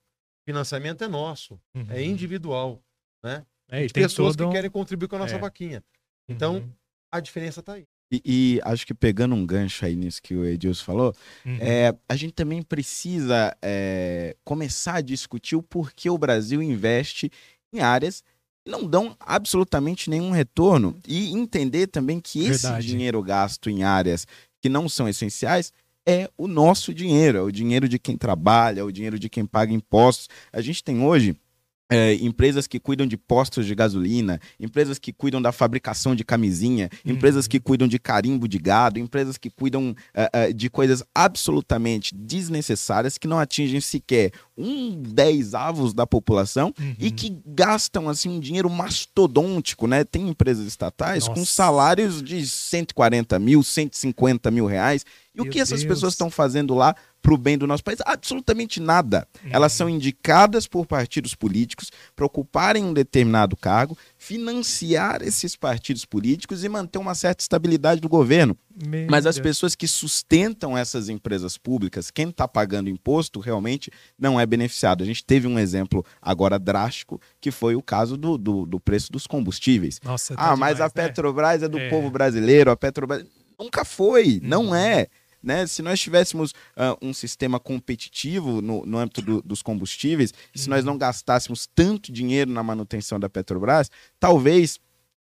financiamento 0.51 1.05
é 1.05 1.09
nosso, 1.09 1.61
é 1.75 1.79
uhum. 1.79 1.87
é 1.91 2.03
individual, 2.05 2.83
né? 3.23 3.45
É, 3.69 3.85
e 3.85 3.89
pessoas 3.89 4.37
todo... 4.37 4.49
que 4.49 4.55
querem 4.55 4.71
contribuir 4.71 5.09
com 5.09 5.17
a 5.17 5.21
nossa 5.21 5.35
é. 5.35 5.39
vaquinha. 5.39 5.83
Então, 6.29 6.57
uhum. 6.57 6.73
a 7.13 7.21
diferença 7.21 7.61
está 7.61 7.75
aí. 7.75 7.87
E, 8.13 8.23
e, 8.25 8.61
acho 8.63 8.87
que 8.87 8.95
pegando 8.95 9.35
um 9.35 9.45
gancho 9.45 9.85
aí 9.85 9.97
nisso 9.97 10.23
que 10.23 10.35
o 10.35 10.45
Edilson 10.45 10.85
falou, 10.85 11.15
uhum. 11.45 11.59
é, 11.61 11.93
a 12.09 12.15
gente 12.15 12.33
também 12.33 12.63
precisa 12.63 13.57
é, 13.61 14.37
começar 14.45 14.97
a 14.97 15.01
discutir 15.01 15.57
o 15.57 15.63
porquê 15.63 16.09
o 16.09 16.17
Brasil 16.17 16.63
investe 16.63 17.31
em 17.73 17.81
áreas 17.81 18.23
não 18.67 18.85
dão 18.85 19.17
absolutamente 19.21 20.11
nenhum 20.11 20.31
retorno 20.31 20.97
e 21.07 21.33
entender 21.33 21.87
também 21.87 22.21
que 22.21 22.49
Verdade. 22.49 22.79
esse 22.81 22.87
dinheiro 22.87 23.23
gasto 23.23 23.71
em 23.71 23.85
áreas 23.85 24.27
que 24.61 24.69
não 24.69 24.89
são 24.89 25.09
essenciais 25.09 25.73
é 26.05 26.31
o 26.37 26.47
nosso 26.47 26.93
dinheiro, 26.95 27.39
é 27.39 27.43
o 27.43 27.51
dinheiro 27.51 27.89
de 27.89 27.99
quem 27.99 28.17
trabalha, 28.17 28.81
é 28.81 28.83
o 28.83 28.93
dinheiro 28.93 29.19
de 29.19 29.29
quem 29.29 29.45
paga 29.45 29.73
impostos. 29.73 30.29
A 30.53 30.61
gente 30.61 30.83
tem 30.83 31.03
hoje 31.03 31.37
é, 31.89 32.15
empresas 32.15 32.67
que 32.67 32.81
cuidam 32.81 33.07
de 33.07 33.17
postos 33.17 33.67
de 33.67 33.75
gasolina, 33.75 34.41
empresas 34.59 34.99
que 34.99 35.13
cuidam 35.13 35.41
da 35.41 35.53
fabricação 35.53 36.15
de 36.15 36.25
camisinha, 36.25 36.91
uhum. 37.05 37.13
empresas 37.13 37.47
que 37.47 37.61
cuidam 37.61 37.87
de 37.87 37.99
carimbo 37.99 38.49
de 38.49 38.59
gado, 38.59 38.99
empresas 38.99 39.39
que 39.39 39.51
cuidam 39.51 39.91
uh, 39.91 40.51
uh, 40.51 40.55
de 40.55 40.69
coisas 40.69 41.05
absolutamente 41.15 42.15
desnecessárias 42.15 43.19
que 43.19 43.29
não 43.29 43.39
atingem 43.39 43.81
sequer 43.81 44.33
um 44.59 45.01
dez 45.03 45.55
avos 45.55 45.93
da 45.93 46.07
população 46.07 46.73
uhum. 46.79 46.95
e 46.99 47.11
que 47.11 47.39
gastam 47.47 48.09
assim 48.09 48.31
um 48.31 48.41
dinheiro 48.41 48.71
mastodôntico, 48.71 49.87
né? 49.87 50.03
Tem 50.03 50.29
empresas 50.29 50.67
estatais 50.67 51.29
Nossa. 51.29 51.39
com 51.39 51.45
salários 51.45 52.23
de 52.23 52.47
140 52.47 53.39
mil, 53.39 53.63
150 53.63 54.51
mil 54.51 54.67
reais. 54.67 55.05
E 55.37 55.43
Meu 55.43 55.47
o 55.47 55.51
que 55.51 55.61
essas 55.61 55.83
Deus. 55.83 55.95
pessoas 55.95 56.15
estão 56.15 56.31
fazendo 56.31 56.75
lá 56.75 56.97
para 57.21 57.35
o 57.35 57.37
bem 57.37 57.59
do 57.59 57.67
nosso 57.67 57.85
país? 57.85 57.99
Absolutamente 58.07 58.81
nada. 58.81 59.29
Uhum. 59.45 59.51
Elas 59.53 59.73
são 59.73 59.89
indicadas 59.89 60.67
por 60.67 60.87
partidos 60.87 61.35
políticos 61.35 61.91
para 62.15 62.25
ocuparem 62.25 62.83
um 62.83 62.95
determinado 62.95 63.57
cargo, 63.57 63.99
financiar 64.17 65.23
esses 65.23 65.55
partidos 65.55 66.07
políticos 66.07 66.65
e 66.65 66.69
manter 66.69 66.99
uma 66.99 67.15
certa 67.15 67.43
estabilidade 67.43 68.01
do 68.01 68.09
governo. 68.09 68.57
Meu 68.87 69.07
Mas 69.11 69.27
as 69.27 69.39
pessoas 69.39 69.75
que 69.75 69.87
sustentam 69.87 70.77
essas 70.77 71.09
empresas 71.09 71.59
públicas, 71.59 72.11
quem 72.11 72.29
está 72.29 72.47
pagando 72.47 72.89
imposto, 72.89 73.41
realmente 73.41 73.91
não 74.19 74.39
é 74.39 74.47
beneficiado. 74.47 75.03
A 75.03 75.07
gente 75.07 75.25
teve 75.25 75.47
um 75.47 75.59
exemplo 75.59 76.05
agora 76.21 76.59
drástico, 76.59 77.21
que 77.41 77.51
foi 77.51 77.75
o 77.75 77.83
caso 77.83 78.17
do, 78.17 78.39
do, 78.39 78.67
do 78.67 78.81
preço 78.81 79.11
dos 79.11 79.27
combustíveis. 79.27 80.01
Nossa, 80.03 80.35
tá 80.35 80.53
ah, 80.53 80.57
mas 80.57 80.81
a 80.81 80.85
né? 80.85 80.91
Petrobras 80.91 81.61
né? 81.61 81.67
é 81.67 81.69
do 81.69 81.79
é. 81.79 81.91
povo 81.91 82.11
brasileiro, 82.11 82.71
a 82.71 82.77
Petrobras. 82.77 83.25
Nunca 83.59 83.85
foi, 83.85 84.41
não 84.43 84.67
uhum. 84.67 84.75
é. 84.75 85.09
Né? 85.43 85.67
Se 85.67 85.83
nós 85.83 86.01
tivéssemos 86.01 86.51
uh, 86.51 86.97
um 87.01 87.13
sistema 87.13 87.61
competitivo 87.61 88.61
no, 88.61 88.85
no 88.85 88.99
âmbito 88.99 89.23
do, 89.23 89.43
dos 89.43 89.63
combustíveis, 89.63 90.31
uhum. 90.31 90.37
se 90.55 90.69
nós 90.69 90.81
uhum. 90.85 90.93
não 90.93 90.99
gastássemos 90.99 91.69
tanto 91.75 92.13
dinheiro 92.13 92.51
na 92.51 92.63
manutenção 92.63 93.21
da 93.21 93.29
Petrobras, 93.29 93.91
talvez 94.19 94.79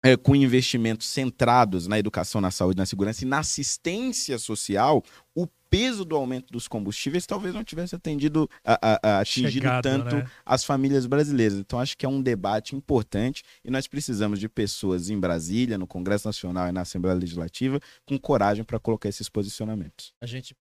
é, 0.06 0.16
com 0.16 0.36
investimentos 0.36 1.06
centrados 1.06 1.86
na 1.86 1.98
educação, 1.98 2.40
na 2.40 2.50
saúde, 2.50 2.78
na 2.78 2.86
segurança 2.86 3.24
e 3.24 3.26
na 3.26 3.40
assistência 3.40 4.38
social, 4.38 5.02
o 5.34 5.46
peso 5.68 6.04
do 6.04 6.14
aumento 6.14 6.52
dos 6.52 6.68
combustíveis 6.68 7.26
talvez 7.26 7.52
não 7.52 7.64
tivesse 7.64 7.94
atendido, 7.94 8.48
a, 8.64 8.78
a, 8.80 9.16
a 9.16 9.20
atingido 9.20 9.64
Chegado, 9.64 9.82
tanto 9.82 10.16
né? 10.16 10.30
as 10.44 10.64
famílias 10.64 11.06
brasileiras. 11.06 11.58
Então, 11.58 11.80
acho 11.80 11.96
que 11.96 12.06
é 12.06 12.08
um 12.08 12.22
debate 12.22 12.76
importante 12.76 13.42
e 13.64 13.70
nós 13.70 13.86
precisamos 13.86 14.38
de 14.38 14.48
pessoas 14.48 15.10
em 15.10 15.18
Brasília, 15.18 15.76
no 15.76 15.86
Congresso 15.86 16.28
Nacional 16.28 16.68
e 16.68 16.72
na 16.72 16.82
Assembleia 16.82 17.18
Legislativa, 17.18 17.80
com 18.06 18.18
coragem 18.18 18.64
para 18.64 18.78
colocar 18.78 19.08
esses 19.08 19.28
posicionamentos. 19.28 20.14
A 20.22 20.26
gente 20.26 20.54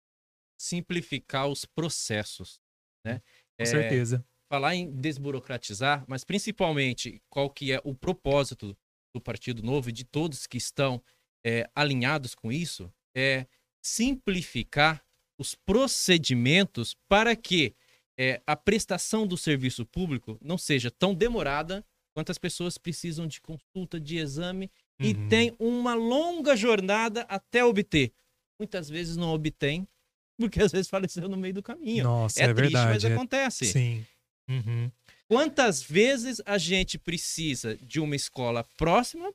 simplificar 0.58 1.48
os 1.48 1.66
processos, 1.66 2.60
né? 3.06 3.22
Com 3.58 3.64
é, 3.64 3.66
certeza. 3.66 4.26
Falar 4.50 4.76
em 4.76 4.92
desburocratizar, 4.92 6.04
mas 6.08 6.24
principalmente 6.24 7.22
qual 7.30 7.50
que 7.50 7.72
é 7.72 7.82
o 7.84 7.94
propósito 7.94 8.76
do 9.16 9.22
Partido 9.22 9.64
Novo 9.64 9.90
e 9.90 9.94
de 9.94 10.04
todos 10.04 10.46
que 10.46 10.58
estão 10.58 11.02
é, 11.46 11.70
alinhados 11.74 12.36
com 12.36 12.52
isso 12.52 12.92
é 13.16 13.48
simplificar 13.82 15.02
os 15.40 15.56
procedimentos 15.56 16.96
para 17.08 17.34
que 17.36 17.74
é, 18.18 18.42
a 18.46 18.56
prestação 18.56 19.26
do 19.26 19.38
serviço 19.38 19.86
público 19.86 20.38
não 20.42 20.58
seja 20.58 20.92
tão 20.92 21.14
demorada 21.14 21.86
quanto 22.14 22.32
as 22.32 22.38
pessoas 22.38 22.78
precisam 22.78 23.26
de 23.26 23.40
consulta, 23.40 24.00
de 24.00 24.18
exame 24.18 24.70
uhum. 25.00 25.08
e 25.08 25.14
tem 25.30 25.56
uma 25.60 25.94
longa 25.94 26.56
jornada 26.56 27.22
até 27.30 27.64
obter. 27.64 28.14
Muitas 28.60 28.90
vezes 28.90 29.16
não 29.16 29.30
obtém, 29.34 29.88
porque 30.38 30.62
às 30.62 30.72
vezes 30.72 30.90
faleceu 30.90 31.30
no 31.30 31.38
meio 31.38 31.54
do 31.54 31.64
caminho. 31.64 32.04
Nossa, 32.04 32.42
é, 32.42 32.46
é 32.46 32.54
triste, 32.54 32.74
verdade. 32.74 32.94
mas 32.94 33.06
acontece. 33.06 33.66
Sim. 33.66 34.06
Uhum. 34.50 34.92
Quantas 35.28 35.82
vezes 35.82 36.42
a 36.46 36.58
gente 36.58 37.00
precisa 37.00 37.76
de 37.78 38.00
uma 38.00 38.16
escola 38.16 38.64
próxima 38.78 39.34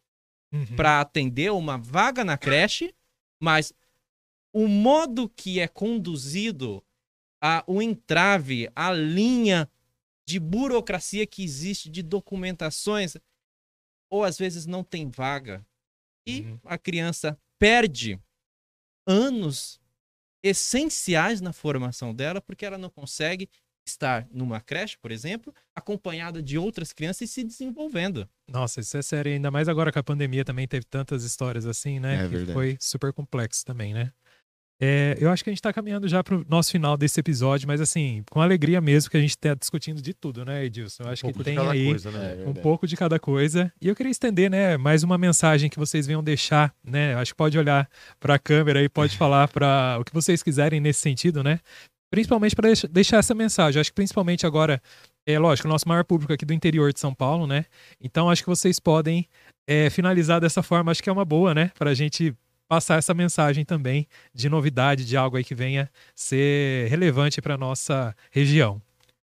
uhum. 0.53 0.77
para 0.77 1.01
atender 1.01 1.51
uma 1.51 1.77
vaga 1.77 2.25
na 2.25 2.39
creche, 2.39 2.95
mas 3.41 3.73
o 4.53 4.69
modo 4.69 5.29
que 5.29 5.59
é 5.59 5.67
conduzido 5.67 6.85
a 7.43 7.65
o 7.67 7.81
entrave, 7.81 8.71
a 8.75 8.93
linha 8.93 9.69
de 10.29 10.39
burocracia 10.39 11.27
que 11.27 11.43
existe 11.43 11.89
de 11.89 12.03
documentações, 12.03 13.17
ou 14.09 14.23
às 14.23 14.39
vezes 14.39 14.67
não 14.67 14.85
tem 14.85 15.09
vaga 15.09 15.67
e 16.27 16.43
uhum. 16.43 16.61
a 16.65 16.79
criança 16.79 17.39
perde 17.59 18.21
anos 19.07 19.81
essenciais 20.43 21.41
na 21.41 21.53
formação 21.53 22.15
dela 22.15 22.41
porque 22.41 22.65
ela 22.65 22.79
não 22.79 22.91
consegue 22.91 23.49
estar 23.87 24.27
numa 24.33 24.61
creche, 24.61 24.97
por 24.99 25.11
exemplo, 25.11 25.55
acompanhada 25.75 26.43
de 26.43 26.59
outras 26.59 26.93
crianças 26.93 27.29
e 27.29 27.33
se 27.33 27.45
desenvolvendo. 27.45 28.29
Nossa, 28.49 28.81
isso 28.81 28.97
é 28.97 29.03
sério. 29.03 29.33
Ainda 29.33 29.51
mais 29.51 29.69
agora 29.69 29.93
que 29.93 29.99
a 29.99 30.03
pandemia 30.03 30.45
também 30.45 30.67
teve 30.67 30.85
tantas 30.85 31.25
histórias 31.25 31.67
assim, 31.67 31.99
né? 31.99 32.17
É 32.17 32.23
que 32.23 32.29
verdade. 32.29 32.53
foi 32.53 32.77
super 32.81 33.13
complexo 33.13 33.65
também, 33.65 33.95
né? 33.95 34.13
É, 34.83 35.15
eu 35.21 35.29
acho 35.31 35.45
que 35.45 35.51
a 35.51 35.53
gente 35.53 35.59
está 35.59 35.75
caminhando 35.75 36.09
já 36.09 36.25
para 36.25 36.37
o 36.37 36.45
nosso 36.49 36.71
final 36.71 36.97
desse 36.97 37.21
episódio, 37.21 37.69
mas 37.69 37.83
assim, 37.83 38.25
com 38.31 38.41
alegria 38.41 38.81
mesmo 38.81 39.11
que 39.11 39.17
a 39.19 39.21
gente 39.21 39.33
está 39.33 39.53
discutindo 39.53 40.01
de 40.01 40.15
tudo, 40.15 40.43
né, 40.43 40.65
Edilson? 40.65 41.03
Eu 41.03 41.11
acho 41.11 41.27
um 41.27 41.33
que 41.33 41.45
tem 41.45 41.59
aí 41.59 41.89
coisa, 41.91 42.11
né? 42.11 42.45
um 42.47 42.55
pouco 42.55 42.87
de 42.87 42.97
cada 42.97 43.19
coisa. 43.19 43.71
E 43.79 43.89
eu 43.89 43.95
queria 43.95 44.11
estender, 44.11 44.51
né, 44.51 44.79
mais 44.79 45.03
uma 45.03 45.19
mensagem 45.19 45.69
que 45.69 45.79
vocês 45.79 46.07
venham 46.07 46.25
deixar, 46.25 46.75
né? 46.83 47.15
Acho 47.17 47.33
que 47.33 47.37
pode 47.37 47.59
olhar 47.59 47.87
para 48.19 48.37
a 48.37 48.39
câmera 48.39 48.83
e 48.83 48.89
pode 48.89 49.15
falar 49.19 49.49
para 49.49 49.99
o 50.01 50.05
que 50.05 50.15
vocês 50.15 50.43
quiserem 50.43 50.81
nesse 50.81 51.01
sentido, 51.01 51.45
né? 51.45 51.61
Principalmente 52.11 52.57
para 52.57 52.69
deixar 52.91 53.19
essa 53.19 53.35
mensagem. 53.35 53.81
Acho 53.81 53.91
que 53.91 53.95
principalmente 53.95 54.45
agora, 54.45 54.83
é 55.25 55.39
lógico, 55.39 55.69
o 55.69 55.71
nosso 55.71 55.89
maior 55.89 56.05
público 56.05 56.33
aqui 56.33 56.45
do 56.45 56.53
interior 56.53 56.93
de 56.93 56.99
São 56.99 57.15
Paulo, 57.15 57.47
né? 57.47 57.65
Então 58.01 58.29
acho 58.29 58.43
que 58.43 58.49
vocês 58.49 58.81
podem 58.81 59.29
é, 59.67 59.89
finalizar 59.89 60.41
dessa 60.41 60.63
forma. 60.63 60.91
Acho 60.91 61.03
que 61.03 61.09
é 61.09 61.13
uma 61.13 61.25
boa, 61.25 61.55
né? 61.55 61.71
Para 61.79 61.91
a 61.91 61.95
gente 61.95 62.35
passar 62.69 62.99
essa 62.99 63.15
mensagem 63.15 63.65
também 63.65 64.07
de 64.35 64.49
novidade, 64.49 65.05
de 65.05 65.17
algo 65.17 65.37
aí 65.37 65.45
que 65.45 65.55
venha 65.55 65.91
ser 66.15 66.89
relevante 66.89 67.41
para 67.41 67.57
nossa 67.57 68.15
região. 68.31 68.81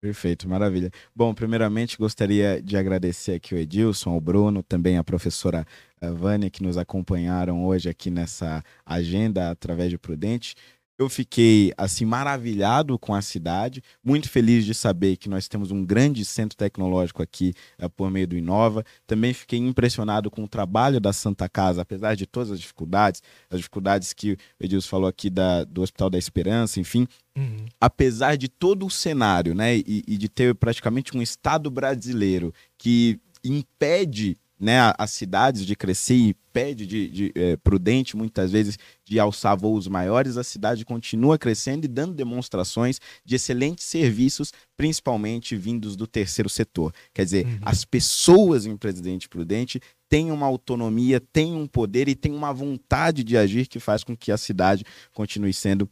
Perfeito, 0.01 0.49
maravilha. 0.49 0.89
Bom, 1.15 1.31
primeiramente 1.31 1.95
gostaria 1.95 2.59
de 2.59 2.75
agradecer 2.75 3.33
aqui 3.33 3.53
o 3.53 3.57
Edilson, 3.57 4.17
o 4.17 4.19
Bruno, 4.19 4.63
também 4.63 4.97
a 4.97 5.03
professora 5.03 5.63
eh, 6.01 6.09
Vânia, 6.09 6.49
que 6.49 6.63
nos 6.63 6.75
acompanharam 6.75 7.63
hoje 7.63 7.87
aqui 7.87 8.09
nessa 8.09 8.63
agenda 8.83 9.51
através 9.51 9.91
de 9.91 9.99
Prudente. 9.99 10.55
Eu 11.01 11.09
fiquei 11.09 11.73
assim 11.75 12.05
maravilhado 12.05 12.99
com 12.99 13.15
a 13.15 13.23
cidade, 13.23 13.81
muito 14.03 14.29
feliz 14.29 14.63
de 14.63 14.75
saber 14.75 15.17
que 15.17 15.27
nós 15.27 15.47
temos 15.47 15.71
um 15.71 15.83
grande 15.83 16.23
centro 16.23 16.55
tecnológico 16.55 17.23
aqui 17.23 17.55
uh, 17.81 17.89
por 17.89 18.11
meio 18.11 18.27
do 18.27 18.37
Inova. 18.37 18.85
Também 19.07 19.33
fiquei 19.33 19.57
impressionado 19.57 20.29
com 20.29 20.43
o 20.43 20.47
trabalho 20.47 20.99
da 21.01 21.11
Santa 21.11 21.49
Casa, 21.49 21.81
apesar 21.81 22.13
de 22.13 22.27
todas 22.27 22.51
as 22.51 22.59
dificuldades, 22.59 23.23
as 23.49 23.57
dificuldades 23.57 24.13
que 24.13 24.33
o 24.33 24.37
Edilson 24.59 24.89
falou 24.89 25.07
aqui 25.07 25.31
da, 25.31 25.63
do 25.63 25.81
Hospital 25.81 26.11
da 26.11 26.19
Esperança, 26.19 26.79
enfim. 26.79 27.07
Uhum. 27.35 27.65
Apesar 27.79 28.35
de 28.35 28.47
todo 28.47 28.85
o 28.85 28.91
cenário, 28.91 29.55
né, 29.55 29.77
e, 29.77 30.03
e 30.07 30.17
de 30.17 30.29
ter 30.29 30.53
praticamente 30.53 31.17
um 31.17 31.21
Estado 31.23 31.71
brasileiro 31.71 32.53
que 32.77 33.19
impede 33.43 34.37
né, 34.61 34.93
as 34.95 35.09
cidades 35.09 35.65
de 35.65 35.75
crescer 35.75 36.13
e 36.13 36.35
pede 36.53 36.85
de, 36.85 37.09
de 37.09 37.31
é, 37.33 37.57
prudente 37.57 38.15
muitas 38.15 38.51
vezes 38.51 38.77
de 39.03 39.19
alçar 39.19 39.57
voos 39.57 39.87
maiores, 39.87 40.37
a 40.37 40.43
cidade 40.43 40.85
continua 40.85 41.35
crescendo 41.35 41.85
e 41.85 41.87
dando 41.87 42.13
demonstrações 42.13 42.99
de 43.25 43.35
excelentes 43.35 43.85
serviços, 43.85 44.53
principalmente 44.77 45.55
vindos 45.55 45.95
do 45.95 46.05
terceiro 46.05 46.47
setor. 46.47 46.93
Quer 47.11 47.25
dizer, 47.25 47.45
uhum. 47.47 47.59
as 47.63 47.83
pessoas 47.83 48.67
em 48.67 48.77
Presidente 48.77 49.27
Prudente 49.27 49.81
têm 50.07 50.29
uma 50.29 50.45
autonomia, 50.45 51.19
têm 51.19 51.55
um 51.55 51.65
poder 51.65 52.07
e 52.07 52.13
têm 52.13 52.31
uma 52.31 52.53
vontade 52.53 53.23
de 53.23 53.35
agir 53.37 53.65
que 53.67 53.79
faz 53.79 54.03
com 54.03 54.15
que 54.15 54.31
a 54.31 54.37
cidade 54.37 54.85
continue 55.11 55.53
sendo 55.53 55.89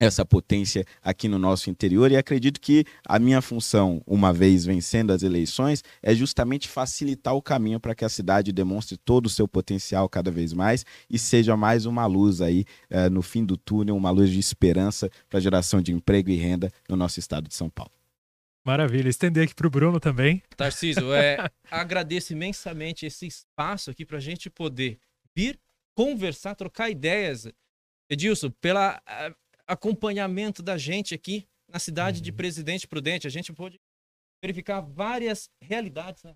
essa 0.00 0.24
potência 0.24 0.84
aqui 1.02 1.28
no 1.28 1.38
nosso 1.38 1.68
interior 1.68 2.10
e 2.10 2.16
acredito 2.16 2.58
que 2.58 2.86
a 3.06 3.18
minha 3.18 3.42
função, 3.42 4.02
uma 4.06 4.32
vez 4.32 4.64
vencendo 4.64 5.12
as 5.12 5.22
eleições, 5.22 5.84
é 6.02 6.14
justamente 6.14 6.66
facilitar 6.66 7.34
o 7.34 7.42
caminho 7.42 7.78
para 7.78 7.94
que 7.94 8.04
a 8.04 8.08
cidade 8.08 8.50
demonstre 8.50 8.96
todo 8.96 9.26
o 9.26 9.30
seu 9.30 9.46
potencial 9.46 10.08
cada 10.08 10.30
vez 10.30 10.54
mais 10.54 10.86
e 11.08 11.18
seja 11.18 11.54
mais 11.54 11.84
uma 11.84 12.06
luz 12.06 12.40
aí 12.40 12.64
uh, 12.90 13.10
no 13.10 13.20
fim 13.20 13.44
do 13.44 13.58
túnel, 13.58 13.94
uma 13.94 14.10
luz 14.10 14.30
de 14.30 14.38
esperança 14.38 15.10
para 15.28 15.38
a 15.38 15.42
geração 15.42 15.82
de 15.82 15.92
emprego 15.92 16.30
e 16.30 16.36
renda 16.36 16.72
no 16.88 16.96
nosso 16.96 17.20
estado 17.20 17.46
de 17.46 17.54
São 17.54 17.68
Paulo. 17.68 17.92
Maravilha. 18.64 19.08
Estender 19.08 19.44
aqui 19.44 19.54
para 19.54 19.66
o 19.66 19.70
Bruno 19.70 20.00
também. 20.00 20.42
Tarcísio, 20.56 21.12
é, 21.12 21.50
agradeço 21.70 22.32
imensamente 22.32 23.04
esse 23.04 23.26
espaço 23.26 23.90
aqui 23.90 24.06
para 24.06 24.18
a 24.18 24.20
gente 24.20 24.48
poder 24.48 24.98
vir 25.34 25.58
conversar, 25.94 26.54
trocar 26.54 26.90
ideias. 26.90 27.46
Edilson, 28.08 28.50
pela 28.60 29.00
acompanhamento 29.70 30.64
da 30.64 30.76
gente 30.76 31.14
aqui 31.14 31.46
na 31.68 31.78
cidade 31.78 32.18
uhum. 32.18 32.24
de 32.24 32.32
Presidente 32.32 32.88
Prudente. 32.88 33.26
A 33.26 33.30
gente 33.30 33.52
pôde 33.52 33.80
verificar 34.42 34.80
várias 34.80 35.48
realidades 35.62 36.24
né? 36.24 36.34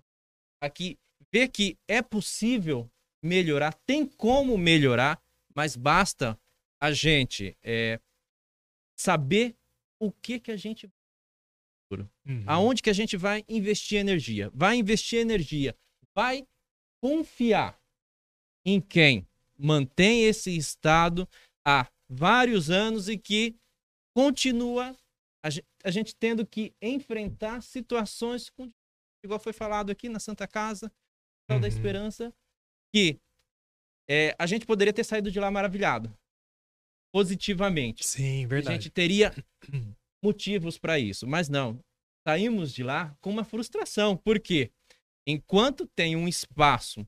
aqui, 0.61 0.97
ver 1.33 1.49
que 1.49 1.77
é 1.85 2.01
possível 2.01 2.89
melhorar, 3.21 3.73
tem 3.85 4.05
como 4.05 4.57
melhorar, 4.57 5.21
mas 5.53 5.75
basta 5.75 6.39
a 6.81 6.93
gente 6.93 7.57
é, 7.61 7.99
saber 8.97 9.53
o 9.99 10.11
que 10.11 10.39
que 10.39 10.51
a 10.51 10.57
gente 10.57 10.89
uhum. 11.91 12.43
aonde 12.45 12.81
que 12.81 12.89
a 12.89 12.93
gente 12.93 13.17
vai 13.17 13.43
investir 13.49 13.99
energia? 13.99 14.49
Vai 14.53 14.77
investir 14.77 15.19
energia, 15.19 15.75
vai 16.15 16.47
confiar 17.01 17.77
em 18.65 18.79
quem 18.79 19.27
mantém 19.57 20.23
esse 20.23 20.55
estado 20.55 21.27
há 21.65 21.87
vários 22.09 22.69
anos 22.69 23.09
e 23.09 23.17
que 23.17 23.55
continua 24.15 24.95
a 25.43 25.49
gente, 25.49 25.67
a 25.83 25.91
gente 25.91 26.15
tendo 26.15 26.45
que 26.45 26.73
enfrentar 26.81 27.61
situações 27.61 28.49
com, 28.49 28.71
igual 29.23 29.39
foi 29.39 29.53
falado 29.53 29.91
aqui 29.91 30.09
na 30.09 30.19
Santa 30.19 30.47
Casa, 30.47 30.91
uhum. 31.51 31.59
da 31.59 31.67
Esperança, 31.67 32.33
que 32.93 33.19
é, 34.09 34.35
a 34.39 34.47
gente 34.47 34.65
poderia 34.65 34.93
ter 34.93 35.03
saído 35.03 35.29
de 35.29 35.39
lá 35.39 35.51
maravilhado, 35.51 36.15
positivamente. 37.13 38.05
Sim, 38.05 38.47
verdade. 38.47 38.75
A 38.75 38.79
gente 38.79 38.89
teria 38.89 39.31
motivos 40.23 40.79
para 40.79 40.99
isso, 40.99 41.27
mas 41.27 41.47
não. 41.47 41.79
Saímos 42.27 42.73
de 42.73 42.81
lá 42.81 43.15
com 43.21 43.29
uma 43.29 43.43
frustração, 43.43 44.17
porque 44.17 44.71
enquanto 45.27 45.87
tem 45.95 46.15
um 46.15 46.27
espaço 46.27 47.07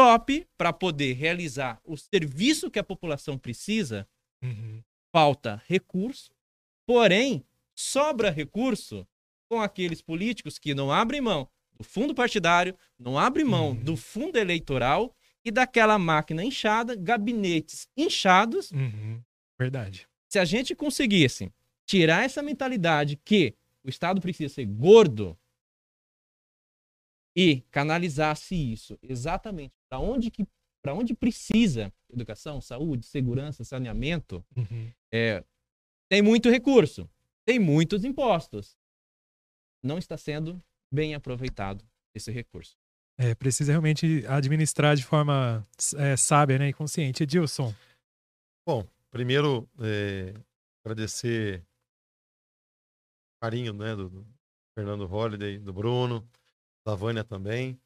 top 0.00 0.46
para 0.56 0.72
poder 0.72 1.12
realizar 1.12 1.78
o 1.84 1.94
serviço 1.94 2.70
que 2.70 2.78
a 2.78 2.84
população 2.84 3.36
precisa, 3.36 4.08
uhum. 4.42 4.82
falta 5.12 5.62
recurso, 5.66 6.32
porém 6.86 7.44
sobra 7.74 8.30
recurso 8.30 9.06
com 9.46 9.60
aqueles 9.60 10.00
políticos 10.00 10.58
que 10.58 10.72
não 10.72 10.90
abrem 10.90 11.20
mão 11.20 11.46
do 11.76 11.84
fundo 11.84 12.14
partidário, 12.14 12.74
não 12.98 13.18
abrem 13.18 13.44
mão 13.44 13.70
uhum. 13.70 13.74
do 13.74 13.94
fundo 13.94 14.38
eleitoral 14.38 15.14
e 15.44 15.50
daquela 15.50 15.98
máquina 15.98 16.42
inchada, 16.42 16.96
gabinetes 16.96 17.86
inchados. 17.94 18.70
Uhum. 18.70 19.22
Verdade. 19.58 20.08
Se 20.30 20.38
a 20.38 20.46
gente 20.46 20.74
conseguisse 20.74 21.52
tirar 21.84 22.24
essa 22.24 22.42
mentalidade 22.42 23.16
que 23.22 23.54
o 23.84 23.90
Estado 23.90 24.18
precisa 24.18 24.54
ser 24.54 24.64
gordo 24.64 25.38
e 27.36 27.60
canalizasse 27.70 28.54
isso 28.54 28.98
exatamente 29.02 29.79
para 29.90 29.98
onde 29.98 30.30
que 30.30 30.46
para 30.82 30.94
onde 30.94 31.12
precisa 31.12 31.92
educação, 32.10 32.58
saúde, 32.58 33.04
segurança, 33.04 33.62
saneamento, 33.64 34.42
uhum. 34.56 34.90
é, 35.12 35.44
tem 36.08 36.22
muito 36.22 36.48
recurso, 36.48 37.08
tem 37.44 37.58
muitos 37.58 38.02
impostos. 38.02 38.78
Não 39.82 39.98
está 39.98 40.16
sendo 40.16 40.58
bem 40.90 41.14
aproveitado 41.14 41.84
esse 42.14 42.30
recurso. 42.30 42.76
É, 43.18 43.34
precisa 43.34 43.72
realmente 43.72 44.24
administrar 44.26 44.96
de 44.96 45.04
forma 45.04 45.66
é, 45.96 46.16
sábia 46.16 46.58
né, 46.58 46.68
e 46.70 46.72
consciente. 46.72 47.22
Edilson. 47.22 47.74
Bom, 48.66 48.86
primeiro, 49.10 49.68
é, 49.78 50.32
agradecer 50.82 51.62
o 53.36 53.44
carinho 53.44 53.74
né, 53.74 53.94
do, 53.94 54.08
do 54.08 54.26
Fernando 54.74 55.06
Holliday, 55.06 55.58
do 55.58 55.72
Bruno, 55.72 56.26
da 56.86 56.94
Vânia 56.94 57.22
também, 57.22 57.78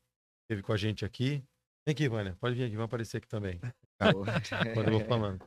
esteve 0.42 0.62
com 0.62 0.72
a 0.72 0.76
gente 0.76 1.05
aqui. 1.05 1.42
Vem 1.87 1.93
aqui, 1.93 2.09
Vânia, 2.09 2.37
pode 2.41 2.55
vir 2.55 2.64
aqui, 2.64 2.76
vai 2.76 2.87
aparecer 2.87 3.18
aqui 3.18 3.28
também. 3.28 3.61
Quando 4.74 4.89
eu 4.89 4.99
vou 4.99 5.05
falando. 5.05 5.45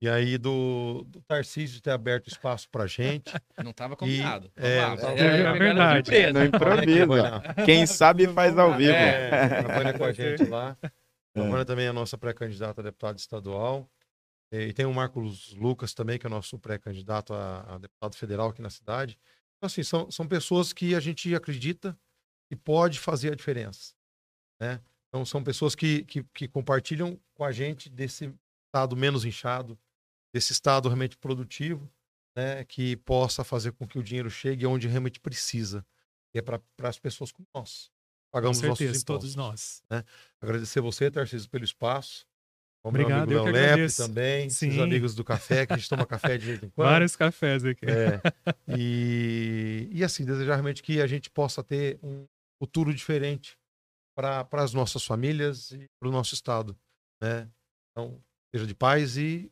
E 0.00 0.08
aí 0.08 0.38
do, 0.38 1.04
do 1.08 1.20
Tarcísio 1.22 1.80
ter 1.80 1.90
aberto 1.90 2.28
espaço 2.28 2.68
pra 2.70 2.86
gente. 2.86 3.32
Não 3.62 3.72
estava 3.72 3.96
combinado. 3.96 4.50
E, 4.56 4.60
é, 4.60 4.78
é, 4.78 4.80
é, 4.80 5.40
é, 5.40 5.52
verdade. 5.52 6.32
Não 6.32 6.44
improvisa. 6.44 7.42
Quem 7.64 7.84
sabe 7.84 8.28
faz 8.28 8.56
ao 8.56 8.76
vivo. 8.76 8.92
É, 8.92 9.62
trabalha 9.64 9.98
com 9.98 10.04
a 10.04 10.12
gente 10.12 10.44
lá. 10.44 10.76
A 11.34 11.40
Vânia 11.40 11.64
também 11.64 11.86
é 11.86 11.88
a 11.88 11.92
nossa 11.92 12.16
pré-candidata 12.16 12.80
a 12.80 12.84
deputada 12.84 13.18
estadual. 13.18 13.88
E 14.52 14.72
tem 14.72 14.86
o 14.86 14.94
Marcos 14.94 15.52
Lucas 15.54 15.92
também, 15.92 16.18
que 16.18 16.26
é 16.26 16.30
nosso 16.30 16.58
pré-candidato 16.58 17.34
a, 17.34 17.74
a, 17.74 17.78
deputado 17.78 18.16
federal 18.16 18.48
aqui 18.48 18.62
na 18.62 18.70
cidade. 18.70 19.18
Então, 19.56 19.66
assim, 19.66 19.82
são, 19.82 20.10
são 20.10 20.26
pessoas 20.26 20.72
que 20.72 20.94
a 20.94 21.00
gente 21.00 21.34
acredita 21.34 21.98
que 22.48 22.56
pode 22.56 22.98
fazer 22.98 23.32
a 23.32 23.34
diferença. 23.34 23.94
Né? 24.60 24.80
Então, 25.08 25.24
são 25.24 25.42
pessoas 25.42 25.74
que, 25.74 26.04
que, 26.04 26.22
que 26.34 26.46
compartilham 26.46 27.18
com 27.34 27.44
a 27.44 27.52
gente 27.52 27.88
desse 27.88 28.32
estado 28.66 28.94
menos 28.96 29.24
inchado, 29.24 29.78
desse 30.32 30.52
estado 30.52 30.88
realmente 30.88 31.16
produtivo, 31.16 31.90
né, 32.36 32.64
que 32.64 32.96
possa 32.98 33.42
fazer 33.42 33.72
com 33.72 33.86
que 33.86 33.98
o 33.98 34.02
dinheiro 34.02 34.30
chegue 34.30 34.66
onde 34.66 34.86
realmente 34.86 35.18
precisa, 35.18 35.84
que 36.30 36.38
é 36.38 36.42
para 36.42 36.60
as 36.82 36.98
pessoas 36.98 37.32
como 37.32 37.48
nós. 37.54 37.90
Pagamos 38.30 38.58
com 38.58 38.66
certeza, 38.66 38.90
nossos 38.90 39.02
impostos, 39.02 39.34
todos 39.34 39.34
nós. 39.34 39.82
Né? 39.90 40.04
Agradecer 40.40 40.80
você, 40.80 41.10
Tarcísio, 41.10 41.48
pelo 41.48 41.64
espaço. 41.64 42.26
Ao 42.84 42.90
Obrigado, 42.90 43.28
meu 43.28 43.42
amigo 43.42 43.56
Léo 43.56 43.76
Lepe 43.76 43.96
também, 43.96 44.50
Sim. 44.50 44.70
os 44.70 44.78
amigos 44.78 45.14
do 45.14 45.24
café, 45.24 45.66
que 45.66 45.72
a 45.72 45.76
gente 45.76 45.88
toma 45.88 46.06
café 46.06 46.38
de 46.38 46.46
vez 46.46 46.62
em 46.62 46.68
quando. 46.68 46.88
Vários 46.88 47.16
cafés 47.16 47.64
aqui. 47.64 47.86
É, 47.86 48.20
e, 48.78 49.88
e 49.90 50.04
assim, 50.04 50.24
desejar 50.24 50.54
realmente 50.54 50.82
que 50.82 51.00
a 51.00 51.06
gente 51.06 51.28
possa 51.28 51.64
ter 51.64 51.98
um 52.02 52.24
futuro 52.62 52.94
diferente 52.94 53.57
para 54.18 54.64
as 54.64 54.74
nossas 54.74 55.04
famílias 55.04 55.70
e 55.70 55.86
para 56.00 56.08
o 56.08 56.12
nosso 56.12 56.34
estado. 56.34 56.76
Né? 57.22 57.48
Então, 57.92 58.20
seja 58.52 58.66
de 58.66 58.74
paz 58.74 59.16
e 59.16 59.48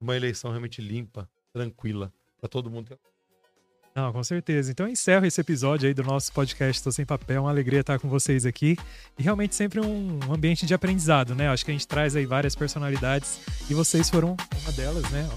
uma 0.00 0.16
eleição 0.16 0.50
realmente 0.50 0.80
limpa, 0.80 1.28
tranquila, 1.52 2.10
para 2.40 2.48
todo 2.48 2.70
mundo. 2.70 2.98
Não, 3.94 4.12
com 4.12 4.22
certeza. 4.22 4.70
Então 4.70 4.86
eu 4.86 4.92
encerro 4.92 5.26
esse 5.26 5.40
episódio 5.40 5.88
aí 5.88 5.92
do 5.92 6.04
nosso 6.04 6.32
podcast 6.32 6.82
Tô 6.82 6.90
Sem 6.90 7.04
Papel. 7.04 7.42
Uma 7.42 7.50
alegria 7.50 7.80
estar 7.80 7.98
com 7.98 8.08
vocês 8.08 8.46
aqui. 8.46 8.76
E 9.18 9.22
realmente 9.22 9.54
sempre 9.54 9.80
um 9.80 10.32
ambiente 10.32 10.64
de 10.64 10.72
aprendizado, 10.72 11.34
né? 11.34 11.48
Acho 11.48 11.64
que 11.64 11.70
a 11.72 11.74
gente 11.74 11.86
traz 11.86 12.14
aí 12.14 12.24
várias 12.24 12.54
personalidades 12.54 13.40
e 13.68 13.74
vocês 13.74 14.08
foram 14.08 14.36
uma 14.62 14.72
delas, 14.72 15.10
né? 15.10 15.28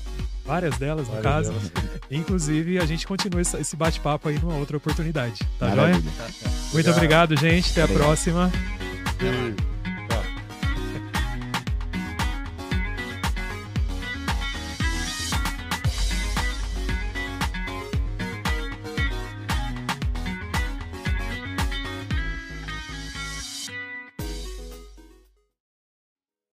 Várias 0.52 0.78
delas, 0.78 1.08
no 1.08 1.14
várias 1.22 1.48
caso. 1.48 1.52
Delas. 1.54 1.72
Inclusive, 2.12 2.78
a 2.78 2.86
gente 2.86 3.08
continua 3.08 3.40
esse 3.40 3.74
bate-papo 3.74 4.28
aí 4.28 4.38
numa 4.38 4.56
outra 4.56 4.76
oportunidade. 4.76 5.40
Tá 5.58 5.74
joia? 5.74 6.04
Muito 6.74 6.92
obrigado, 6.92 7.40
gente. 7.40 7.72
Até 7.72 7.84
a 7.84 7.88
próxima. 7.88 8.52